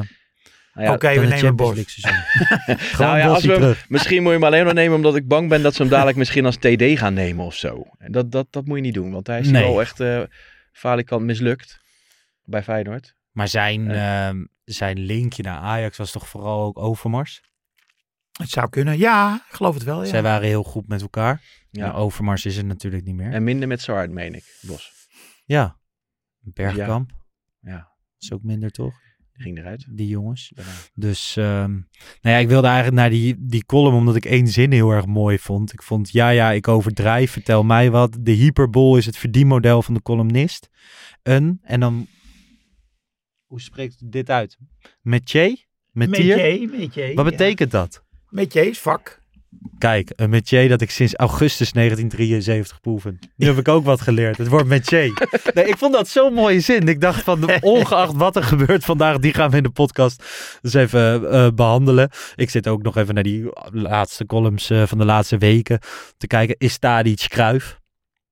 [0.74, 1.74] Nou ja, Oké, we nemen Bos.
[1.76, 5.50] Gewoon nou ja, als we, misschien moet je hem alleen maar nemen omdat ik bang
[5.50, 7.84] ben dat ze hem dadelijk misschien als TD gaan nemen of zo.
[7.98, 9.64] En Dat, dat, dat moet je niet doen, want hij is Nee.
[9.64, 10.22] wel echt eh
[10.72, 11.80] falikant mislukt
[12.44, 13.16] bij Feyenoord.
[13.32, 17.42] Maar zijn, ehm, zijn linkje naar Ajax was toch vooral ook Overmars?
[18.32, 18.98] Het zou kunnen.
[18.98, 20.02] Ja, ik geloof het wel.
[20.04, 20.10] Ja.
[20.10, 21.42] Zij waren heel goed met elkaar.
[21.72, 21.92] Ja.
[21.92, 23.32] Overmars is het natuurlijk niet meer.
[23.32, 24.92] En minder met Saard, meen ik, Bos.
[25.46, 25.78] Ja.
[26.40, 27.12] Bergkamp
[27.60, 28.94] Ja, is ook minder toch?
[29.34, 29.86] Die ging eruit.
[29.90, 30.54] Die jongens.
[30.94, 34.72] Dus ehm, nou ja, ik wilde eigenlijk naar die, die column omdat ik één zin
[34.72, 35.74] heel erg mooi vond.
[35.74, 38.18] Ik vond, ja ja, ik overdrijf, vertel mij wat.
[38.20, 40.70] De hyperbol is het verdienmodel van de columnist.
[41.24, 42.08] Een, en dan,
[43.46, 44.58] hoe spreekt dit uit?
[45.02, 45.66] Metier?
[45.92, 46.36] Metier?
[46.36, 47.32] Metier, metier, Wat ja.
[47.32, 48.04] betekent dat?
[48.30, 49.22] Metier is vak.
[49.78, 53.20] Kijk, een métier dat ik sinds augustus 1973 beoefen.
[53.36, 54.38] Nu heb ik ook wat geleerd.
[54.38, 55.28] Het wordt métier.
[55.54, 56.88] Nee, ik vond dat zo'n mooie zin.
[56.88, 60.24] Ik dacht van, ongeacht wat er gebeurt vandaag, die gaan we in de podcast
[60.62, 62.10] dus even eh, behandelen.
[62.36, 65.80] Ik zit ook nog even naar die laatste columns eh, van de laatste weken
[66.18, 66.56] te kijken.
[66.58, 67.80] Is Tadic Kruif?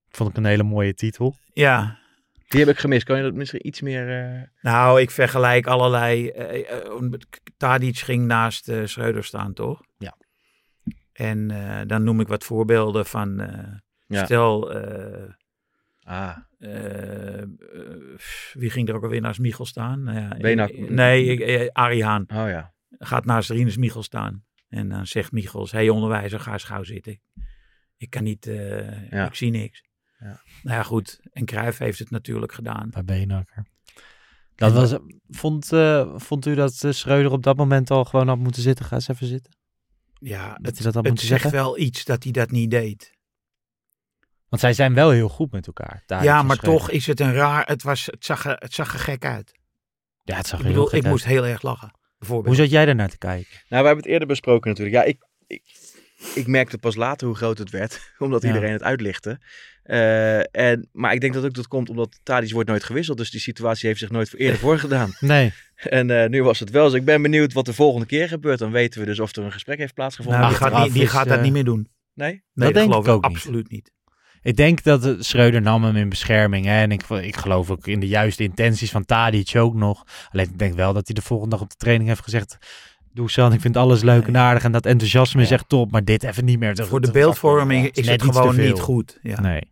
[0.10, 1.36] Vond ik een hele mooie titel.
[1.54, 2.00] Ja.
[2.48, 3.04] Die heb ik gemist.
[3.04, 4.20] Kan je dat misschien iets meer...
[4.24, 6.28] eh, Nou, ik vergelijk allerlei.
[6.30, 7.12] eh, eh,
[7.58, 9.82] Tadic ging naast eh Schreuder staan, toch?
[9.98, 10.16] Ja.
[11.22, 13.40] En eh, dan noem ik wat voorbeelden van.
[13.40, 13.74] eh,
[14.08, 14.26] Ja.
[14.26, 15.30] Stel, eh,
[16.04, 16.38] Ah,
[18.54, 20.04] wie ging er ook alweer naast Michel staan?
[20.04, 20.78] Nou ja, Benak.
[20.90, 22.74] Nee, Arie Haan oh ja.
[22.90, 24.44] gaat naast Rinus Michel staan.
[24.70, 27.20] En dan zegt Michels, hey onderwijzer, ga eens gauw zitten.
[27.98, 29.26] Ik kan niet, eh, Ja.
[29.26, 29.84] ik zie niks.
[30.20, 30.42] Ja.
[30.64, 31.20] Nou ja, goed.
[31.32, 32.90] En Cruijff heeft het natuurlijk gedaan.
[32.90, 33.66] Bij Beenakker.
[34.56, 34.96] Dat was,
[35.30, 38.86] vond, eh, vond u dat Schreuder op dat moment al gewoon had moeten zitten?
[38.86, 39.54] Ga eens even zitten.
[40.24, 41.60] Ja, Dat het, dat het moeten zegt zeggen?
[41.60, 43.12] wel iets dat hij dat niet deed.
[44.50, 46.04] Want zij zijn wel heel goed met elkaar.
[46.06, 47.66] Tadic ja, maar toch is het een raar.
[47.68, 49.52] Het, was, het, zag, er, het zag er gek uit.
[50.24, 51.14] Ja, het zag Ik er heel bedoel, gek ik uit.
[51.14, 51.92] moest heel erg lachen.
[52.18, 52.56] Bijvoorbeeld.
[52.56, 53.52] Hoe zat jij daar naar te kijken?
[53.52, 54.96] Nou, we hebben het eerder besproken natuurlijk.
[54.96, 55.18] Ja, ik,
[55.48, 55.64] ik,
[56.36, 58.48] ik merkte pas later hoe groot het werd, omdat Ja.
[58.48, 59.42] iedereen het uitlichtte.
[59.84, 63.18] Eh, en, maar ik denk dat ook dat komt omdat Tadic wordt nooit gewisseld.
[63.18, 65.14] Dus die situatie heeft zich nooit voor- eerder voorgedaan.
[65.20, 65.54] Nee.
[65.82, 66.86] En eh, nu was het wel.
[66.86, 68.60] Dus ik ben benieuwd wat de volgende keer gebeurt.
[68.60, 70.42] Dan weten we dus of er een gesprek heeft plaatsgevonden.
[70.42, 71.88] nou, die gaat, die gaat dat eh, niet meer doen.
[72.14, 72.30] Nee?
[72.32, 73.36] Nee, dat denk geloof ik ook niet.
[73.36, 73.92] absoluut niet.
[74.42, 76.66] Ik denk dat Schreuder nam hem in bescherming.
[76.66, 76.82] Hè?
[76.82, 80.04] En ik, ik geloof ook in de juiste intenties van Tadic ook nog.
[80.32, 82.58] Alleen ik denk wel dat hij de volgende dag op de training heeft gezegd...
[83.14, 85.92] Dusan, ik vind alles leuk en aardig en dat enthousiasme is echt top.
[85.92, 86.76] Maar dit even niet meer.
[86.76, 89.20] Dat- Voor de beeldvorming is het iets gewoon niet goed.
[89.22, 89.42] Ja.
[89.42, 89.70] Nee.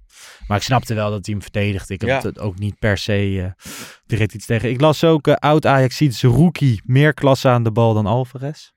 [0.48, 1.94] Maar ik snapte wel dat hij hem verdedigde.
[1.94, 2.22] Ik heb Ja.
[2.22, 3.66] het ook niet per se eh,
[4.06, 4.70] direct iets tegen.
[4.70, 8.70] Ik las ook uh, oud ajax ziet rookie meer klasse aan de bal dan Alvarez.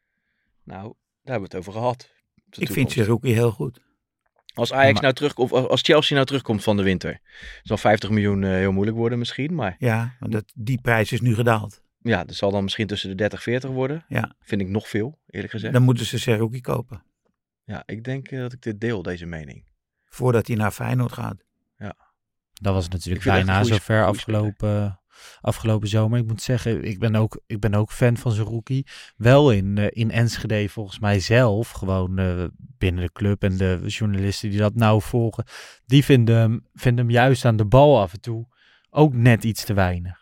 [0.65, 0.93] Nou, daar
[1.33, 2.03] hebben we het over gehad.
[2.03, 2.93] Ik vind toekomst.
[2.93, 3.81] Cherokee heel goed.
[4.55, 7.21] Als Ajax Maar- nou terug, of als Chelsea nou terugkomt van de winter,
[7.63, 9.55] zal 50 miljoen eh, heel moeilijk worden misschien.
[9.55, 11.82] Maar Ja, want dat, die prijs is nu gedaald.
[12.03, 14.05] Ja, dat zal dan misschien tussen de 30 40 worden.
[14.09, 14.37] Ja.
[14.41, 15.73] Vind ik nog veel, eerlijk gezegd.
[15.73, 17.05] Dan moeten ze Cherokee kopen.
[17.65, 19.65] Ja, ik denk eh, dat ik dit deel, deze mening.
[20.05, 21.45] Voordat hij naar Feyenoord gaat.
[22.63, 24.41] Dat was natuurlijk bijna zover goeie speler.
[24.41, 25.01] afgelopen,
[25.41, 26.19] afgelopen zomer.
[26.19, 28.87] Ik moet zeggen, ik ben ook, ik ben ook fan van zijn rookie.
[29.17, 33.83] Wel in, eh, in Enschede volgens mij zelf, gewoon eh, binnen de club en de
[33.87, 35.45] journalisten die dat nou volgen.
[35.87, 38.47] Die vinden hem, vinden hem juist aan de bal af en toe
[38.91, 40.22] ook net iets te weinig.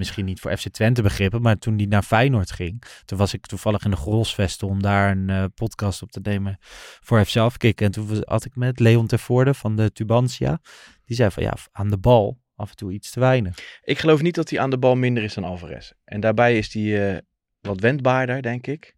[0.00, 3.46] Misschien niet voor FC Twente begrippen, maar toen die naar Feyenoord ging, toen was ik
[3.46, 6.56] toevallig in de Grolsvesten om daar een eh, podcast op te nemen
[7.00, 7.86] voor FC Afkikken.
[7.86, 10.60] En toen was- had ik met Leon Tervoorde van de Tubantia.
[11.04, 13.80] Die zei van ja, aan de bal af en toe iets te weinig.
[13.82, 15.92] Ik geloof niet dat hij aan de bal minder is dan Alvarez.
[16.04, 17.18] En daarbij is hij eh,
[17.60, 18.96] wat wendbaarder, denk ik.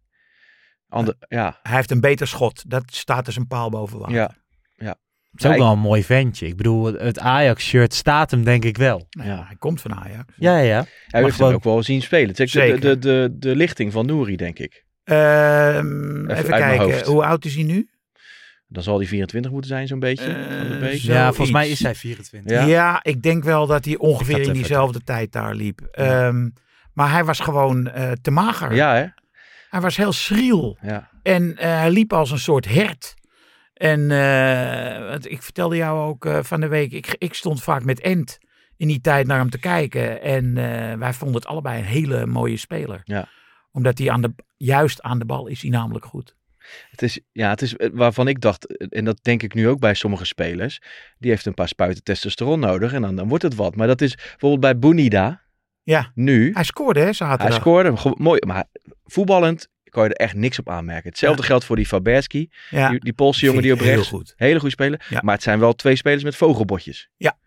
[0.87, 2.69] Ander, ja, Hij heeft een beter schot.
[2.69, 4.15] Dat staat dus een paal boven water.
[4.75, 4.97] ja,
[5.33, 6.47] Het is ook wel een mooi ventje.
[6.47, 9.07] Ik bedoel, het Ajax-shirt staat hem denk ik wel.
[9.09, 10.33] Nou ja, hij komt van Ajax.
[10.35, 10.63] Ja, ja.
[10.63, 12.27] Hij Maar heeft gewoon- hem ook wel zien spelen.
[12.29, 12.79] Het is de, Zeker.
[12.79, 14.83] de, de, de lichting van Nouri, denk ik.
[15.03, 17.89] Ehm, even kijken, hoe oud is hij nu?
[18.67, 20.25] Dan zal hij 24 moeten zijn, zo'n beetje.
[20.33, 22.51] Eh, zo- Ja, volgens mij is hij 24.
[22.51, 22.65] Ja.
[22.65, 22.99] Ja.
[23.03, 25.81] ik denk wel dat hij ongeveer in even diezelfde tijd daar liep.
[25.91, 26.49] Ehm,
[26.93, 28.73] maar hij was gewoon eh, te mager.
[28.75, 29.05] Ja, hè?
[29.69, 30.77] Hij was heel schriel.
[30.81, 31.09] Ja.
[31.23, 33.13] En eh, hij liep als een soort hert.
[33.83, 34.07] En
[35.09, 38.37] want ik vertelde jou ook eh, van de week, ik, ik stond vaak met Ent
[38.77, 40.21] in die tijd naar hem te kijken.
[40.21, 43.01] En eh, wij vonden het allebei een hele mooie speler.
[43.03, 43.27] Ja.
[43.71, 46.35] Omdat hij aan de, juist aan de bal is hij namelijk goed.
[46.91, 49.93] Het is, ja, het is waarvan ik dacht, en dat denk ik nu ook bij
[49.93, 50.81] sommige spelers,
[51.17, 53.75] die heeft een paar spuiten testosteron nodig en dan, dan wordt het wat.
[53.75, 55.41] Maar dat is bijvoorbeeld bij Bonida,
[55.83, 57.55] Ja, nu, hij scoorde hè, hij zaterdag.
[57.59, 58.65] scoorde, ge- mooi, maar
[59.05, 61.09] voetballend kan je er echt niks op aanmerken.
[61.09, 62.89] Hetzelfde geldt voor die Faberski, ja.
[62.89, 64.33] die, die Poolse jongen die op rechts, Heel goed.
[64.35, 65.19] hele goede speler, Ja.
[65.23, 67.09] maar het zijn wel twee spelers met vogelbotjes.
[67.17, 67.37] Ja.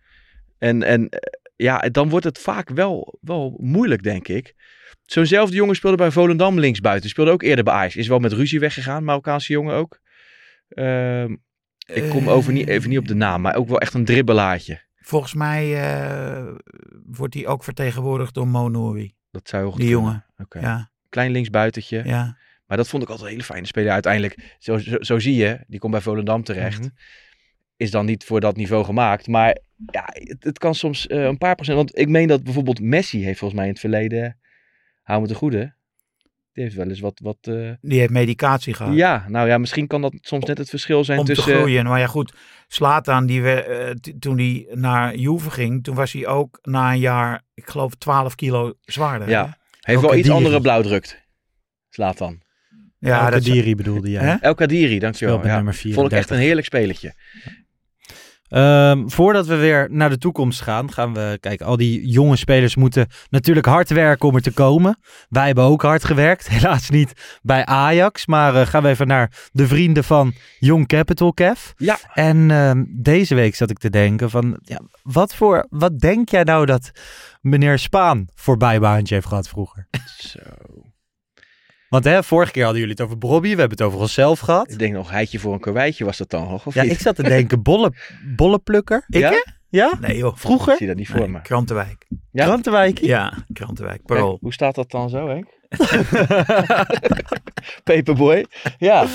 [0.58, 1.18] En, en eh,
[1.56, 4.54] ja, dan wordt het vaak wel, wel moeilijk, denk ik.
[5.02, 7.10] Zo'nzelfde jongen speelde bij Volendam linksbuiten.
[7.10, 7.96] Speelde ook eerder bij Ajax.
[7.96, 10.00] Is wel met ruzie weggegaan, Marokkaanse jongen ook.
[10.68, 11.36] Ehm,
[11.86, 14.84] ik kom over niet, even niet op de naam, maar ook wel echt een dribbelaartje.
[14.96, 16.54] Volgens mij eh,
[17.06, 19.14] wordt hij ook vertegenwoordigd door Monori.
[19.30, 20.26] Dat zou Die jongen.
[20.38, 20.60] Oké.
[20.60, 22.02] Ja, Klein linksbuitentje.
[22.04, 22.36] ja.
[22.66, 23.92] Maar dat vond ik altijd een hele fijne speler.
[23.92, 26.80] Uiteindelijk, zo, zo, zo zie je, die komt bij Volendam terecht.
[26.80, 26.88] Mhm.
[27.76, 29.26] Is dan niet voor dat niveau gemaakt.
[29.26, 29.58] Maar
[29.90, 31.76] ja, het, het kan soms eh, een paar procent.
[31.76, 34.38] Want ik meen dat bijvoorbeeld Messi heeft volgens mij in het verleden,
[35.02, 35.74] hou me te goede,
[36.52, 38.94] die heeft wel eens wat, wat eh, Die heeft medicatie gehad.
[38.94, 41.54] ja, nou ja, misschien kan dat soms net het verschil zijn om te tussen...
[41.54, 41.84] groeien.
[41.84, 42.34] Maar ja, goed.
[42.68, 46.98] Slatan, die we, eh, toen hij naar Juve ging, toen was hij ook na een
[46.98, 49.28] jaar, ik geloof, 12 kilo zwaarder.
[49.28, 49.46] Ja.
[49.46, 49.52] hè?
[49.86, 50.38] Heeft wel Elke iets Diri.
[50.44, 51.24] andere blauwdrukt.
[51.90, 52.40] Slaat dan.
[52.98, 54.24] ja Elke dat is- Diri bedoelde jij.
[54.24, 54.34] Hè?
[54.34, 55.46] El Kadiri, dankjewel.
[55.46, 55.54] Ja.
[55.54, 56.18] nummer Vond ik 34.
[56.18, 57.14] echt een heerlijk spelertje.
[58.48, 61.66] Ehm, voordat we weer naar de toekomst gaan, gaan we kijken.
[61.66, 64.98] Al die jonge spelers moeten natuurlijk hard werken om er te komen.
[65.28, 66.48] Wij hebben ook hard gewerkt.
[66.56, 67.12] Helaas niet
[67.42, 68.26] bij Ajax.
[68.26, 71.70] Maar eh, gaan we even naar de vrienden van Young Capital, Kev.
[71.76, 71.98] Ja.
[72.12, 76.42] En ehm, deze week zat ik te denken van, ja, wat, voor, wat denk jij
[76.42, 76.90] nou dat
[77.48, 79.88] meneer Spaan voor bijbaantje heeft gehad vroeger?
[80.18, 80.38] Zo.
[81.88, 84.70] Want hè, vorige keer hadden jullie het over Bobby, we hebben het over onszelf gehad.
[84.70, 86.92] Ik denk nog, heitje voor een karweitje was dat dan nog, of Ja, niet?
[86.92, 87.92] ik zat te denken, bolle,
[88.36, 89.04] bolleplukker.
[89.08, 89.30] Ik, Ja?
[89.30, 89.42] hè?
[89.68, 89.92] Ja?
[90.00, 90.32] Nee joh.
[90.32, 90.76] Ik Vroeger?
[90.76, 91.40] zie dat niet voor Nee, me.
[91.42, 92.06] Krantenwijk.
[92.32, 92.44] Ja?
[92.44, 93.06] Krantenwijkie?
[93.08, 93.96] Ja, Krantenwijk.
[93.96, 94.38] Kijk, Parool.
[94.40, 95.46] hoe staat dat dan zo, Henk?
[97.84, 98.46] Paperboy.
[98.78, 99.06] Ja.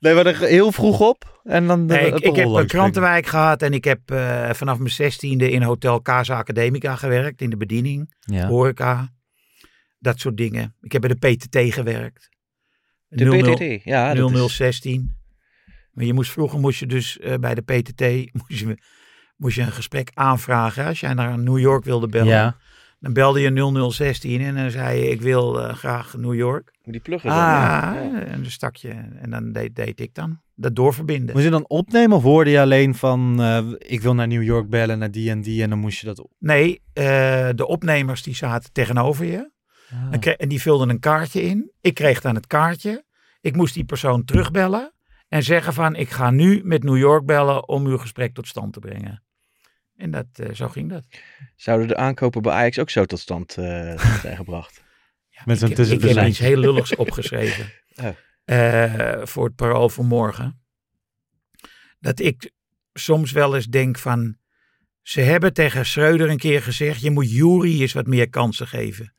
[0.00, 1.40] Nee, we hadden heel vroeg op.
[1.44, 4.90] En dan de, Nee, ik, heb een Krantenwijk gehad en ik heb eh, vanaf mijn
[4.90, 8.14] zestiende in Hotel Casa Academica gewerkt, in de bediening.
[8.20, 8.46] Ja.
[8.46, 9.12] horeca,
[9.98, 10.76] dat soort dingen.
[10.80, 12.28] Ik heb bij de PTT gewerkt.
[13.08, 13.84] De 00 PTT.
[13.84, 15.18] Ja, dat is- 0016.
[15.90, 18.00] Maar je moest, vroeger moest je dus eh, bij de PTT
[18.48, 18.78] moest je,
[19.36, 20.86] moest je een gesprek aanvragen.
[20.86, 22.56] Als jij naar New York wilde bellen, Ja.
[23.00, 23.50] Dan belde je
[23.90, 26.70] 0016 en dan zei je ik wil eh, graag New York.
[26.84, 27.36] Die pluggen Ah.
[27.94, 28.02] dan?
[28.02, 28.20] ja, Ja.
[28.24, 28.88] en dan stak je
[29.20, 31.32] en dan deed, deed ik dan dat doorverbinden.
[31.34, 34.68] Moest je dan opnemen of hoorde je alleen van eh, ik wil naar New York
[34.68, 36.30] bellen, naar die en die en dan moest je dat op?
[36.38, 39.50] Nee, eh, de opnemers die zaten tegenover je.
[40.12, 40.18] Ah.
[40.20, 41.70] Kre- En die vulden een kaartje in.
[41.80, 43.04] Ik kreeg dan het kaartje.
[43.40, 44.92] Ik moest die persoon terugbellen.
[45.28, 48.72] En zeggen van ik ga nu met New York bellen om uw gesprek tot stand
[48.72, 49.22] te brengen.
[50.00, 51.04] En dat, eh, zo ging dat.
[51.56, 54.82] Zouden de aankopen bij Ajax ook zo tot stand eh, zijn gebracht?
[55.44, 57.72] Met zo'n ik, ik heb iets heel lulligs opgeschreven.
[58.44, 60.62] Eh, voor het parool van morgen.
[61.98, 62.50] Dat ik
[62.92, 64.38] soms wel eens denk van...
[65.02, 67.00] Ze hebben tegen Schreuder een keer gezegd...
[67.00, 69.14] je moet Jury eens wat meer kansen geven.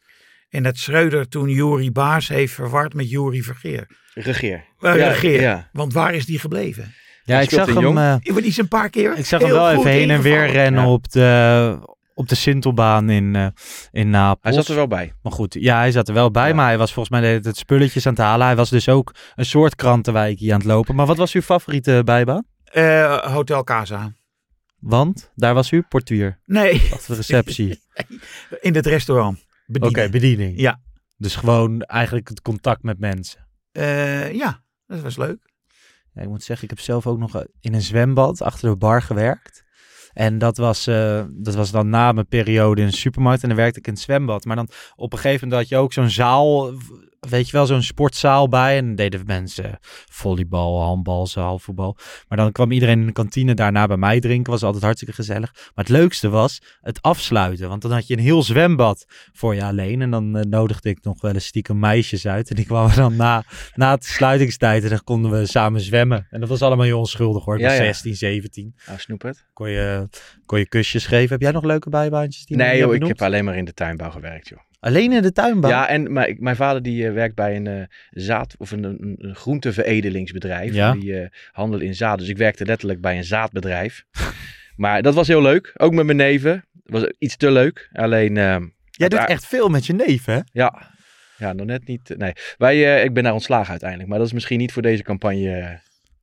[0.49, 3.87] En dat Schreuder toen Jury Baas heeft verward met Jury Vergeer.
[4.13, 4.65] Regeer.
[4.79, 5.41] Uh, Ja, Regeer.
[5.41, 5.69] ja.
[5.71, 6.93] Want waar is die gebleven?
[7.31, 9.71] Ja, ik zag hem, eh, Die wordt iets een paar keer ik zag hem wel
[9.71, 10.91] even heen en weer rennen Ja.
[10.91, 11.79] op de,
[12.13, 13.45] op de Sintelbaan in, eh
[13.91, 14.39] in Napels.
[14.41, 15.13] Hij zat er wel bij.
[15.23, 16.55] Maar goed, ja, hij zat er wel bij, Ja.
[16.55, 18.45] maar hij was volgens mij tijd spulletjes aan het halen.
[18.45, 20.95] Hij was dus ook een soort krantenwijkje aan het lopen.
[20.95, 22.43] Maar wat was uw favoriete bijbaan?
[22.63, 24.11] Eh, Hotel Casa.
[24.79, 27.81] Want daar was u portuur Nee, achter de receptie.
[28.61, 29.45] in het restaurant.
[29.79, 30.59] Oké, bediening.
[30.59, 30.79] Ja.
[31.17, 33.47] Dus gewoon eigenlijk het contact met mensen.
[33.71, 35.50] Eh, ja, dat was leuk.
[36.13, 39.01] Ja, ik moet zeggen, ik heb zelf ook nog in een zwembad achter de bar
[39.01, 39.63] gewerkt.
[40.13, 43.41] En dat was, eh, dat was dan na mijn periode in de supermarkt.
[43.41, 44.45] En dan werkte ik in het zwembad.
[44.45, 46.73] Maar dan op een gegeven moment had je ook zo'n zaal,
[47.29, 48.77] weet je wel, zo'n sportzaal bij.
[48.77, 49.77] En deden mensen
[50.09, 51.97] volleybal, handbal, zaalvoetbal.
[52.27, 54.51] Maar dan kwam iedereen in de kantine daarna bij mij drinken.
[54.51, 55.53] Was altijd hartstikke gezellig.
[55.53, 57.69] Maar het leukste was het afsluiten.
[57.69, 60.01] Want dan had je een heel zwembad voor je alleen.
[60.01, 62.49] En dan eh, nodigde ik nog wel eens stiekem meisjes uit.
[62.49, 63.43] En die kwamen dan na,
[63.75, 64.83] na de sluitingstijd.
[64.83, 66.27] En dan konden we samen zwemmen.
[66.29, 67.55] En dat was allemaal heel onschuldig hoor.
[67.55, 67.83] Ik Ja, was ja.
[67.83, 69.45] 16, 17 Nou, snoep het.
[69.53, 70.09] kon je,
[70.45, 71.29] kon je kusjes geven.
[71.29, 72.45] Heb jij nog leuke bijbaantjes?
[72.45, 74.59] Die Nee joh, ik heb alleen maar in de tuinbouw gewerkt joh.
[74.81, 75.69] Alleen in de tuinbouw?
[75.69, 79.15] Ja, en mijn, mijn vader die eh, werkt bij een eh, zaad of een, een,
[79.17, 80.73] een groenteveredelingsbedrijf.
[80.73, 80.93] Ja.
[80.93, 82.19] Die eh handelen in zaad.
[82.19, 84.05] Dus ik werkte letterlijk bij een zaadbedrijf.
[84.75, 85.71] maar dat was heel leuk.
[85.77, 86.65] Ook met mijn neven.
[86.83, 87.89] was iets te leuk.
[87.93, 88.33] Alleen,
[88.91, 90.39] Jij doet echt veel met je neef, hè?
[90.51, 90.91] ja,
[91.37, 92.13] ja, nog net niet.
[92.17, 94.09] Nee, wij, ik ben daar ontslagen uiteindelijk.
[94.09, 95.79] Maar dat is misschien niet voor deze campagne.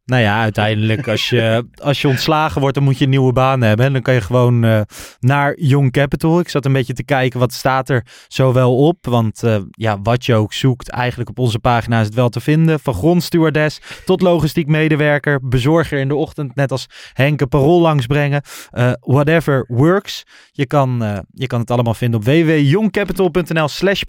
[0.09, 3.61] Nou ja, uiteindelijk als je, als je ontslagen wordt, dan moet je een nieuwe baan
[3.61, 3.87] hebben.
[3.87, 4.81] En dan kan je gewoon eh,
[5.21, 6.41] naar Young Capital.
[6.41, 9.07] Ik zat een beetje te kijken, wat staat er zo wel op?
[9.07, 12.41] Want eh, ja, wat je ook zoekt, eigenlijk op onze pagina is het wel te
[12.41, 12.81] vinden.
[12.81, 18.43] Van grondstewardess tot logistiek medewerker, bezorger in de ochtend, net als Henke Parool langsbrengen.
[18.71, 20.25] Eh, whatever works.
[20.53, 24.03] Je kan, eh, je kan het allemaal vinden op www.youngcapital.nl slash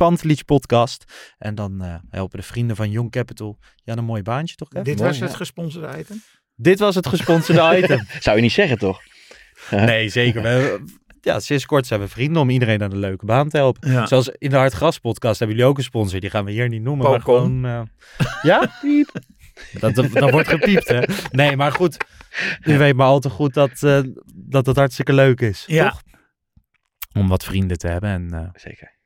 [0.45, 1.03] podcast.
[1.37, 3.57] En dan eh, helpen de vrienden van Young Capital.
[3.83, 4.69] Ja, een mooi baantje toch?
[4.69, 5.88] Dit mooi, was het ja.
[5.91, 6.21] Gesponsorde item.
[6.55, 8.05] Dit was het gesponsorde item.
[8.19, 9.01] Zou je niet zeggen toch?
[9.71, 10.41] Nee, zeker.
[10.41, 10.83] We,
[11.21, 13.91] ja, sinds kort zijn we vrienden om iedereen naar een leuke baan te helpen.
[13.91, 14.05] Ja.
[14.05, 16.19] Zoals in de Hartgras podcast hebben jullie ook een sponsor.
[16.19, 17.65] Die gaan we hier niet noemen, maar gewoon...
[17.65, 17.81] eh,
[18.41, 18.71] ja?
[18.81, 19.09] Piep.
[19.79, 21.01] Dat, dat, dat wordt gepiept, hè?
[21.31, 21.97] Nee, maar goed.
[22.63, 23.99] U weet maar al te goed dat, eh,
[24.35, 25.63] dat het hartstikke leuk is.
[25.67, 25.89] Ja.
[25.89, 26.01] Toch?
[27.13, 28.09] Om wat vrienden te hebben.
[28.09, 28.97] En eh, Zeker.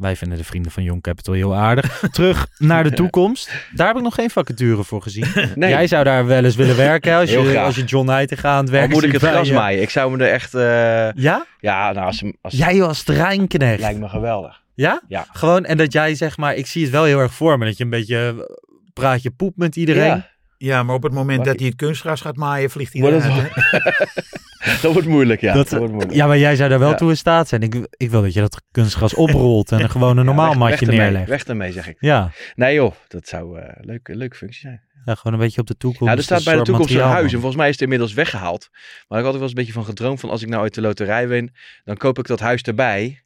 [0.00, 1.98] Wij vinden de vrienden van Young Capital heel aardig.
[2.12, 3.50] Terug naar de toekomst.
[3.74, 5.26] Daar heb ik nog geen vacature voor gezien.
[5.54, 8.64] Nee, Jij zou daar wel eens willen werken als, je, als je John Heitinga aan
[8.64, 9.82] het al werk moet ik het gras maaien.
[9.82, 10.54] Ik zou me er echt...
[10.54, 11.44] eh, Ja?
[11.60, 13.80] ja, nou, als, als, Jij als treinknecht.
[13.80, 14.60] lijkt me geweldig.
[14.74, 15.00] Ja?
[15.08, 15.26] Ja.
[15.32, 17.76] Gewoon, en dat jij zeg maar, ik zie het wel heel erg voor me, dat
[17.76, 18.50] je een beetje
[18.92, 20.04] praat je poep met iedereen.
[20.04, 20.28] Ja,
[20.62, 23.10] Ja, maar op het moment Wacht, dat hij het kunstgras gaat maaien, vliegt hij Maar
[23.10, 23.22] dat
[24.82, 25.52] dat wordt moeilijk, ja.
[25.54, 26.16] Dat- Dat, wordt moeilijk.
[26.16, 26.94] Ja, maar jij zou daar wel Ja.
[26.96, 27.62] toe in staat zijn.
[27.62, 30.58] Ik, ik wil dat je dat kunstgras oprolt en er gewoon een Ja, normaal weg-
[30.58, 31.28] matje weg ermee, neerlegt.
[31.28, 31.96] Weg ermee, zeg ik.
[32.00, 32.30] Ja.
[32.54, 34.82] Nee joh, dat zou eh, een leuke, leuke functie zijn.
[35.04, 36.12] ja, gewoon een beetje op de toekomst.
[36.12, 37.24] Ja, er staat bij de toekomst een huis.
[37.32, 38.68] En volgens mij is het inmiddels weggehaald.
[39.08, 40.74] Maar ik had altijd wel eens een beetje van gedroomd van als ik nou uit
[40.74, 41.54] de loterij win,
[41.84, 43.22] dan koop ik dat huis erbij.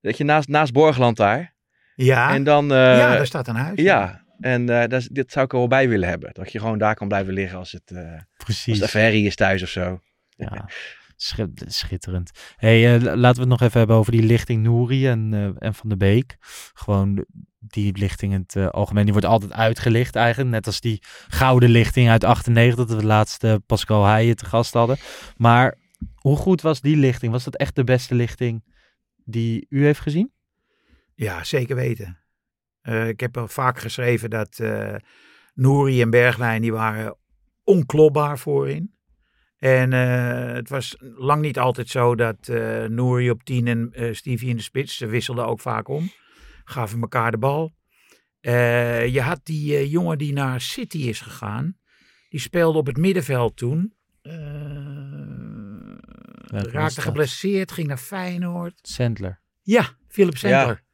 [0.00, 1.54] Dat je naast, naast Borgland daar.
[1.94, 2.72] Ja, En dan...
[2.72, 3.80] eh, ja, daar staat een huis.
[3.80, 6.30] ja, en eh dat, dit zou ik er wel bij willen hebben.
[6.32, 8.78] Dat je gewoon daar kan blijven liggen als het, eh als Precies.
[8.78, 10.00] het even herrie is thuis of zo.
[10.36, 10.68] Ja,
[11.16, 12.30] schit- schitterend.
[12.56, 15.74] hey, eh, laten we het nog even hebben over die lichting Nouri en, eh, en
[15.74, 16.36] Van de Beek.
[16.74, 17.26] Gewoon de-
[17.60, 20.50] die lichting in het algemeen, die wordt altijd uitgelicht eigenlijk.
[20.50, 24.72] Net als die gouden lichting uit 98, dat we laatst eh, Pascal Heijen te gast
[24.72, 24.96] hadden.
[25.36, 25.78] Maar
[26.14, 27.32] hoe goed was die lichting?
[27.32, 28.64] Was dat echt de beste lichting
[29.24, 30.32] die u heeft gezien?
[31.14, 32.18] Ja, zeker weten.
[32.80, 34.94] Eh, ik heb al vaak geschreven dat eh
[35.54, 37.16] Nouri en Bergwijn die waren
[37.64, 38.96] onklopbaar voorin.
[39.58, 44.14] En eh, het was lang niet altijd zo dat eh Nouri op 10 en eh,
[44.14, 44.96] Stevie in de spits.
[44.96, 46.10] Ze wisselden ook vaak om.
[46.64, 47.76] Gaven elkaar de bal.
[48.40, 51.76] Eh, je had die eh, jongen die naar City is gegaan.
[52.28, 53.94] Die speelde op het middenveld toen.
[54.22, 54.32] Eh,
[56.46, 58.78] raakte geblesseerd, ging naar Feyenoord.
[58.82, 59.40] Sandler.
[59.62, 60.84] Ja, Philip Sandler.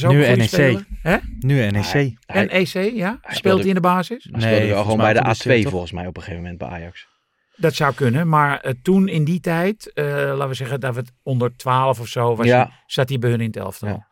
[0.00, 0.42] Nu NEC.
[0.48, 0.86] speler.
[1.02, 1.16] Hè?
[1.40, 1.84] Nu NEC.
[1.84, 2.80] Hij, En EC, ja?
[2.80, 4.22] hij Speelt hij speelde- in de basis?
[4.22, 5.70] speelde Nee, wel volgens gewoon bij de geblesseerd, A2 toch?
[5.70, 7.08] volgens mij op een gegeven moment bij Ajax.
[7.56, 11.00] Dat zou kunnen, maar eh, toen in die tijd, eh, laten we zeggen dat we
[11.00, 12.56] het onder 12 of zo was, Ja.
[12.64, 13.88] hij- zat hij bij hun in het elftal.
[13.88, 14.08] Ja.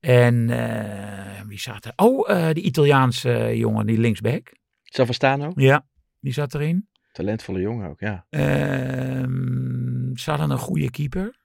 [0.00, 1.92] En eh, wie zat er?
[1.96, 4.52] Oh, eh die Italiaanse jongen, die linksback.
[4.82, 5.86] Savastano, Ja,
[6.20, 6.88] die zat erin.
[7.12, 8.26] talentvolle jongen ook, ja.
[8.30, 11.36] Ehm, ze hadden een goede keeper.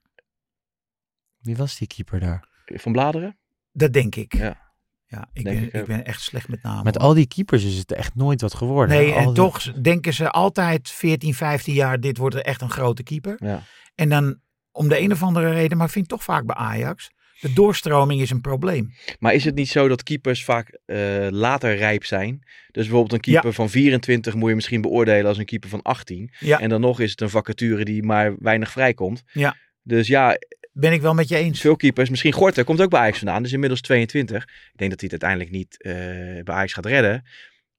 [1.40, 2.48] Wie was die keeper daar?
[2.66, 3.38] Van Bladeren?
[3.74, 4.34] Dat denk ik.
[4.38, 4.62] Ja.
[5.06, 6.84] Ja, ik, ben, ik ik, ben echt slecht met namen.
[6.84, 7.04] Met hoor.
[7.04, 8.98] al die keepers is het echt nooit wat geworden.
[8.98, 12.62] Nee, Al en die- toch denken ze altijd 14, 15 jaar, dit wordt er echt
[12.62, 13.36] een grote keeper.
[13.38, 13.64] Ja.
[13.96, 14.40] En dan
[14.72, 18.22] om de een of andere reden, maar ik vind toch vaak bij Ajax, de doorstroming
[18.22, 18.94] is een probleem.
[19.20, 22.40] Maar is het niet zo dat keepers vaak eh, later rijp zijn?
[22.72, 26.34] Dus bijvoorbeeld een keeper van 24 moet je misschien beoordelen als een keeper van 18.
[26.40, 26.60] Ja.
[26.60, 29.24] En dan nog is het een vacature die maar weinig vrijkomt.
[29.32, 29.56] Ja.
[29.82, 30.38] Dus ja,
[30.74, 31.62] Ben ik wel met je eens.
[31.62, 34.44] veel keepers, misschien Gorter komt ook bij Ajax vandaan, dus inmiddels 22.
[34.44, 35.94] Ik denk dat hij het uiteindelijk niet eh,
[36.44, 37.24] bij Ajax gaat redden.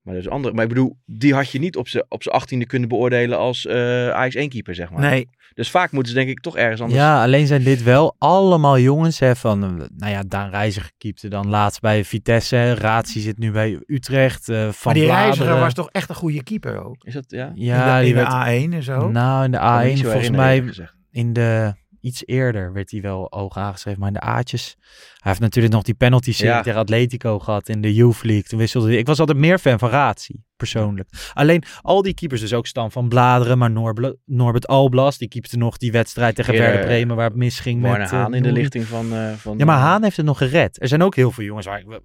[0.05, 2.67] Maar, dus andere, maar ik bedoel, die had je niet op zijn op z'n achttiende
[2.67, 5.01] kunnen beoordelen als eh Ajax 1 keeper, zeg maar.
[5.01, 7.01] Nee, Dus vaak moeten ze denk ik toch ergens anders...
[7.01, 9.61] Ja, alleen zijn dit wel allemaal jongens hè, van,
[9.97, 14.57] nou ja, Daan Reiziger keepte dan laatst bij Vitesse, Razi zit nu bij Utrecht, eh,
[14.57, 17.05] Van maar die reiziger was toch echt een goede keeper ook.
[17.05, 17.53] Is dat, ja?
[17.55, 19.09] Ja, in die de, in werd, de A1 en zo.
[19.09, 20.65] nou in de Kan me niet A1 zo volgens mij
[21.11, 21.75] in de
[22.05, 24.77] iets eerder werd hij wel oog aangeschreven, maar in de A'tjes.
[24.79, 26.63] Hij heeft natuurlijk nog die penalty serie Ja.
[26.63, 28.43] tegen Atletico gehad in de Youth League.
[28.43, 28.97] Toen wisselde hij.
[28.97, 31.09] Ik was altijd meer fan van Razi, persoonlijk.
[31.33, 35.57] Alleen al die keepers, dus ook Stan van Bladeren, maar Norbert, Norbert Alblas, die keepte
[35.57, 38.11] nog die wedstrijd tegen Werder Bremen waar het misging Warner met...
[38.11, 39.13] eh, Haan in de lichting van...
[39.13, 40.83] eh, van Ja, maar eh, Haan heeft het nog gered.
[40.83, 42.01] Er zijn ook heel veel jongens waar, waar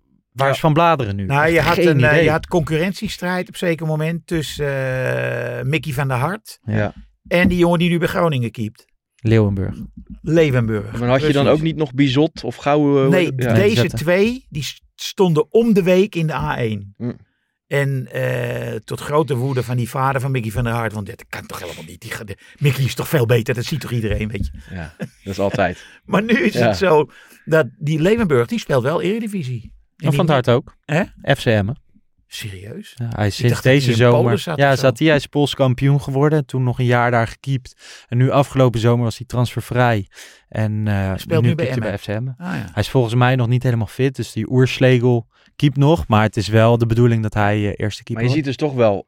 [0.48, 0.50] Ja.
[0.50, 1.26] is Van Bladeren nu?
[1.26, 2.24] Nou, je had, een, idee.
[2.24, 4.66] je had concurrentiestrijd op zeker moment tussen
[5.58, 6.94] eh, Mickey van der Hart Ja.
[7.28, 8.88] en die jongen die nu bij Groningen keept.
[9.22, 9.76] Leeuwenburg.
[10.22, 11.00] Leeuwenburg.
[11.00, 13.10] Maar had je dan ook niet nog Bizot of Gouwe?
[13.10, 13.54] Nee, ja.
[13.54, 13.98] deze zetten.
[14.00, 16.94] twee die st- stonden om de week in de A1.
[16.98, 17.12] Hm.
[17.68, 20.94] En eh, tot grote woede van die vader van Mickey van der Hart.
[20.94, 22.02] Want dat kan toch helemaal niet.
[22.02, 23.54] Die, de- Mickey is toch veel beter.
[23.54, 24.76] Dat ziet toch iedereen, weet je.
[24.76, 25.86] Ja, dat is altijd.
[26.06, 26.68] Maar nu is Ja.
[26.68, 27.10] het zo
[27.46, 29.74] dat die Leeuwenburg, die speelt wel Eredivisie.
[29.98, 30.76] En van het Hart ook.
[30.86, 31.04] Hè?
[31.36, 31.70] FCM.
[32.32, 32.94] Serieus?
[32.96, 34.40] Ja, hij is sinds deze hij zomer.
[34.40, 35.08] Zat ja, zat hij.
[35.08, 36.46] Hij is Pools kampioen geworden.
[36.46, 37.76] Toen nog een jaar daar gekiept.
[38.08, 40.08] En nu afgelopen zomer was hij transfervrij.
[40.50, 41.90] En eh speelt nu bij hij Emmen.
[41.90, 42.28] bij FCM.
[42.38, 42.70] Ah ja.
[42.72, 44.16] Hij is volgens mij nog niet helemaal fit.
[44.16, 46.08] Dus die Oerslegel keept nog.
[46.08, 48.56] Maar het is wel de bedoeling dat hij eh, eerste keeper Maar je ziet dus
[48.56, 49.08] toch wel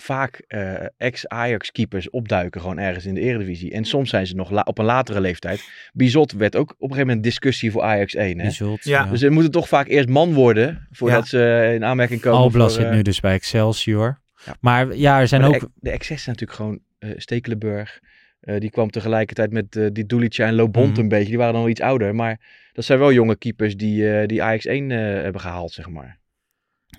[0.00, 3.72] vaak eh, ex-Ajax-keepers opduiken gewoon ergens in de Eredivisie.
[3.72, 5.64] En soms zijn ze nog op een latere leeftijd.
[5.92, 8.38] Bizot werd ook op een gegeven moment discussie voor Ajax 1.
[8.40, 8.50] Hè?
[8.82, 9.04] Ja.
[9.04, 12.80] Dus ze moeten toch vaak eerst man worden voordat ze in aanmerking komen Alblas voor,
[12.82, 14.20] zit eh, nu dus bij Excelsior.
[14.46, 14.54] Ja.
[14.60, 15.60] Maar ja, er zijn maar ook...
[15.60, 18.00] De, ex- de excess zijn natuurlijk gewoon eh Stekelenburg.
[18.40, 21.00] eh, die kwam tegelijkertijd met eh, die Dulica en Lobont Mhm.
[21.00, 21.28] een beetje.
[21.28, 22.14] Die waren dan wel iets ouder.
[22.14, 22.40] Maar
[22.72, 26.18] dat zijn wel jonge keepers die, eh, die Ajax 1 eh, hebben gehaald, zeg maar.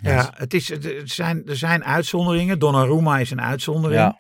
[0.02, 2.60] Ja, het is, het er, zijn, er zijn uitzonderingen.
[2.60, 4.02] Donnarumma is een uitzondering.
[4.02, 4.20] Ja.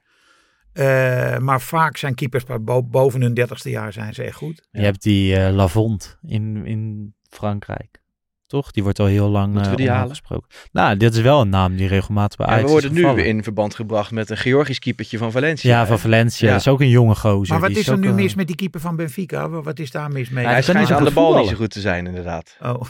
[0.73, 2.43] Eh, maar vaak zijn keepers
[2.83, 4.67] boven hun dertigste jaar zijn ze echt goed.
[4.71, 7.99] Je hebt die eh Lavont in, in Frankrijk.
[8.47, 8.71] Toch?
[8.71, 10.09] Die wordt al heel lang Moeten we eh, die halen?
[10.09, 10.47] gesproken.
[10.71, 13.75] Nou, dit is wel een naam die regelmatig bij Ja, we worden nu in verband
[13.75, 15.69] gebracht met een Georgisch keepertje van Valencia.
[15.79, 16.47] Ja, van Valencia.
[16.47, 16.53] Ja.
[16.53, 17.49] Dat is ook een jonge gozer.
[17.53, 19.49] Maar wat Die is er nu mis met die keeper van Benfica?
[19.49, 20.43] Wat is daar mis mee?
[20.43, 22.57] Ja, Hij schijnt aan de bal niet zo goed te zijn, inderdaad.
[22.61, 22.81] Oh,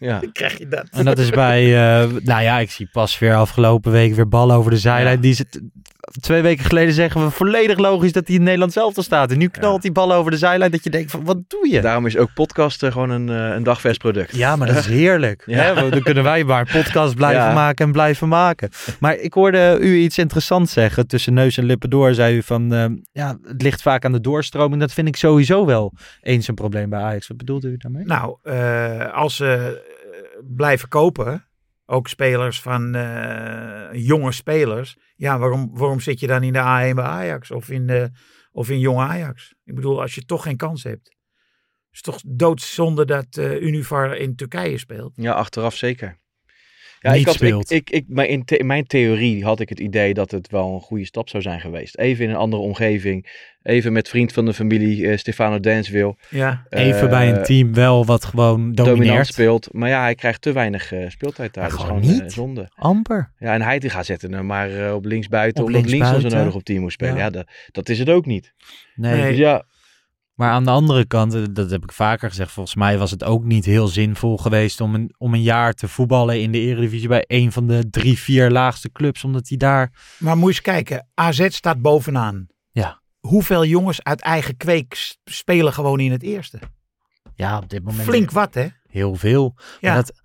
[0.00, 0.20] Ja.
[0.20, 0.86] dan krijg je dat.
[0.90, 1.64] En dat is bij,
[2.02, 5.14] eh, nou ja, ik zie pas weer afgelopen week weer ballen over de zijlijn.
[5.16, 5.20] Ja.
[5.22, 5.60] Die zit,
[6.20, 9.30] twee weken geleden zeggen we volledig logisch dat hij in Nederland zelf al staat.
[9.30, 9.80] En nu knalt Ja.
[9.80, 11.80] die ballen over de zijlijn dat je denkt van, wat doe je?
[11.80, 14.36] Daarom is ook podcasten gewoon een, eh, een dagvers product.
[14.36, 15.42] Ja, maar dat is heerlijk.
[15.46, 15.56] Ja.
[15.62, 15.74] Hè?
[15.74, 17.52] want Dan kunnen wij maar een podcast blijven Ja.
[17.52, 18.70] maken en blijven maken.
[19.00, 21.06] Maar ik hoorde u iets interessants zeggen.
[21.06, 22.74] Tussen neus en lippen door zei u van...
[22.74, 24.80] eh, ja, het ligt vaak aan de doorstroming.
[24.80, 25.92] Dat vind ik sowieso wel
[26.22, 27.28] eens een probleem bij Ajax.
[27.28, 28.04] Wat bedoelde u daarmee?
[28.04, 29.89] Nou, eh, als ze eh,
[30.44, 31.48] blijven kopen,
[31.86, 34.96] ook spelers van eh, jonge spelers.
[35.16, 38.10] Ja, waarom, waarom zit je dan in de A1 bij Ajax of in, de,
[38.52, 39.54] of in jong Ajax?
[39.64, 41.06] Ik bedoel, als je toch geen kans hebt.
[41.06, 45.12] Het is toch doodzonde dat eh Univar in Turkije speelt.
[45.14, 46.18] Ja, achteraf zeker.
[47.02, 47.70] Ja, Niet ik had, speelt.
[47.70, 50.80] Ik, ik, ik, maar in, mijn theorie had ik het idee dat het wel een
[50.80, 51.96] goede stap zou zijn geweest.
[51.98, 53.48] Even in een andere omgeving.
[53.62, 56.16] Even met vriend van de familie eh, Stefano Dansville.
[56.30, 59.26] Ja, Even eh, bij een team wel wat gewoon dominant domineert.
[59.26, 59.68] speelt.
[59.72, 61.62] Maar ja, hij krijgt te weinig eh, speeltijd daar.
[61.62, 62.32] Maar dat is gewoon gewoon niet.
[62.32, 62.70] zonde.
[62.74, 63.32] Amper.
[63.38, 65.62] Ja, en hij die gaat zetten hem maar eh, op linksbuiten.
[65.62, 66.38] Op Omdat links zo linksbuiten.
[66.40, 67.14] nodig op team moet spelen.
[67.16, 67.24] Ja.
[67.24, 68.52] Ja, dat, dat is het ook niet.
[68.94, 69.14] Nee.
[69.14, 69.28] Nee.
[69.28, 69.64] Dus ja,
[70.40, 73.24] Maar aan de andere kant, eh, dat heb ik vaker gezegd, volgens mij was het
[73.24, 77.08] ook niet heel zinvol geweest om een, om een jaar te voetballen in de Eredivisie
[77.08, 79.92] bij een van de drie, vier laagste clubs, omdat hij daar...
[80.18, 81.08] maar moet je eens kijken.
[81.14, 82.46] AZ staat bovenaan.
[82.70, 83.02] Ja.
[83.18, 86.58] Hoeveel jongens uit eigen kweek spelen gewoon in het eerste?
[87.34, 88.68] Ja, op dit moment Flink wat, hè?
[88.88, 89.54] heel veel.
[89.80, 89.94] Ja.
[89.94, 90.20] Maar dat,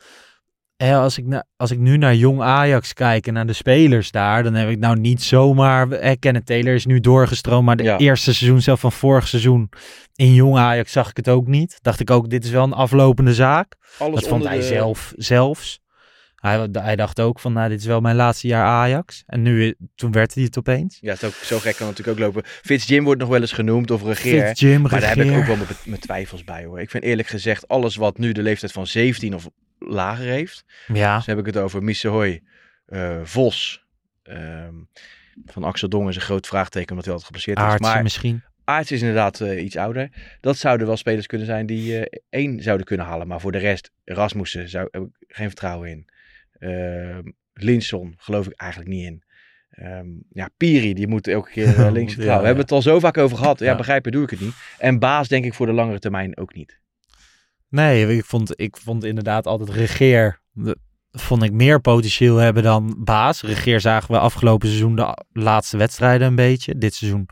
[0.77, 4.43] als, ik na, als ik nu naar jong Ajax kijk en naar de spelers daar,
[4.43, 5.87] dan heb ik nou niet zomaar...
[5.89, 7.97] Hè, Kenneth Taylor is nu doorgestroomd, maar de Ja.
[7.97, 9.69] eerste seizoen zelf van vorig seizoen
[10.15, 11.77] in jong Ajax zag ik het ook niet.
[11.81, 13.75] Dacht ik ook, dit is wel een aflopende zaak.
[13.97, 15.79] alles Dat vond hij de- zelf zelfs.
[16.35, 19.23] Hij, hij dacht ook van, nou, dit is wel mijn laatste jaar Ajax.
[19.25, 20.97] En nu, toen werd hij het opeens.
[21.01, 22.49] Ja, het ook, zo gek kan het natuurlijk ook lopen.
[22.61, 24.47] Fitz Jim wordt nog wel eens genoemd of regeer.
[24.47, 26.79] Fit Jim, Maar daar heb ik ook wel mijn, mijn twijfels bij hoor.
[26.79, 29.49] Ik vind eerlijk gezegd, alles wat nu de leeftijd van 17 of
[29.87, 30.65] lager heeft.
[30.93, 32.41] Ja, Dus heb ik het over Missehoy,
[32.85, 33.85] eh Vos.
[34.23, 34.73] ehm,
[35.45, 37.87] van Axel Dong is een groot vraagteken omdat hij altijd geblesseerd is.
[37.87, 38.43] Maar misschien.
[38.63, 40.09] Aarts is inderdaad eh, iets ouder.
[40.41, 43.27] Dat zouden wel spelers kunnen zijn die eh, één zouden kunnen halen.
[43.27, 46.09] Maar voor de rest, Rasmussen, zou, heb ik geen vertrouwen in.
[46.59, 47.21] Ehm
[47.53, 49.23] Linson geloof ik eigenlijk niet in.
[49.69, 52.39] Ehm, ja, Piri, die moet elke keer links Ja, centraal.
[52.39, 53.59] We hebben het al zo vaak over gehad.
[53.59, 53.75] Ja, Ja.
[53.75, 54.53] begrijpen doe ik het niet.
[54.77, 56.79] En Baas denk ik voor de langere termijn ook niet.
[57.75, 60.41] Nee, ik vond, ik vond inderdaad altijd Regeer.
[60.51, 60.77] de-
[61.11, 63.41] vond ik meer potentieel hebben dan Baas.
[63.41, 66.77] Regeer zagen we afgelopen seizoen de laatste wedstrijden een beetje.
[66.77, 67.27] Dit seizoen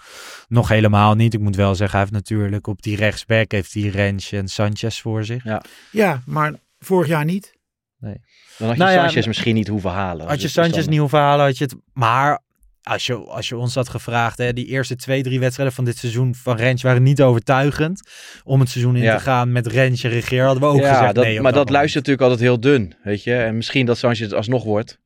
[0.48, 1.34] nog helemaal niet.
[1.34, 5.02] Ik moet wel zeggen, hij heeft natuurlijk op die rechtsback heeft hij Rens en Sanchez
[5.02, 5.44] voor zich.
[5.44, 5.62] Ja.
[5.92, 7.56] Ja, maar vorig jaar niet.
[8.00, 10.28] Dan had je Nou ja, Sanchez misschien niet hoeven halen.
[10.28, 11.76] Had je Sanchez niet hoeven halen, had je het...
[11.94, 12.42] Maar
[12.84, 15.98] als je, als je ons had gevraagd, hè, die eerste twee, drie wedstrijden van dit
[15.98, 18.10] seizoen van Rens waren niet overtuigend.
[18.44, 19.16] Om het seizoen in Ja.
[19.18, 21.42] te gaan met Rensje regeer hadden we ook ja, gezegd dat, nee.
[21.42, 23.36] maar dat luistert natuurlijk altijd heel dun, weet je.
[23.36, 25.00] En misschien dat Sanchez het alsnog wordt.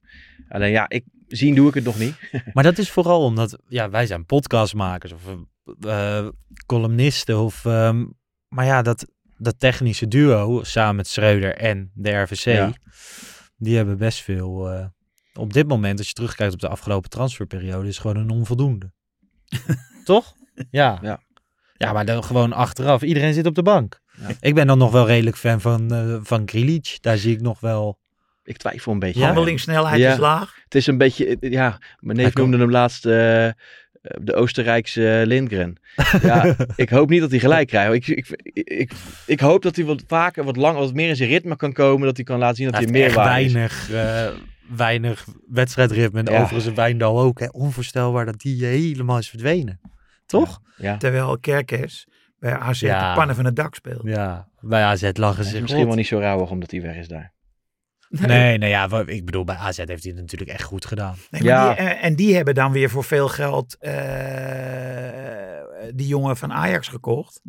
[0.50, 2.16] Alleen ja, ik, zien doe ik het nog niet.
[2.54, 5.22] Maar dat is vooral omdat ja, wij zijn podcastmakers of
[5.82, 6.28] eh,
[6.66, 7.40] columnisten.
[7.40, 8.06] Of, ehm,
[8.48, 9.06] maar ja, dat,
[9.38, 12.74] dat technische duo samen met Schreuder en de RVC, Ja.
[13.58, 14.70] die hebben best veel.
[14.72, 14.86] eh,
[15.38, 18.92] op dit moment, als je terugkijkt op de afgelopen transferperiode, is gewoon een onvoldoende.
[20.04, 20.34] Toch?
[20.70, 21.00] Ja.
[21.02, 21.20] Ja.
[21.78, 23.02] Ja, maar dan gewoon achteraf.
[23.02, 24.00] Iedereen zit op de bank.
[24.22, 24.28] Ja.
[24.40, 26.98] Ik ben dan nog wel redelijk fan van, eh van Grilic.
[27.02, 28.00] Daar zie ik nog wel...
[28.44, 29.20] Ik twijfel een beetje.
[29.20, 29.26] Ja.
[29.26, 30.12] Handelingssnelheid Ja.
[30.12, 30.56] is laag.
[30.64, 33.12] Het is een beetje, eh, ja, mijn neef noemde hem laatst eh,
[34.22, 35.80] de Oostenrijkse Lindgren.
[36.22, 37.94] Ja, ik hoop niet dat hij gelijk krijgt.
[37.94, 38.92] Ik, ik, ik, ik,
[39.26, 42.06] ik hoop dat hij wat vaker, wat langer, wat meer in zijn ritme kan komen.
[42.08, 43.54] Dat hij kan laten zien dat Hij meer echt waar is.
[43.54, 44.28] weinig, eh,
[44.76, 46.20] weinig wedstrijdritme.
[46.24, 46.38] En Ja.
[46.40, 47.40] overigens een Wijndal ook.
[47.40, 47.48] Hè.
[47.52, 49.80] Onvoorstelbaar dat die helemaal is verdwenen.
[50.26, 50.60] Toch?
[50.78, 50.98] Ja.
[50.98, 52.08] Terwijl Kerkers
[52.40, 53.10] bij AZ Ja.
[53.10, 54.02] de pannen van het dak speelt.
[54.04, 54.48] Ja.
[54.60, 55.88] Bij AZ lachen Hij ze misschien rot.
[55.88, 57.36] wel niet zo rauwig omdat hij weg is daar.
[58.10, 61.16] Nee, nee, ja, ik bedoel, bij AZ heeft hij het natuurlijk echt goed gedaan.
[61.30, 61.68] Nee, Ja.
[61.74, 63.92] die, en, en die hebben dan weer voor veel geld eh,
[65.96, 67.42] die jongen van Ajax gekocht.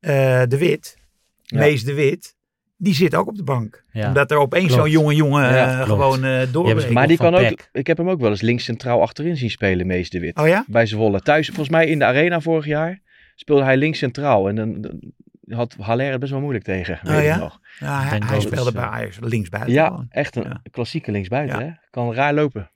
[0.00, 0.96] Eh, de Wit,
[1.42, 1.58] Ja.
[1.58, 2.36] Mees de Wit.
[2.80, 3.84] Die zit ook op de bank.
[3.92, 4.06] Ja.
[4.08, 6.90] Omdat er opeens zo'n jonge jongen Ja, eh, gewoon eh doorbreekt.
[6.90, 9.86] Maar die kan ook, ik heb hem ook wel eens links centraal achterin zien spelen,
[9.86, 10.36] Mees de Wit.
[10.38, 10.64] Oh ja?
[10.68, 11.20] Bij Zwolle.
[11.20, 13.00] Thuis, volgens mij in de arena vorig jaar,
[13.34, 14.48] speelde hij links centraal.
[14.48, 15.00] En dan, dan
[15.48, 17.00] had Haller het best wel moeilijk tegen.
[17.06, 17.36] Oh ik ja?
[17.36, 17.60] nog.
[17.78, 19.72] Ja, hij, speelde bij eh, Ajax linksbuiten.
[19.72, 20.06] Ja, gewoon.
[20.10, 20.62] echt een Ja.
[20.70, 21.58] klassieke linksbuiten.
[21.58, 21.64] Ja.
[21.64, 21.70] Hè?
[21.90, 22.70] Kan raar lopen.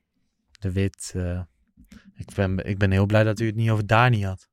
[0.60, 1.12] De Wit.
[1.16, 1.40] eh,
[2.16, 4.48] ik, ben, ik ben heel blij dat u het niet over Dani had.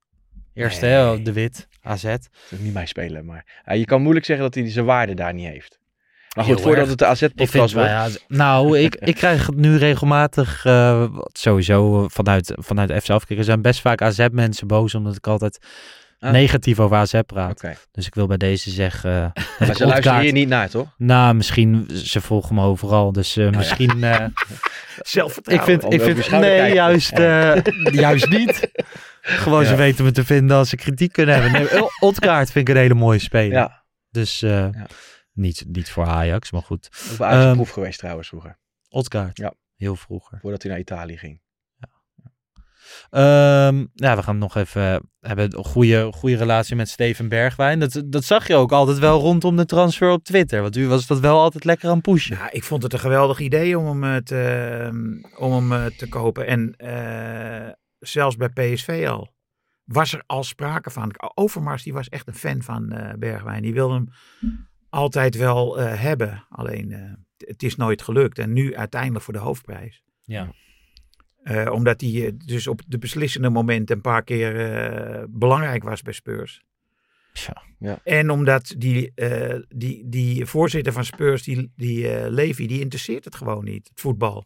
[0.53, 0.91] Eerst Nee.
[0.91, 2.03] hè, De Wit, AZ.
[2.03, 2.19] Dat
[2.49, 5.33] is niet mijn speler, maar ja, je kan moeilijk zeggen dat hij zijn waarde daar
[5.33, 5.79] niet heeft.
[6.35, 6.89] Maar goed, Heel voordat erg.
[6.89, 7.89] het de AZ-podcast wordt.
[7.89, 13.37] AZ nou, ik, ik krijg het nu regelmatig, eh, sowieso eh, vanuit, vanuit FC Afkikken,
[13.37, 15.59] er zijn best vaak AZ-mensen boos, omdat ik altijd
[16.21, 16.31] Ah.
[16.31, 17.63] negatief over AZ praat.
[17.91, 19.11] Dus ik wil bij deze zeggen...
[19.33, 20.87] eh, dat maar ze luisteren hier niet naar, toch?
[20.97, 24.03] Nou, misschien, ze volgen me overal, dus eh, misschien...
[24.03, 25.65] eh, ik Zelfvertrouwen.
[25.81, 27.55] vind, ik vind nee, juist, eh,
[27.91, 28.69] juist niet.
[29.22, 31.51] Gewoon, ze weten me te vinden als ze kritiek kunnen hebben.
[31.51, 33.57] Nee, Otkaart vind ik een hele mooie speler.
[33.57, 34.88] Ja, Dus eh, Ja.
[35.34, 36.89] niet, niet voor Ajax, maar goed.
[37.11, 38.57] ook bij Ajax Ehm, proef geweest trouwens vroeger.
[38.89, 39.53] Otkaart, Ja.
[39.76, 40.39] heel vroeger.
[40.41, 41.41] Voordat hij naar Italië ging.
[43.09, 47.80] Ehm, ja, we gaan nog even hebben een goede, goede relatie met Steven Bergwijn.
[47.80, 50.61] Dat, dat zag je ook altijd wel rondom de transfer op Twitter.
[50.61, 52.36] Want u was dat wel altijd lekker aan het pushen.
[52.36, 56.09] Ja, ik vond het een geweldig idee om hem, eh, te, om hem eh, te
[56.09, 56.47] kopen.
[56.47, 59.33] En eh, zelfs bij PSV al.
[59.83, 61.13] Was er al sprake van.
[61.35, 63.61] Overmars die was echt een fan van eh, Bergwijn.
[63.61, 64.09] Die wilde hem
[64.89, 66.45] altijd wel eh, hebben.
[66.49, 68.39] Alleen eh, het is nooit gelukt.
[68.39, 70.03] En nu uiteindelijk voor de hoofdprijs.
[70.23, 70.51] Ja.
[71.43, 76.13] Eh, omdat hij dus op de beslissende momenten een paar keer eh, belangrijk was bij
[76.13, 76.63] Spurs.
[77.33, 77.63] Tja.
[78.03, 83.25] En omdat die, eh, die, die voorzitter van Spurs, die, die eh, Levy, die interesseert
[83.25, 84.45] het gewoon niet, het voetbal.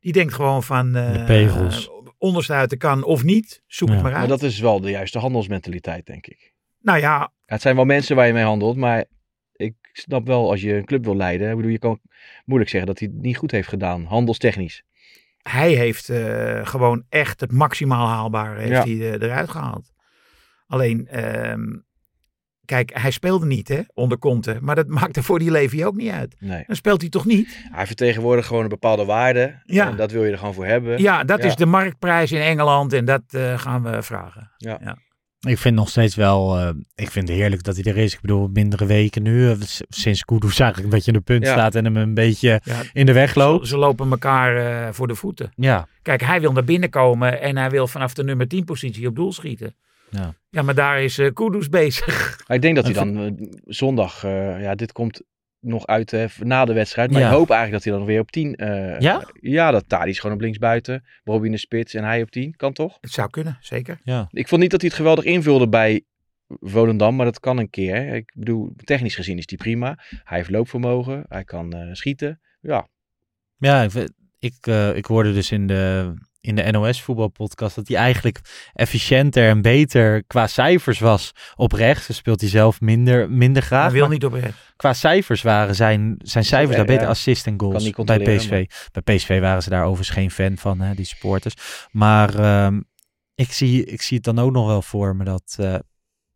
[0.00, 1.90] Die denkt gewoon van eh De pegels.
[2.22, 3.94] Onderste kan of niet, zoek Ja.
[3.94, 4.28] het maar Maar uit.
[4.30, 6.52] dat is wel de juiste handelsmentaliteit, denk ik.
[6.80, 9.04] Nou ja, Ja, het zijn wel mensen waar je mee handelt, maar
[9.52, 11.50] ik snap wel als je een club wil leiden.
[11.50, 12.00] Ik bedoel, je kan
[12.44, 14.82] moeilijk zeggen dat hij het niet goed heeft gedaan, handelstechnisch.
[15.42, 18.82] hij heeft eh, gewoon echt het maximaal haalbare heeft Ja.
[18.96, 19.90] hij, eh, eruit gehaald.
[20.66, 21.62] Alleen, ehm,
[22.64, 26.10] kijk, hij speelde niet hè, onder Conte, maar dat maakte voor die Levy ook niet
[26.10, 26.36] uit.
[26.38, 26.64] Nee.
[26.66, 27.64] Dan speelt hij toch niet?
[27.70, 29.60] Hij vertegenwoordigt gewoon een bepaalde waarde.
[29.64, 29.88] Ja.
[29.88, 31.02] En dat wil je er gewoon voor hebben.
[31.02, 31.48] Ja, dat Ja.
[31.48, 34.50] is de marktprijs in Engeland en dat eh, gaan we vragen.
[35.48, 38.14] Ik vind nog steeds wel, eh, ik vind het heerlijk dat hij er is.
[38.14, 39.50] Ik bedoel, mindere weken nu.
[39.50, 39.56] eh,
[39.88, 41.52] Sinds Kudus eigenlijk dat je in de punt Ja.
[41.52, 43.68] staat en hem een beetje Ja, in de weg loopt.
[43.68, 45.52] ze lopen elkaar eh, voor de voeten.
[45.56, 49.06] Ja, Kijk, hij wil naar binnen komen en hij wil vanaf de nummer 10 positie
[49.06, 49.74] op doel schieten.
[50.20, 50.34] Ja.
[50.50, 52.14] Ja, maar daar is eh Kudus bezig.
[52.46, 53.32] Maar ik denk dat hij dan eh,
[53.64, 55.22] zondag, eh, ja, dit komt
[55.60, 57.10] nog uit eh, na de wedstrijd.
[57.10, 57.26] Maar Ja.
[57.28, 58.54] ik hoop eigenlijk dat hij dan weer op 10.
[58.54, 59.28] eh, Ja?
[59.40, 61.04] Ja, dat Tadic gewoon op links buiten.
[61.24, 62.56] Bobby in de spits en hij op 10.
[62.56, 62.98] Kan toch?
[63.00, 64.00] Het zou kunnen, zeker.
[64.04, 64.28] ja.
[64.30, 66.02] Ik vond niet dat hij het geweldig invulde bij
[66.60, 68.14] Volendam, maar dat kan een keer.
[68.14, 69.98] Ik bedoel, technisch gezien is hij prima.
[70.24, 72.40] Hij heeft loopvermogen, hij kan eh, schieten.
[72.60, 72.88] Ja,
[73.56, 73.92] Ja, ik,
[74.38, 78.40] ik, ik hoorde dus in de, in de NOS voetbalpodcast dat hij eigenlijk
[78.72, 82.06] efficiënter en beter qua cijfers was op rechts.
[82.06, 83.82] Dan speelt hij zelf minder, minder graag.
[83.90, 84.72] Hij wil niet op rechts.
[84.76, 87.02] Qua cijfers waren zijn, zijn cijfers daar beter.
[87.02, 87.08] ja.
[87.08, 88.66] Assist en goals bij PSV.
[88.92, 91.54] Bij PSV waren ze daar overigens geen fan van, hè, die supporters.
[91.90, 92.80] Maar ehm,
[93.34, 95.56] ik, zie, ik zie het dan ook nog wel voor me dat...
[95.58, 95.74] eh,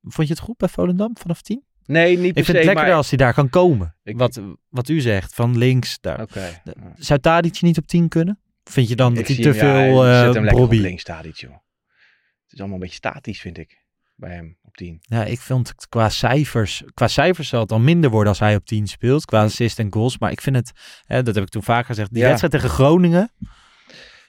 [0.03, 1.65] vond je het goed bij Volendam vanaf 10?
[1.87, 2.97] Nee, niet per Ik vind se, het lekkerder maar...
[2.97, 3.97] als hij daar kan komen.
[4.03, 5.99] Ik- wat, wat u zegt, van links.
[6.01, 6.27] Daar.
[6.35, 6.51] Ja.
[6.97, 8.41] Zou Tadic niet op 10 kunnen?
[8.71, 10.63] Vind je dan Ik dat hij te hem, ja, veel hij eh zet hem lekker
[10.63, 10.83] op Bobby...
[10.83, 11.53] links Tadic, joh.
[11.53, 13.85] Het is allemaal een beetje statisch, vind ik.
[14.15, 14.99] Bij hem op 10.
[15.01, 16.83] Ja, ik vind het qua cijfers...
[16.95, 19.25] Qua cijfers zal het dan minder worden als hij op 10 speelt.
[19.25, 20.19] Qua assist en goals.
[20.19, 20.73] Maar ik vind het...
[21.05, 22.13] Hè, dat heb ik toen vaker gezegd.
[22.13, 22.27] Die Ja.
[22.29, 23.33] wedstrijd tegen Groningen...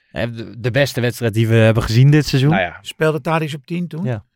[0.08, 0.30] hè,
[0.60, 2.50] De, beste wedstrijd die we hebben gezien dit seizoen.
[2.50, 2.78] Nou ja.
[2.80, 4.04] Speelde Tadic op 10 toen?
[4.04, 4.26] Ja.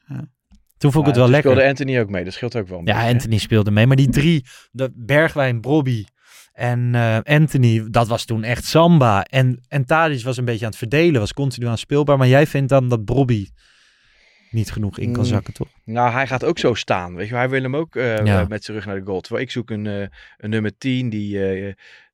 [0.79, 1.51] Toen vond ik het wel toen lekker.
[1.53, 3.13] speelde Anthony ook mee, dat scheelt ook wel Ja, beetje, hè.
[3.13, 3.87] Anthony speelde mee.
[3.87, 6.05] Maar die drie, de Bergwijn, Bobby
[6.53, 9.23] en eh, Anthony, dat was toen echt samba.
[9.25, 9.85] En, en
[10.23, 12.19] was een beetje aan het verdelen, was continu aan speelbaar.
[12.19, 13.49] Maar jij vindt dan dat Bobby
[14.51, 15.29] niet genoeg in kan Mm.
[15.29, 15.69] zakken, toch?
[15.85, 17.15] Nou, hij gaat ook zo staan.
[17.15, 18.41] Weet je, hij wil hem ook eh, Ja.
[18.41, 19.21] eh, met zijn rug naar de goal.
[19.21, 21.39] Terwijl ik zoek een, een nummer 10 die,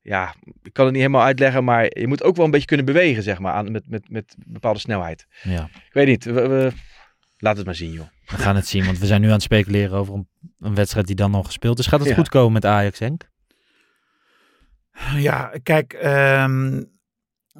[0.01, 2.85] ja, ik kan het niet helemaal uitleggen, maar je moet ook wel een beetje kunnen
[2.85, 5.25] bewegen, zeg maar, aan, met, met, met bepaalde snelheid.
[5.43, 6.71] Ja, Ik weet niet, we, we-
[7.37, 8.07] laat het maar zien, joh.
[8.25, 8.85] we gaan het zien.
[8.85, 10.27] Want we zijn nu aan het speculeren over een,
[10.59, 11.87] een wedstrijd die dan nog gespeeld is.
[11.87, 12.15] Gaat het Ja.
[12.15, 13.29] goed komen met Ajax, Henk?
[15.15, 16.83] Ja, kijk, ehm,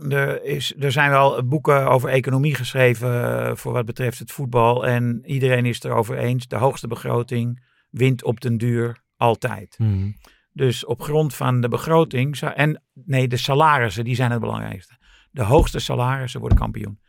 [0.10, 4.86] er, is, er zijn wel boeken over economie geschreven eh, voor wat betreft het voetbal.
[4.86, 6.48] En iedereen is het erover eens.
[6.48, 9.76] De hoogste begroting wint op den duur altijd.
[9.80, 10.12] Mhm.
[10.54, 14.98] Dus op grond van de begroting, en nee, de salarissen, die zijn het belangrijkste.
[15.32, 17.00] De hoogste salarissen worden kampioen.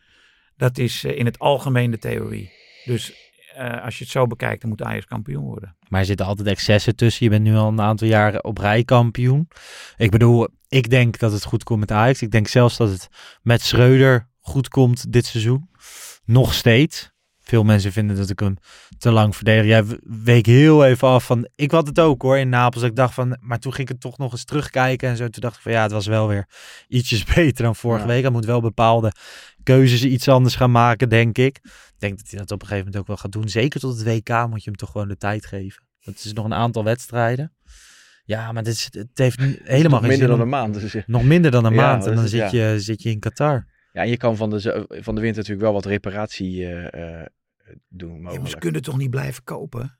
[0.56, 2.50] Dat is eh, in het algemeen de theorie.
[2.84, 5.76] Dus eh, als je het zo bekijkt, dan moet Ajax kampioen worden.
[5.88, 7.24] Maar er zitten altijd excessen tussen.
[7.24, 9.48] Je bent nu al een aantal jaren op rij kampioen.
[9.96, 12.22] Ik bedoel, ik denk dat het goed komt met Ajax.
[12.22, 13.08] Ik denk zelfs dat het
[13.42, 15.70] met Schreuder goed komt dit seizoen.
[16.24, 17.10] Nog steeds.
[17.42, 18.56] Veel mensen vinden dat ik hem
[18.98, 19.64] te lang verdedig.
[19.66, 19.84] Jij
[20.24, 21.48] week heel even af van...
[21.54, 22.82] Ik had het ook hoor in Napels.
[22.82, 23.36] Ik dacht van...
[23.40, 25.28] Maar toen ging ik het toch nog eens terugkijken en zo.
[25.28, 26.48] Toen dacht ik van ja, het was wel weer
[26.88, 28.08] ietsjes beter dan vorige Ja.
[28.12, 28.22] week.
[28.22, 29.12] Hij moet wel bepaalde
[29.62, 31.56] keuzes iets anders gaan maken, denk ik.
[31.64, 33.48] Ik denk dat hij dat op een gegeven moment ook wel gaat doen.
[33.48, 35.84] Zeker tot het WK moet je hem toch gewoon de tijd geven.
[36.00, 37.52] Dat is nog een aantal wedstrijden.
[38.24, 40.74] Ja, maar dit is, het heeft helemaal Nog geen minder dan om- een maand.
[40.74, 43.18] Dus, Nog minder dan een Ja, maand en dat dan zit, je, zit je in
[43.18, 43.66] Qatar.
[43.92, 47.26] ja, en je kan van de, van de winter natuurlijk wel wat reparatie eh, eh,
[47.88, 48.50] doen, Ja, maar mogelijk.
[48.50, 49.98] ze kunnen toch niet blijven kopen?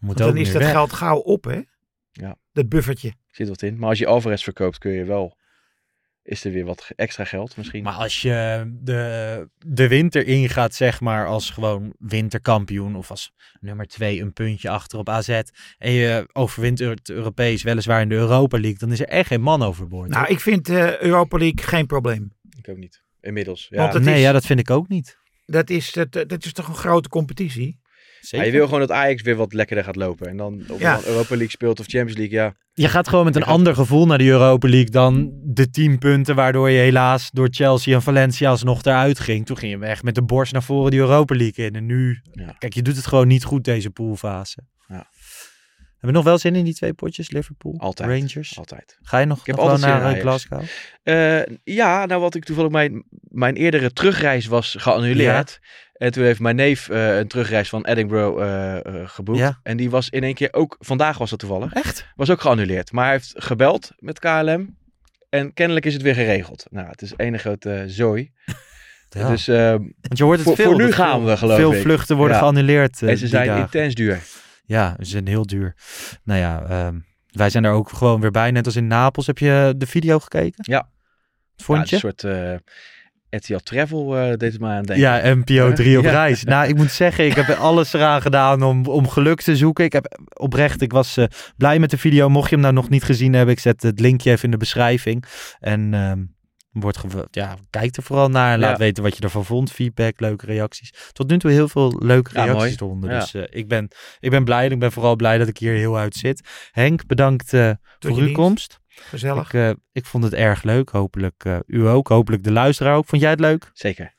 [0.00, 0.70] Moet Want ook dan is dat weg.
[0.70, 1.60] geld gauw op, hè?
[2.10, 2.36] Ja.
[2.52, 3.12] Dat buffertje.
[3.30, 3.78] Zit wat in.
[3.78, 5.38] Maar als je Alvarez verkoopt, kun je wel...
[6.30, 7.82] Is er weer wat extra geld misschien?
[7.82, 13.86] Maar als je de, de winter ingaat, zeg maar, als gewoon winterkampioen of als nummer
[13.86, 15.40] twee een puntje achter op AZ
[15.78, 19.40] en je overwint het Europees, weliswaar in de Europa League, dan is er echt geen
[19.40, 20.08] man overboord.
[20.08, 22.32] Nou, ik vind eh, Europa League geen probleem.
[22.58, 23.02] Ik ook niet.
[23.20, 23.66] Inmiddels.
[23.70, 23.90] Ja.
[23.92, 25.18] Want nee, is- ja, dat vind ik ook niet.
[25.46, 27.80] Dat is, dat, dat is toch een grote competitie?
[28.20, 28.46] Ja, Zeker.
[28.46, 30.26] je wil gewoon dat Ajax weer wat lekkerder gaat lopen.
[30.28, 30.94] En dan of Ja.
[30.94, 32.54] dan Europa League speelt of Champions League, ja.
[32.72, 35.98] Je gaat gewoon met een gaat- ander gevoel naar de Europa League dan de 10
[35.98, 39.46] punten waardoor je helaas door Chelsea en Valencia alsnog eruit ging.
[39.46, 41.74] Toen ging je echt met de borst naar voren die Europa League in.
[41.74, 42.54] En nu, Ja.
[42.58, 44.58] kijk, je doet het gewoon niet goed deze poolfase.
[44.86, 45.08] Ja.
[45.90, 48.08] Hebben we nog wel zin in die twee potjes, Liverpool, Altijd.
[48.08, 48.58] Rangers?
[48.58, 48.98] Altijd.
[49.02, 50.20] Ga je nog, heb altijd zin naar eh.
[50.20, 50.62] Glasgow?
[51.02, 55.58] Eh, ja, nou wat ik toevallig mijn, mijn eerdere terugreis was geannuleerd.
[56.00, 59.38] En toen heeft mijn neef eh, een terugreis van Edinburgh eh, eh, geboekt.
[59.38, 59.60] Ja.
[59.62, 62.06] En die was in één keer ook, vandaag was dat toevallig, Echt?
[62.16, 62.92] was ook geannuleerd.
[62.92, 64.76] Maar hij heeft gebeld met KLM.
[65.28, 66.66] En kennelijk is het weer geregeld.
[66.70, 68.30] Nou, het is ene grote zooi.
[69.12, 69.28] Ja.
[69.28, 69.70] Dus, eh,
[70.00, 70.64] Want je hoort het voor- veel.
[70.70, 71.80] voor nu gaan veel- we, geloof Veel ik.
[71.80, 72.40] vluchten worden Ja.
[72.42, 73.02] geannuleerd.
[73.02, 73.62] en ze zijn dagen.
[73.62, 74.20] intens duur.
[74.64, 75.74] Ja, ze zijn heel duur.
[76.24, 76.98] Nou ja, ehm,
[77.30, 78.50] wij zijn er ook gewoon weer bij.
[78.50, 79.26] Net als in Napels.
[79.26, 80.64] Heb je de video gekeken?
[80.66, 80.88] Ja.
[81.56, 81.96] Wat vond een je?
[81.98, 82.22] soort
[83.30, 85.04] Etihad Travel eh, deed het maar aan denken.
[85.04, 86.10] Ja, NPO 3 op Ja.
[86.10, 86.44] reis.
[86.44, 89.84] Nou, ik moet zeggen, ik heb alles eraan gedaan om, om geluk te zoeken.
[89.84, 91.24] Ik heb oprecht, ik was eh,
[91.56, 92.28] blij met de video.
[92.28, 94.56] Mocht je hem nou nog niet gezien hebben, ik zet het linkje even in de
[94.56, 95.24] beschrijving.
[95.60, 96.18] En ehm,
[96.70, 98.58] wordt gev- ja, kijk er vooral naar.
[98.58, 98.76] Laat Ja.
[98.84, 99.72] weten wat je ervan vond.
[99.72, 100.92] Feedback, leuke reacties.
[101.12, 102.76] Tot nu toe heel veel leuke Ja, reacties mooi.
[102.80, 103.10] eronder.
[103.10, 103.18] Ja.
[103.18, 103.88] Dus eh, ik, ben,
[104.20, 104.64] ik ben blij.
[104.66, 106.48] en Ik ben vooral blij dat ik hier heel uit zit.
[106.70, 108.34] Henk, bedankt eh, voor je uw dienst.
[108.34, 108.78] komst.
[109.08, 109.46] Gezellig.
[109.46, 110.88] Ik, eh, ik vond het erg leuk.
[110.88, 112.08] Hopelijk eh, u ook.
[112.08, 113.06] Hopelijk de luisteraar ook.
[113.06, 113.70] Vond jij het leuk?
[113.72, 114.14] Zeker.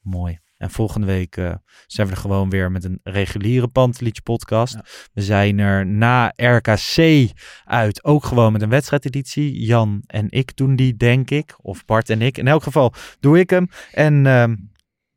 [0.00, 0.42] Mooi.
[0.56, 1.54] En volgende week eh,
[1.86, 4.74] zijn we er gewoon weer met een reguliere Pantelietje podcast.
[4.74, 4.84] Ja.
[5.12, 7.30] We zijn er na RKC
[7.64, 9.64] uit ook gewoon met een wedstrijdeditie.
[9.64, 11.54] Jan en ik doen die, denk ik.
[11.62, 12.38] Of Bart en ik.
[12.38, 13.68] In elk geval doe ik hem.
[13.92, 14.54] En ehm,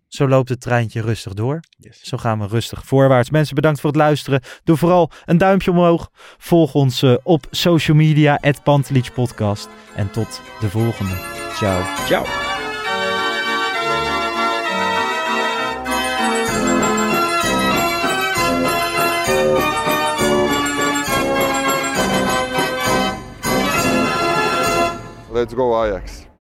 [0.07, 1.59] zo loopt het treintje rustig door.
[2.01, 3.29] Zo gaan we rustig voorwaarts.
[3.29, 4.41] Mensen, bedankt voor het luisteren.
[4.63, 6.09] Doe vooral een duimpje omhoog.
[6.37, 8.63] Volg ons eh, op social media, het
[9.13, 9.69] Podcast.
[9.95, 11.13] En tot de volgende.
[11.53, 11.81] Ciao.
[12.05, 12.25] Ciao.
[25.31, 26.27] Let's go Ajax.